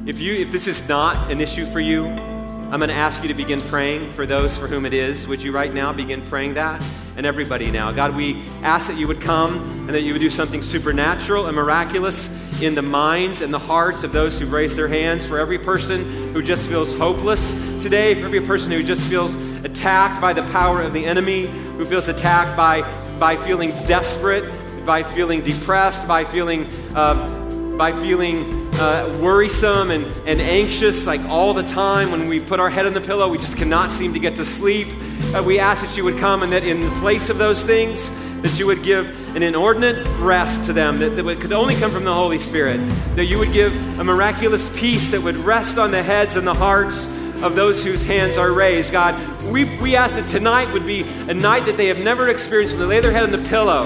If 0.07 0.21
you, 0.21 0.33
if 0.35 0.53
this 0.53 0.69
is 0.69 0.89
not 0.89 1.33
an 1.33 1.41
issue 1.41 1.67
for 1.67 1.81
you, 1.81 2.30
I'm 2.73 2.79
going 2.79 2.89
to 2.89 2.95
ask 2.95 3.21
you 3.23 3.27
to 3.27 3.35
begin 3.35 3.61
praying 3.63 4.13
for 4.13 4.27
those 4.27 4.57
for 4.57 4.69
whom 4.69 4.87
it 4.87 4.95
is. 4.95 5.27
Would 5.27 5.43
you 5.43 5.51
right 5.51 5.75
now 5.75 5.93
begin 5.93 6.23
praying 6.23 6.55
that? 6.55 6.81
And 7.17 7.27
everybody 7.27 7.69
now. 7.69 7.91
God, 7.91 8.15
we 8.15 8.45
ask 8.63 8.87
that 8.87 8.97
you 8.97 9.09
would 9.09 9.21
come 9.21 9.57
and 9.59 9.91
that 9.91 10.03
you 10.03 10.13
would 10.13 10.21
do 10.21 10.31
something 10.31 10.63
supernatural 10.63 11.49
and 11.49 11.57
miraculous 11.57 12.31
in 12.63 12.77
the 12.77 12.83
minds 12.83 13.41
and 13.41 13.53
the 13.53 13.59
hearts 13.59 14.05
of 14.05 14.13
those 14.13 14.39
who 14.39 14.47
raise 14.47 14.77
their 14.77 14.87
hands, 14.87 15.27
for 15.27 15.41
every 15.41 15.59
person 15.59 16.33
who 16.33 16.45
just 16.45 16.69
feels 16.69 16.95
hopeless 16.95 17.55
today, 17.83 18.15
for 18.15 18.27
every 18.27 18.41
person 18.41 18.71
who 18.71 18.85
just 18.85 19.05
feels 19.09 19.35
attacked 19.65 20.21
by 20.21 20.33
the 20.33 20.45
power 20.53 20.81
of 20.81 20.93
the 20.93 21.05
enemy, 21.05 21.47
who 21.47 21.85
feels 21.85 22.07
attacked 22.07 22.57
by, 22.57 22.83
by 23.19 23.37
feeling 23.37 23.71
desperate, 23.85 24.45
by 24.87 25.03
feeling 25.03 25.41
depressed, 25.41 26.07
by 26.07 26.25
feeling, 26.25 26.71
uh, 26.95 27.77
by 27.77 27.91
feeling 27.91 28.70
uh, 28.81 29.19
worrisome 29.21 29.91
and, 29.91 30.07
and 30.27 30.41
anxious 30.41 31.07
like 31.07 31.21
all 31.23 31.53
the 31.53 31.63
time. 31.63 32.11
When 32.11 32.29
we 32.29 32.41
put 32.41 32.59
our 32.59 32.71
head 32.71 32.87
on 32.87 32.95
the 32.95 33.01
pillow, 33.01 33.29
we 33.29 33.39
just 33.39 33.57
cannot 33.57 33.93
seem 33.93 34.15
to 34.15 34.19
get 34.19 34.37
to 34.37 34.45
sleep. 34.45 34.89
Uh, 35.35 35.43
we 35.45 35.59
ask 35.59 35.85
that 35.85 35.97
you 35.97 36.05
would 36.05 36.19
come 36.19 36.43
and 36.43 36.53
that 36.53 36.65
in 36.65 36.81
the 36.81 36.91
place 36.93 37.29
of 37.29 37.39
those 37.39 37.63
things, 37.63 38.11
that 38.41 38.59
you 38.59 38.67
would 38.67 38.83
give 38.83 39.37
an 39.37 39.43
inordinate 39.43 40.07
rest 40.19 40.65
to 40.67 40.73
them 40.73 40.99
that, 40.99 41.11
that 41.11 41.41
could 41.41 41.53
only 41.53 41.75
come 41.77 41.91
from 41.91 42.05
the 42.05 42.15
Holy 42.15 42.39
Spirit, 42.39 42.79
that 43.17 43.27
you 43.27 43.39
would 43.39 43.53
give 43.53 43.73
a 43.99 44.05
miraculous 44.05 44.69
peace 44.79 45.11
that 45.11 45.23
would 45.23 45.37
rest 45.37 45.77
on 45.77 45.91
the 45.91 46.03
heads 46.03 46.37
and 46.37 46.47
the 46.47 46.55
hearts 46.55 47.07
of 47.43 47.55
those 47.55 47.85
whose 47.85 48.05
hands 48.05 48.39
are 48.39 48.53
raised. 48.53 48.93
God, 48.93 49.15
we, 49.45 49.65
we 49.79 49.95
ask 49.95 50.15
that 50.15 50.29
tonight 50.29 50.73
would 50.73 50.87
be 50.87 51.03
a 51.29 51.35
night 51.35 51.67
that 51.67 51.77
they 51.77 51.87
have 51.87 51.99
never 51.99 52.29
experienced 52.29 52.77
when 52.77 52.89
they 52.89 52.97
lay 52.97 53.01
their 53.01 53.13
head 53.13 53.23
on 53.23 53.31
the 53.31 53.49
pillow. 53.49 53.85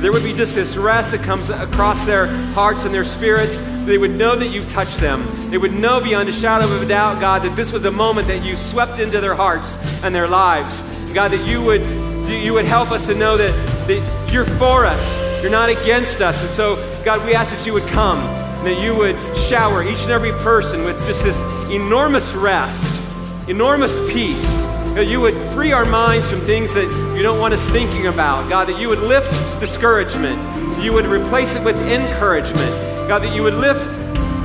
There 0.00 0.12
would 0.12 0.22
be 0.22 0.34
just 0.34 0.54
this 0.54 0.76
rest 0.76 1.10
that 1.12 1.22
comes 1.22 1.50
across 1.50 2.04
their 2.04 2.26
hearts 2.26 2.84
and 2.84 2.94
their 2.94 3.04
spirits. 3.04 3.60
They 3.86 3.98
would 3.98 4.16
know 4.16 4.36
that 4.36 4.48
you've 4.48 4.68
touched 4.70 4.98
them. 4.98 5.26
They 5.50 5.58
would 5.58 5.72
know 5.72 6.00
beyond 6.00 6.28
a 6.28 6.32
shadow 6.32 6.66
of 6.66 6.82
a 6.82 6.86
doubt, 6.86 7.20
God, 7.20 7.42
that 7.42 7.56
this 7.56 7.72
was 7.72 7.84
a 7.84 7.90
moment 7.90 8.28
that 8.28 8.44
you 8.44 8.56
swept 8.56 8.98
into 8.98 9.20
their 9.20 9.34
hearts 9.34 9.76
and 10.02 10.14
their 10.14 10.28
lives. 10.28 10.82
God, 11.12 11.30
that 11.32 11.46
you 11.46 11.62
would, 11.62 11.80
you 12.30 12.52
would 12.52 12.66
help 12.66 12.90
us 12.90 13.06
to 13.06 13.14
know 13.14 13.36
that 13.36 13.54
that 13.86 14.32
you're 14.32 14.44
for 14.44 14.84
us, 14.84 15.42
you're 15.42 15.50
not 15.50 15.68
against 15.68 16.20
us. 16.20 16.42
And 16.42 16.50
so, 16.50 16.76
God, 17.04 17.24
we 17.24 17.34
ask 17.34 17.54
that 17.54 17.64
you 17.66 17.72
would 17.72 17.86
come 17.86 18.18
and 18.18 18.66
that 18.66 18.82
you 18.82 18.96
would 18.96 19.16
shower 19.38 19.82
each 19.82 20.02
and 20.02 20.10
every 20.10 20.32
person 20.32 20.84
with 20.84 20.98
just 21.06 21.22
this 21.22 21.40
enormous 21.70 22.34
rest, 22.34 23.02
enormous 23.48 23.98
peace. 24.10 24.44
That 24.96 25.08
you 25.08 25.20
would 25.20 25.36
free 25.52 25.72
our 25.72 25.84
minds 25.84 26.24
from 26.30 26.40
things 26.40 26.72
that 26.72 26.88
you 27.14 27.22
don't 27.22 27.38
want 27.38 27.52
us 27.52 27.68
thinking 27.68 28.06
about. 28.06 28.48
God, 28.48 28.66
that 28.68 28.80
you 28.80 28.88
would 28.88 29.04
lift 29.04 29.28
discouragement. 29.60 30.40
You 30.82 30.94
would 30.94 31.04
replace 31.04 31.54
it 31.54 31.62
with 31.62 31.76
encouragement. 31.84 32.72
God, 33.04 33.20
that 33.20 33.36
you 33.36 33.42
would 33.42 33.60
lift 33.60 33.84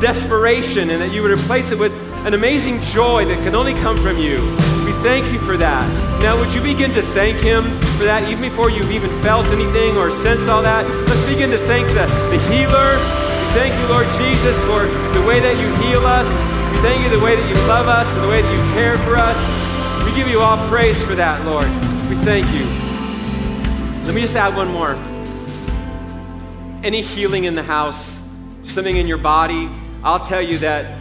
desperation 0.03 0.89
and 0.89 0.99
that 0.99 1.13
you 1.13 1.23
would 1.23 1.31
replace 1.31 1.71
it 1.71 1.79
with 1.79 1.95
an 2.27 2.33
amazing 2.33 2.81
joy 2.81 3.23
that 3.31 3.39
can 3.47 3.55
only 3.55 3.73
come 3.75 3.95
from 4.03 4.17
you. 4.17 4.43
We 4.83 4.91
thank 4.99 5.31
you 5.31 5.39
for 5.39 5.55
that. 5.55 5.87
Now, 6.19 6.35
would 6.35 6.51
you 6.51 6.59
begin 6.59 6.91
to 6.99 7.01
thank 7.15 7.39
Him 7.39 7.63
for 7.95 8.03
that 8.03 8.27
even 8.27 8.43
before 8.43 8.69
you've 8.69 8.91
even 8.91 9.09
felt 9.23 9.47
anything 9.55 9.95
or 9.95 10.11
sensed 10.11 10.51
all 10.51 10.61
that? 10.67 10.83
Let's 11.07 11.23
begin 11.31 11.49
to 11.55 11.61
thank 11.63 11.87
the, 11.95 12.03
the 12.27 12.39
healer. 12.51 12.99
We 12.99 13.47
thank 13.55 13.71
you, 13.79 13.87
Lord 13.87 14.09
Jesus, 14.19 14.59
for 14.67 14.83
the 15.15 15.23
way 15.23 15.39
that 15.39 15.55
you 15.63 15.71
heal 15.87 16.03
us. 16.03 16.27
We 16.75 16.83
thank 16.83 16.99
you 16.99 17.07
the 17.07 17.23
way 17.23 17.39
that 17.39 17.47
you 17.47 17.55
love 17.71 17.87
us 17.87 18.11
and 18.19 18.23
the 18.23 18.27
way 18.27 18.41
that 18.41 18.51
you 18.51 18.59
care 18.75 18.99
for 19.07 19.15
us. 19.15 19.60
We 20.05 20.15
give 20.15 20.27
you 20.27 20.41
all 20.41 20.57
praise 20.67 21.01
for 21.03 21.15
that, 21.15 21.45
Lord. 21.45 21.67
We 22.09 22.15
thank 22.25 22.45
you. 22.53 22.65
Let 24.05 24.15
me 24.15 24.21
just 24.21 24.35
add 24.35 24.55
one 24.55 24.69
more. 24.69 24.95
Any 26.83 27.01
healing 27.01 27.45
in 27.45 27.55
the 27.55 27.63
house, 27.63 28.23
something 28.63 28.97
in 28.97 29.07
your 29.07 29.17
body, 29.17 29.69
I'll 30.03 30.19
tell 30.19 30.41
you 30.41 30.57
that 30.59 30.99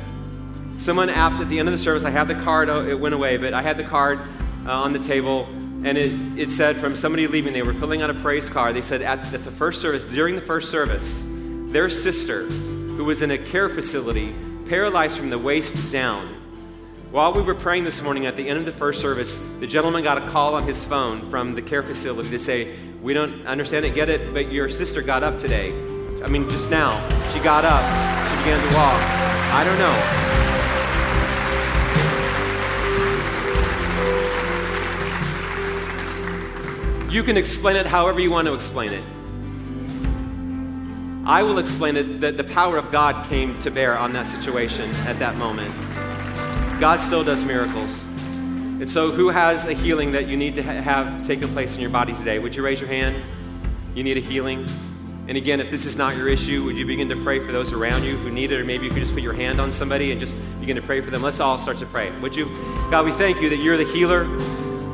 someone 0.78 1.08
asked 1.08 1.40
at 1.40 1.48
the 1.48 1.58
end 1.58 1.68
of 1.68 1.72
the 1.72 1.78
service, 1.78 2.04
I 2.04 2.10
had 2.10 2.28
the 2.28 2.34
card, 2.34 2.68
oh, 2.68 2.86
it 2.86 2.98
went 2.98 3.14
away, 3.14 3.36
but 3.36 3.54
I 3.54 3.62
had 3.62 3.76
the 3.76 3.84
card 3.84 4.20
uh, 4.66 4.72
on 4.72 4.92
the 4.92 4.98
table, 4.98 5.46
and 5.84 5.96
it, 5.96 6.12
it 6.38 6.50
said 6.50 6.76
from 6.76 6.94
somebody 6.94 7.26
leaving, 7.26 7.52
they 7.52 7.62
were 7.62 7.74
filling 7.74 8.02
out 8.02 8.10
a 8.10 8.14
praise 8.14 8.48
card. 8.50 8.76
They 8.76 8.82
said 8.82 9.02
at, 9.02 9.32
at 9.32 9.44
the 9.44 9.50
first 9.50 9.80
service, 9.80 10.04
during 10.04 10.34
the 10.34 10.40
first 10.40 10.70
service, 10.70 11.24
their 11.26 11.88
sister, 11.88 12.44
who 12.44 13.04
was 13.04 13.22
in 13.22 13.30
a 13.30 13.38
care 13.38 13.68
facility, 13.68 14.34
paralyzed 14.66 15.16
from 15.16 15.30
the 15.30 15.38
waist 15.38 15.90
down, 15.90 16.39
while 17.10 17.32
we 17.32 17.42
were 17.42 17.56
praying 17.56 17.82
this 17.82 18.02
morning 18.02 18.26
at 18.26 18.36
the 18.36 18.48
end 18.48 18.60
of 18.60 18.64
the 18.64 18.72
first 18.72 19.00
service, 19.00 19.40
the 19.58 19.66
gentleman 19.66 20.04
got 20.04 20.16
a 20.16 20.20
call 20.28 20.54
on 20.54 20.62
his 20.62 20.84
phone 20.84 21.28
from 21.28 21.56
the 21.56 21.62
care 21.62 21.82
facility 21.82 22.30
to 22.30 22.38
say, 22.38 22.76
We 23.02 23.14
don't 23.14 23.44
understand 23.46 23.84
it, 23.84 23.96
get 23.96 24.08
it, 24.08 24.32
but 24.32 24.52
your 24.52 24.68
sister 24.68 25.02
got 25.02 25.24
up 25.24 25.36
today. 25.36 25.72
I 26.22 26.28
mean, 26.28 26.48
just 26.48 26.70
now. 26.70 27.00
She 27.32 27.40
got 27.40 27.64
up, 27.64 27.82
she 28.30 28.36
began 28.38 28.60
to 28.60 28.74
walk. 28.76 29.02
I 29.52 29.64
don't 29.64 29.78
know. 29.78 29.96
You 37.12 37.24
can 37.24 37.36
explain 37.36 37.74
it 37.74 37.86
however 37.86 38.20
you 38.20 38.30
want 38.30 38.46
to 38.46 38.54
explain 38.54 38.92
it. 38.92 39.02
I 41.26 41.42
will 41.42 41.58
explain 41.58 41.96
it 41.96 42.20
that 42.20 42.36
the 42.36 42.44
power 42.44 42.78
of 42.78 42.92
God 42.92 43.26
came 43.26 43.58
to 43.60 43.70
bear 43.70 43.98
on 43.98 44.12
that 44.12 44.28
situation 44.28 44.88
at 45.06 45.18
that 45.18 45.34
moment. 45.36 45.74
God 46.80 47.02
still 47.02 47.22
does 47.22 47.44
miracles. 47.44 48.02
And 48.80 48.88
so, 48.88 49.10
who 49.10 49.28
has 49.28 49.66
a 49.66 49.74
healing 49.74 50.12
that 50.12 50.26
you 50.26 50.34
need 50.34 50.54
to 50.54 50.62
ha- 50.62 50.80
have 50.80 51.22
taken 51.22 51.46
place 51.48 51.74
in 51.74 51.80
your 51.82 51.90
body 51.90 52.14
today? 52.14 52.38
Would 52.38 52.56
you 52.56 52.62
raise 52.62 52.80
your 52.80 52.88
hand? 52.88 53.22
You 53.94 54.02
need 54.02 54.16
a 54.16 54.20
healing. 54.20 54.66
And 55.28 55.36
again, 55.36 55.60
if 55.60 55.70
this 55.70 55.84
is 55.84 55.98
not 55.98 56.16
your 56.16 56.26
issue, 56.26 56.64
would 56.64 56.78
you 56.78 56.86
begin 56.86 57.10
to 57.10 57.16
pray 57.16 57.38
for 57.38 57.52
those 57.52 57.74
around 57.74 58.04
you 58.04 58.16
who 58.16 58.30
need 58.30 58.50
it? 58.50 58.58
Or 58.58 58.64
maybe 58.64 58.86
you 58.86 58.92
could 58.92 59.02
just 59.02 59.12
put 59.12 59.22
your 59.22 59.34
hand 59.34 59.60
on 59.60 59.70
somebody 59.70 60.10
and 60.10 60.18
just 60.18 60.38
begin 60.58 60.74
to 60.76 60.80
pray 60.80 61.02
for 61.02 61.10
them. 61.10 61.22
Let's 61.22 61.38
all 61.38 61.58
start 61.58 61.76
to 61.80 61.86
pray. 61.86 62.10
Would 62.20 62.34
you? 62.34 62.46
God, 62.90 63.04
we 63.04 63.12
thank 63.12 63.42
you 63.42 63.50
that 63.50 63.58
you're 63.58 63.76
the 63.76 63.84
healer. 63.84 64.24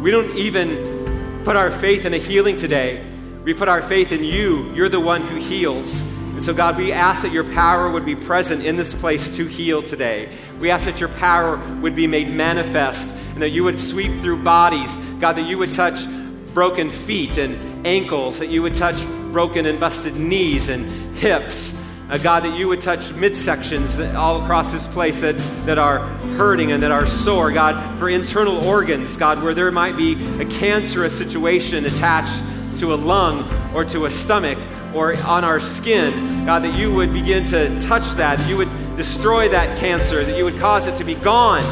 We 0.00 0.10
don't 0.10 0.36
even 0.36 1.42
put 1.44 1.54
our 1.54 1.70
faith 1.70 2.04
in 2.04 2.14
a 2.14 2.18
healing 2.18 2.56
today. 2.56 3.06
We 3.44 3.54
put 3.54 3.68
our 3.68 3.80
faith 3.80 4.10
in 4.10 4.24
you. 4.24 4.72
You're 4.74 4.88
the 4.88 4.98
one 4.98 5.22
who 5.22 5.36
heals. 5.36 6.02
And 6.36 6.44
so, 6.44 6.52
God, 6.52 6.76
we 6.76 6.92
ask 6.92 7.22
that 7.22 7.32
your 7.32 7.50
power 7.54 7.90
would 7.90 8.04
be 8.04 8.14
present 8.14 8.62
in 8.62 8.76
this 8.76 8.92
place 8.92 9.34
to 9.38 9.46
heal 9.46 9.82
today. 9.82 10.28
We 10.60 10.70
ask 10.70 10.84
that 10.84 11.00
your 11.00 11.08
power 11.08 11.56
would 11.80 11.94
be 11.94 12.06
made 12.06 12.28
manifest 12.28 13.08
and 13.32 13.40
that 13.40 13.48
you 13.48 13.64
would 13.64 13.78
sweep 13.78 14.20
through 14.20 14.42
bodies. 14.42 14.94
God, 15.18 15.38
that 15.38 15.46
you 15.46 15.56
would 15.56 15.72
touch 15.72 16.06
broken 16.52 16.90
feet 16.90 17.38
and 17.38 17.86
ankles, 17.86 18.38
that 18.40 18.50
you 18.50 18.60
would 18.60 18.74
touch 18.74 19.02
broken 19.32 19.64
and 19.64 19.80
busted 19.80 20.16
knees 20.16 20.68
and 20.68 21.16
hips. 21.16 21.74
Uh, 22.10 22.18
God, 22.18 22.44
that 22.44 22.54
you 22.54 22.68
would 22.68 22.82
touch 22.82 23.00
midsections 23.14 24.14
all 24.14 24.42
across 24.42 24.72
this 24.72 24.86
place 24.88 25.22
that, 25.22 25.36
that 25.64 25.78
are 25.78 26.00
hurting 26.36 26.70
and 26.70 26.82
that 26.82 26.90
are 26.90 27.06
sore. 27.06 27.50
God, 27.50 27.98
for 27.98 28.10
internal 28.10 28.62
organs, 28.62 29.16
God, 29.16 29.42
where 29.42 29.54
there 29.54 29.70
might 29.70 29.96
be 29.96 30.22
a 30.38 30.44
cancerous 30.44 31.16
situation 31.16 31.86
attached 31.86 32.42
to 32.80 32.92
a 32.92 32.96
lung 32.96 33.48
or 33.74 33.86
to 33.86 34.04
a 34.04 34.10
stomach 34.10 34.58
or 34.96 35.16
on 35.24 35.44
our 35.44 35.60
skin, 35.60 36.46
God, 36.46 36.62
that 36.64 36.76
you 36.76 36.92
would 36.94 37.12
begin 37.12 37.46
to 37.48 37.78
touch 37.80 38.14
that, 38.14 38.38
that 38.38 38.48
you 38.48 38.56
would 38.56 38.96
destroy 38.96 39.48
that 39.50 39.78
cancer, 39.78 40.24
that 40.24 40.36
you 40.36 40.44
would 40.44 40.58
cause 40.58 40.86
it 40.86 40.96
to 40.96 41.04
be 41.04 41.14
gone 41.14 41.64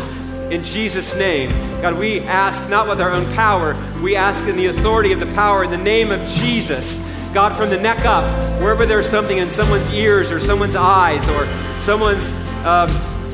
in 0.52 0.62
Jesus' 0.62 1.14
name. 1.16 1.50
God, 1.80 1.98
we 1.98 2.20
ask 2.20 2.68
not 2.68 2.86
with 2.86 3.00
our 3.00 3.10
own 3.10 3.24
power, 3.34 3.74
we 4.02 4.14
ask 4.14 4.44
in 4.44 4.56
the 4.56 4.66
authority 4.66 5.12
of 5.12 5.20
the 5.20 5.32
power 5.34 5.64
in 5.64 5.70
the 5.70 5.78
name 5.78 6.10
of 6.10 6.20
Jesus. 6.28 7.00
God, 7.32 7.56
from 7.56 7.70
the 7.70 7.78
neck 7.78 8.04
up, 8.04 8.24
wherever 8.60 8.86
there's 8.86 9.08
something 9.08 9.38
in 9.38 9.50
someone's 9.50 9.88
ears 9.90 10.30
or 10.30 10.38
someone's 10.38 10.76
eyes 10.76 11.28
or 11.30 11.46
someone's 11.80 12.32
um, 12.64 12.90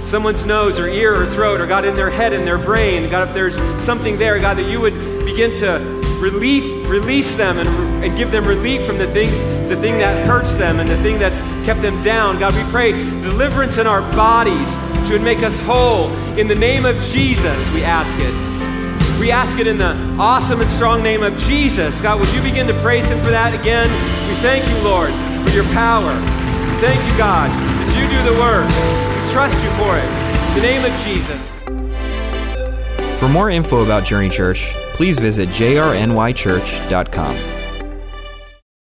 someone's 0.06 0.44
nose 0.44 0.80
or 0.80 0.88
ear 0.88 1.22
or 1.22 1.26
throat, 1.26 1.60
or 1.60 1.66
God, 1.66 1.84
in 1.84 1.94
their 1.94 2.10
head 2.10 2.32
and 2.32 2.44
their 2.44 2.58
brain, 2.58 3.08
God, 3.10 3.28
if 3.28 3.34
there's 3.34 3.56
something 3.80 4.18
there, 4.18 4.40
God, 4.40 4.56
that 4.56 4.68
you 4.68 4.80
would 4.80 4.94
begin 5.24 5.52
to 5.60 5.99
relief, 6.20 6.88
release 6.88 7.34
them 7.34 7.58
and, 7.58 7.68
and 8.04 8.16
give 8.16 8.30
them 8.30 8.44
relief 8.44 8.86
from 8.86 8.98
the 8.98 9.06
things 9.08 9.36
the 9.70 9.76
thing 9.76 9.98
that 9.98 10.26
hurts 10.26 10.52
them 10.54 10.80
and 10.80 10.90
the 10.90 10.96
thing 10.98 11.16
that's 11.20 11.40
kept 11.64 11.80
them 11.80 12.02
down. 12.02 12.40
God, 12.40 12.56
we 12.56 12.62
pray 12.72 12.90
deliverance 13.22 13.78
in 13.78 13.86
our 13.86 14.00
bodies, 14.16 14.74
you 15.08 15.12
would 15.12 15.22
make 15.22 15.44
us 15.44 15.60
whole. 15.60 16.10
In 16.36 16.48
the 16.48 16.56
name 16.56 16.84
of 16.84 16.96
Jesus, 17.02 17.70
we 17.70 17.84
ask 17.84 18.10
it. 18.18 19.20
We 19.20 19.30
ask 19.30 19.58
it 19.58 19.68
in 19.68 19.78
the 19.78 19.94
awesome 20.18 20.60
and 20.60 20.70
strong 20.70 21.02
name 21.02 21.22
of 21.22 21.38
Jesus. 21.38 22.00
God, 22.00 22.18
would 22.18 22.32
you 22.32 22.42
begin 22.42 22.66
to 22.66 22.74
praise 22.82 23.08
Him 23.08 23.18
for 23.20 23.30
that 23.30 23.54
again? 23.54 23.88
We 24.28 24.34
thank 24.42 24.66
you, 24.68 24.78
Lord, 24.82 25.12
for 25.46 25.54
your 25.54 25.64
power. 25.74 26.14
We 26.14 26.74
thank 26.82 26.98
you, 27.06 27.16
God, 27.16 27.50
that 27.50 27.90
you 27.94 28.06
do 28.10 28.20
the 28.26 28.34
work. 28.40 28.66
We 28.66 29.30
trust 29.30 29.54
you 29.62 29.70
for 29.78 29.94
it. 29.94 30.08
In 30.50 30.54
the 30.56 30.66
name 30.66 30.82
of 30.82 30.94
Jesus. 31.06 31.38
For 33.20 33.28
more 33.28 33.50
info 33.50 33.84
about 33.84 34.04
Journey 34.04 34.30
Church, 34.30 34.72
please 35.00 35.18
visit 35.18 35.48
jrnychurch.com. 35.48 37.59